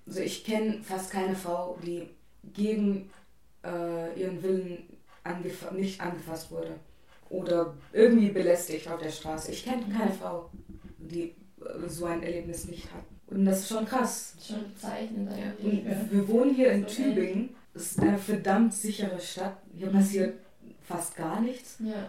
Also 0.07 0.21
ich 0.21 0.45
kenne 0.45 0.83
fast 0.83 1.11
keine 1.11 1.35
Frau, 1.35 1.79
die 1.83 2.09
gegen 2.53 3.11
äh, 3.65 4.21
ihren 4.21 4.43
Willen 4.43 4.85
angef 5.25 5.71
nicht 5.73 6.01
angefasst 6.01 6.51
wurde 6.51 6.75
oder 7.31 7.75
irgendwie 7.93 8.29
belästigt 8.29 8.89
auf 8.89 9.01
der 9.01 9.11
Straße. 9.11 9.53
Ich 9.53 9.65
kenne 9.65 9.85
keine 9.97 10.13
Frau, 10.13 10.51
die 10.99 11.35
äh, 11.61 11.89
so 11.89 12.05
ein 12.05 12.23
Erlebnis 12.23 12.67
nicht 12.67 12.93
hat. 12.93 13.05
Und 13.35 13.45
das 13.47 13.61
ist 13.61 13.69
schon 13.69 13.85
krass. 13.85 14.35
Schon 14.47 14.65
bezeichnend. 14.73 15.31
Und 15.63 16.13
wir 16.13 16.29
wohnen 16.29 16.55
hier 16.55 16.73
in 16.73 16.87
Tübingen. 16.87 17.51
Das 17.75 17.83
ist 17.85 18.01
eine 18.01 18.19
verdammt 18.19 18.75
sichere 18.75 19.19
Stadt. 19.19 19.57
Hier 19.77 19.89
mhm. 19.89 19.93
passiert 19.93 20.35
fast 20.83 21.17
gar 21.17 21.41
nichts. 21.41 21.77
Ja. 21.79 22.09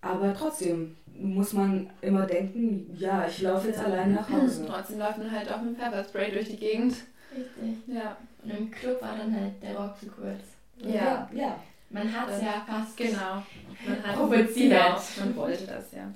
Aber 0.00 0.34
trotzdem 0.34 0.96
muss 1.18 1.52
man 1.54 1.88
immer 2.02 2.26
denken, 2.26 2.94
ja, 2.98 3.26
ich 3.26 3.40
laufe 3.40 3.68
jetzt 3.68 3.78
ja. 3.78 3.84
allein 3.84 4.14
nach 4.14 4.28
Hause. 4.28 4.66
Trotzdem 4.68 4.98
läuft 4.98 5.18
man 5.18 5.30
halt 5.30 5.50
auch 5.50 5.62
mit 5.62 5.78
Pfefferspray 5.78 6.32
durch 6.32 6.48
die 6.48 6.56
Gegend. 6.56 6.94
Richtig. 7.34 7.94
Ja. 7.94 8.16
Und 8.42 8.50
im 8.50 8.70
Club 8.70 9.00
war 9.00 9.16
dann 9.16 9.34
halt 9.34 9.62
der 9.62 9.76
Rock 9.76 9.98
zu 9.98 10.06
kurz. 10.06 10.42
Ja. 10.76 11.28
Ja. 11.32 11.58
Man 11.88 12.12
hat 12.12 12.28
es 12.28 12.42
ja 12.42 12.64
fast. 12.66 12.96
Genau. 12.96 13.42
Man 13.86 14.02
hat 14.04 14.16
provoziert. 14.16 15.00
Man 15.18 15.36
wollte 15.36 15.66
das, 15.66 15.92
ja. 15.92 16.12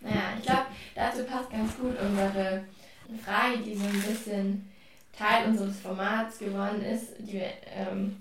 Naja, 0.00 0.22
ich 0.36 0.44
glaube, 0.44 0.66
dazu 0.94 1.22
passt 1.24 1.50
ganz 1.50 1.76
gut 1.76 1.94
unsere 2.00 2.64
eine 3.08 3.18
Frage, 3.18 3.58
die 3.64 3.74
so 3.74 3.84
ein 3.84 4.02
bisschen 4.02 4.68
Teil 5.16 5.46
unseres 5.48 5.80
Formats 5.80 6.38
geworden 6.38 6.82
ist, 6.82 7.14
die 7.18 7.34
wir 7.34 7.50
ähm, 7.74 8.16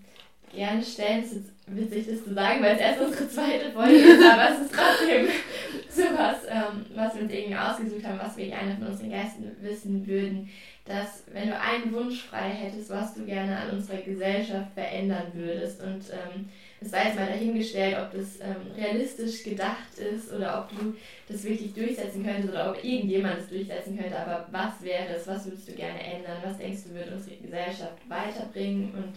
gerne 0.54 0.84
stellen. 0.84 1.24
Es 1.24 1.34
ist 1.34 1.52
witzig, 1.68 2.08
das 2.08 2.24
zu 2.24 2.34
sagen, 2.34 2.64
weil 2.64 2.76
es 2.76 2.82
erst 2.82 3.02
unsere 3.02 3.30
zweite 3.30 3.72
Folge 3.72 3.96
ist, 3.96 4.24
aber 4.24 4.50
es 4.50 4.60
ist 4.62 4.74
trotzdem 4.74 5.28
sowas, 5.90 6.38
ähm, 6.50 6.86
was 6.96 7.16
wir 7.16 7.24
uns 7.24 7.32
irgendwie 7.32 7.58
ausgesucht 7.58 8.06
haben, 8.06 8.20
was 8.20 8.38
wir 8.38 8.48
gerne 8.48 8.76
von 8.78 8.88
unseren 8.88 9.10
Gästen 9.10 9.52
wissen 9.62 10.08
würden, 10.08 10.50
dass 10.86 11.24
wenn 11.34 11.50
du 11.50 11.60
einen 11.60 11.94
Wunsch 11.94 12.24
frei 12.24 12.50
hättest, 12.50 12.90
was 12.90 13.14
du 13.14 13.26
gerne 13.26 13.58
an 13.58 13.72
unserer 13.72 13.98
Gesellschaft 13.98 14.74
verändern 14.74 15.28
würdest 15.34 15.84
und 15.84 16.02
ähm, 16.12 16.50
es 16.80 16.92
sei 16.92 17.06
jetzt 17.06 17.16
mal 17.16 17.26
dahingestellt, 17.28 17.98
ob 17.98 18.12
das 18.12 18.40
ähm, 18.40 18.72
realistisch 18.76 19.44
gedacht 19.44 19.98
ist 19.98 20.32
oder 20.32 20.62
ob 20.62 20.70
du 20.70 20.96
das 21.28 21.44
wirklich 21.44 21.74
durchsetzen 21.74 22.24
könntest 22.24 22.50
oder 22.50 22.72
ob 22.72 22.84
irgendjemand 22.84 23.40
es 23.40 23.50
durchsetzen 23.50 23.98
könnte. 23.98 24.18
Aber 24.18 24.48
was 24.52 24.82
wäre 24.82 25.16
es? 25.16 25.26
Was 25.26 25.46
würdest 25.46 25.68
du 25.68 25.74
gerne 25.74 26.00
ändern? 26.00 26.38
Was 26.44 26.58
denkst 26.58 26.84
du, 26.88 26.94
wird 26.94 27.12
unsere 27.12 27.38
Gesellschaft 27.38 27.98
weiterbringen? 28.08 28.94
Und 28.94 29.14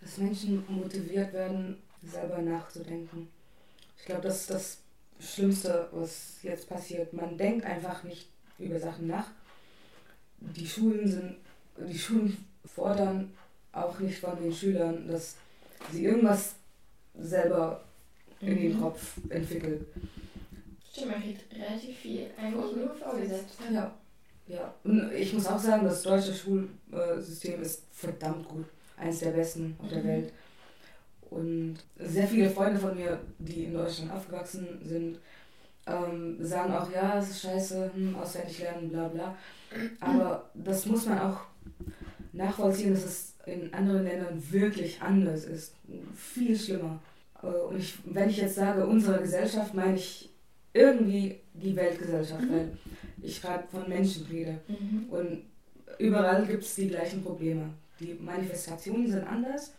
Dass 0.00 0.18
Menschen 0.18 0.64
motiviert 0.68 1.32
werden, 1.32 1.76
selber 2.02 2.38
nachzudenken. 2.38 3.28
Ich 3.96 4.04
glaube, 4.04 4.22
das 4.22 4.40
ist 4.40 4.50
das 4.50 4.78
Schlimmste, 5.20 5.88
was 5.92 6.38
jetzt 6.42 6.68
passiert. 6.68 7.12
Man 7.12 7.38
denkt 7.38 7.64
einfach 7.64 8.02
nicht 8.02 8.26
über 8.58 8.78
Sachen 8.78 9.06
nach. 9.06 9.28
Die 10.40 10.66
Schulen 10.66 11.06
sind, 11.06 11.36
die 11.78 11.98
Schulen 11.98 12.44
fordern 12.66 13.32
auch 13.72 13.98
nicht 14.00 14.18
von 14.18 14.36
den 14.40 14.52
Schülern, 14.52 15.08
dass 15.08 15.36
sie 15.92 16.04
irgendwas 16.04 16.56
selber 17.18 17.82
in 18.40 18.56
den 18.56 18.76
Mhm. 18.76 18.80
Kopf 18.80 19.16
entwickeln. 19.28 19.86
Stimmt, 20.92 21.10
man 21.12 21.22
kriegt 21.22 21.52
relativ 21.54 21.96
viel 21.98 22.26
eigentlich 22.40 22.76
nur 22.76 22.94
vorgesetzt. 22.94 23.56
Ja. 23.72 23.94
Ja, 24.46 24.74
und 24.84 25.10
ich 25.12 25.32
muss 25.32 25.46
auch 25.46 25.58
sagen, 25.58 25.84
das 25.86 26.02
deutsche 26.02 26.34
Schulsystem 26.34 27.62
ist 27.62 27.84
verdammt 27.92 28.46
gut. 28.46 28.66
Eines 28.98 29.20
der 29.20 29.30
besten 29.30 29.74
auf 29.80 29.88
der 29.88 30.02
Mhm. 30.02 30.06
Welt. 30.08 30.32
Und 31.30 31.78
sehr 31.98 32.28
viele 32.28 32.50
Freunde 32.50 32.78
von 32.78 32.94
mir, 32.94 33.18
die 33.38 33.64
in 33.64 33.72
Deutschland 33.72 34.12
aufgewachsen 34.12 34.78
sind, 34.84 35.18
ähm, 35.86 36.36
sagen 36.44 36.72
auch, 36.74 36.90
ja, 36.92 37.18
es 37.18 37.30
ist 37.30 37.40
scheiße, 37.42 37.90
hm, 37.94 38.14
auswendig 38.16 38.58
lernen, 38.60 38.90
bla 38.90 39.08
bla. 39.08 39.36
Aber 40.00 40.50
das 40.54 40.86
muss 40.86 41.06
man 41.06 41.18
auch 41.18 41.40
nachvollziehen, 42.32 42.92
dass 42.94 43.04
es 43.04 43.33
in 43.46 43.72
anderen 43.74 44.04
Ländern 44.04 44.42
wirklich 44.50 45.00
anders 45.02 45.44
ist. 45.44 45.74
Viel 46.16 46.58
schlimmer. 46.58 47.00
Äh, 47.42 47.46
Und 47.46 47.78
ich, 47.78 47.94
wenn 48.04 48.30
ich 48.30 48.38
jetzt 48.38 48.54
sage, 48.56 48.86
unsere 48.86 49.20
Gesellschaft, 49.20 49.74
meine 49.74 49.96
ich 49.96 50.30
irgendwie 50.72 51.36
die 51.54 51.76
Weltgesellschaft, 51.76 52.42
Mhm. 52.42 52.50
weil 52.52 52.68
ich 53.22 53.40
gerade 53.40 53.64
von 53.68 53.88
Menschen 53.88 54.26
rede. 54.26 54.60
Mhm. 54.68 55.06
Und 55.10 55.42
überall 55.98 56.46
gibt 56.46 56.64
es 56.64 56.74
die 56.74 56.88
gleichen 56.88 57.22
Probleme. 57.22 57.70
Die 58.00 58.14
Manifestationen 58.14 59.08
sind 59.10 59.24
anders, 59.24 59.72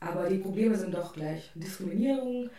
aber 0.00 0.28
die 0.28 0.38
Probleme 0.38 0.76
sind 0.76 0.92
doch 0.94 1.14
gleich. 1.14 1.50
Diskriminierung, 1.54 2.50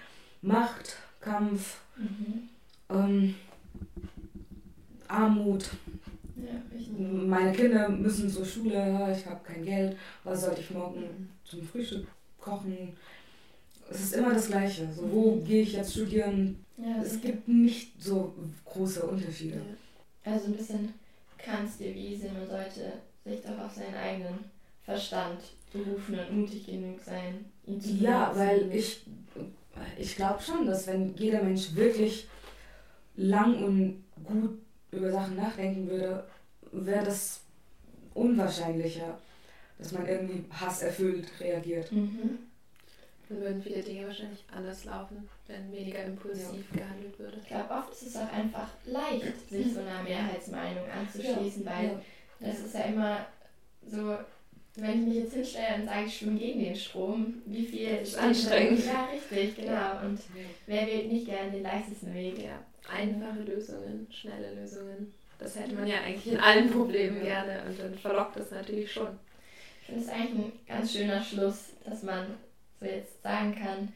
Macht, 0.41 0.97
Kampf, 1.21 1.77
Mhm. 1.97 2.49
ähm, 2.89 3.35
Armut. 5.07 5.69
Ja. 6.38 6.61
Meine 6.97 7.51
Kinder 7.53 7.89
müssen 7.89 8.29
zur 8.29 8.45
Schule, 8.45 9.15
ich 9.17 9.25
habe 9.25 9.39
kein 9.43 9.63
Geld, 9.63 9.97
was 10.23 10.41
sollte 10.41 10.61
ich 10.61 10.71
morgen 10.71 11.29
zum 11.43 11.63
Frühstück 11.63 12.07
kochen? 12.39 12.95
Es 13.89 14.01
ist 14.01 14.13
immer 14.15 14.33
das 14.33 14.47
Gleiche. 14.47 14.88
So, 14.93 15.11
wo 15.11 15.36
gehe 15.38 15.61
ich 15.61 15.73
jetzt 15.73 15.93
studieren? 15.93 16.63
Ja, 16.77 17.01
Es 17.01 17.21
gibt 17.21 17.47
nicht 17.47 18.01
so 18.01 18.33
große 18.65 19.05
Unterschiede. 19.05 19.61
Also 20.23 20.47
ein 20.47 20.57
bisschen 20.57 20.93
Kants 21.38 21.77
Devise, 21.77 22.29
man 22.33 22.47
sollte 22.47 22.93
sich 23.23 23.41
doch 23.41 23.57
auf 23.59 23.73
seinen 23.73 23.95
eigenen 23.95 24.39
Verstand 24.83 25.39
berufen 25.71 26.17
und 26.19 26.38
mutig 26.38 26.65
genug 26.65 26.99
sein, 27.03 27.45
ihn 27.65 27.79
zu 27.79 27.91
Ja, 27.91 28.31
weil 28.36 28.73
ich, 28.73 29.01
ich 29.97 30.15
glaube 30.15 30.41
schon, 30.41 30.65
dass 30.65 30.88
wenn 30.88 31.15
jeder 31.15 31.43
Mensch 31.43 31.75
wirklich 31.75 32.27
lang 33.15 33.63
und 33.63 34.03
gut 34.23 34.59
über 34.95 35.11
Sachen 35.11 35.35
nachdenken 35.35 35.89
würde, 35.89 36.25
wäre 36.71 37.05
das 37.05 37.41
unwahrscheinlicher, 38.13 39.17
dass 39.77 39.91
man 39.91 40.07
irgendwie 40.07 40.45
hasserfüllt 40.51 41.27
reagiert. 41.39 41.91
Mhm. 41.91 42.39
Dann 43.27 43.41
würden 43.41 43.61
viele 43.61 43.81
Dinge 43.81 44.05
wahrscheinlich 44.07 44.43
anders 44.55 44.85
laufen, 44.85 45.27
wenn 45.47 45.71
weniger 45.71 46.03
impulsiv 46.03 46.71
gehandelt 46.71 47.17
würde. 47.17 47.37
Ich 47.41 47.47
glaube, 47.47 47.71
oft 47.71 47.91
ist 47.91 48.03
es 48.03 48.15
auch 48.17 48.31
einfach 48.31 48.69
leicht, 48.85 49.49
sich 49.49 49.73
so 49.73 49.79
einer 49.79 50.03
Mehrheitsmeinung 50.03 50.85
anzuschließen, 50.89 51.65
weil 51.65 51.85
Ja. 51.85 52.01
das 52.39 52.59
ist 52.59 52.73
ja 52.75 52.81
immer 52.81 53.25
so, 53.83 54.15
wenn 54.75 55.01
ich 55.01 55.07
mich 55.07 55.15
jetzt 55.23 55.33
hinstelle 55.33 55.75
und 55.81 55.85
sage, 55.87 56.05
ich 56.05 56.17
schwimme 56.17 56.37
gegen 56.37 56.59
den 56.65 56.75
Strom, 56.75 57.41
wie 57.47 57.65
viel 57.65 57.97
Das 57.97 58.09
ist 58.09 58.17
anstrengend. 58.17 58.85
Ja, 58.85 59.05
richtig, 59.05 59.55
genau. 59.55 60.05
Und 60.05 60.19
wer 60.67 60.85
wählt 60.85 61.11
nicht 61.11 61.25
gerne 61.25 61.51
den 61.51 61.63
leichtesten 61.63 62.13
Weg? 62.13 62.37
Ja, 62.37 62.59
einfache 62.89 63.39
Lösungen, 63.41 64.07
schnelle 64.11 64.53
Lösungen. 64.55 65.13
Das 65.39 65.55
hätte 65.59 65.75
man 65.75 65.88
ja 65.88 65.97
eigentlich 66.05 66.33
in 66.33 66.39
allen 66.39 66.69
Problemen 66.71 67.21
gerne 67.21 67.63
und 67.67 67.79
dann 67.79 67.93
verlockt 67.95 68.38
das 68.38 68.51
natürlich 68.51 68.91
schon. 68.91 69.19
Ich 69.81 69.88
finde 69.88 70.01
es 70.01 70.09
eigentlich 70.09 70.45
ein 70.45 70.51
ganz 70.67 70.93
schöner 70.93 71.21
Schluss, 71.21 71.73
dass 71.86 72.03
man 72.03 72.25
so 72.79 72.86
jetzt 72.86 73.21
sagen 73.21 73.53
kann, 73.55 73.93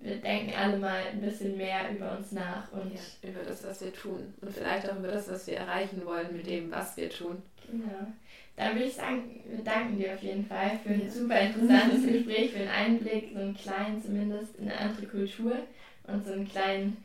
wir 0.00 0.16
denken 0.16 0.52
alle 0.54 0.76
mal 0.78 1.00
ein 1.10 1.20
bisschen 1.20 1.56
mehr 1.56 1.90
über 1.90 2.16
uns 2.16 2.32
nach 2.32 2.70
und 2.72 2.92
Ja, 2.94 3.30
über 3.30 3.42
das, 3.42 3.64
was 3.64 3.80
wir 3.80 3.92
tun. 3.92 4.34
Und 4.40 4.52
vielleicht 4.54 4.88
auch 4.90 4.96
über 4.98 5.08
das, 5.08 5.28
was 5.30 5.46
wir 5.46 5.56
erreichen 5.56 6.04
wollen 6.04 6.36
mit 6.36 6.46
dem, 6.46 6.70
was 6.70 6.96
wir 6.96 7.10
tun. 7.10 7.42
genau. 7.70 8.06
Dann 8.56 8.74
würde 8.74 8.86
ich 8.86 8.94
sagen, 8.94 9.40
wir 9.46 9.62
danken 9.62 9.98
dir 9.98 10.14
auf 10.14 10.22
jeden 10.22 10.46
Fall 10.46 10.78
für 10.82 10.90
ein 10.90 11.04
Ja. 11.04 11.10
super 11.10 11.38
interessantes 11.40 12.06
Gespräch, 12.06 12.52
für 12.52 12.58
einen 12.60 12.68
Einblick, 12.68 13.30
so 13.34 13.40
einen 13.40 13.54
kleinen 13.56 14.02
zumindest, 14.02 14.56
in 14.56 14.68
eine 14.70 14.78
andere 14.78 15.06
Kultur 15.06 15.56
und 16.06 16.24
so 16.24 16.32
einen 16.32 16.48
kleinen 16.48 16.96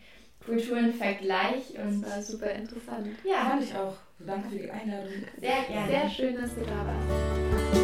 Kulturenvergleich 0.45 1.73
Das 1.75 1.85
und 1.85 2.05
war 2.05 2.21
super 2.21 2.51
interessant. 2.51 3.07
ja, 3.23 3.49
Fand 3.49 3.63
ich 3.63 3.75
auch. 3.75 3.95
Danke 4.19 4.49
für 4.49 4.55
die 4.59 4.69
Einladung. 4.71 5.11
sehr 5.39 5.63
gerne. 5.67 5.87
Sehr 5.89 6.09
schön, 6.09 6.35
dass 6.35 6.53
du 6.55 6.61
da 6.61 6.85
warst. 6.85 7.80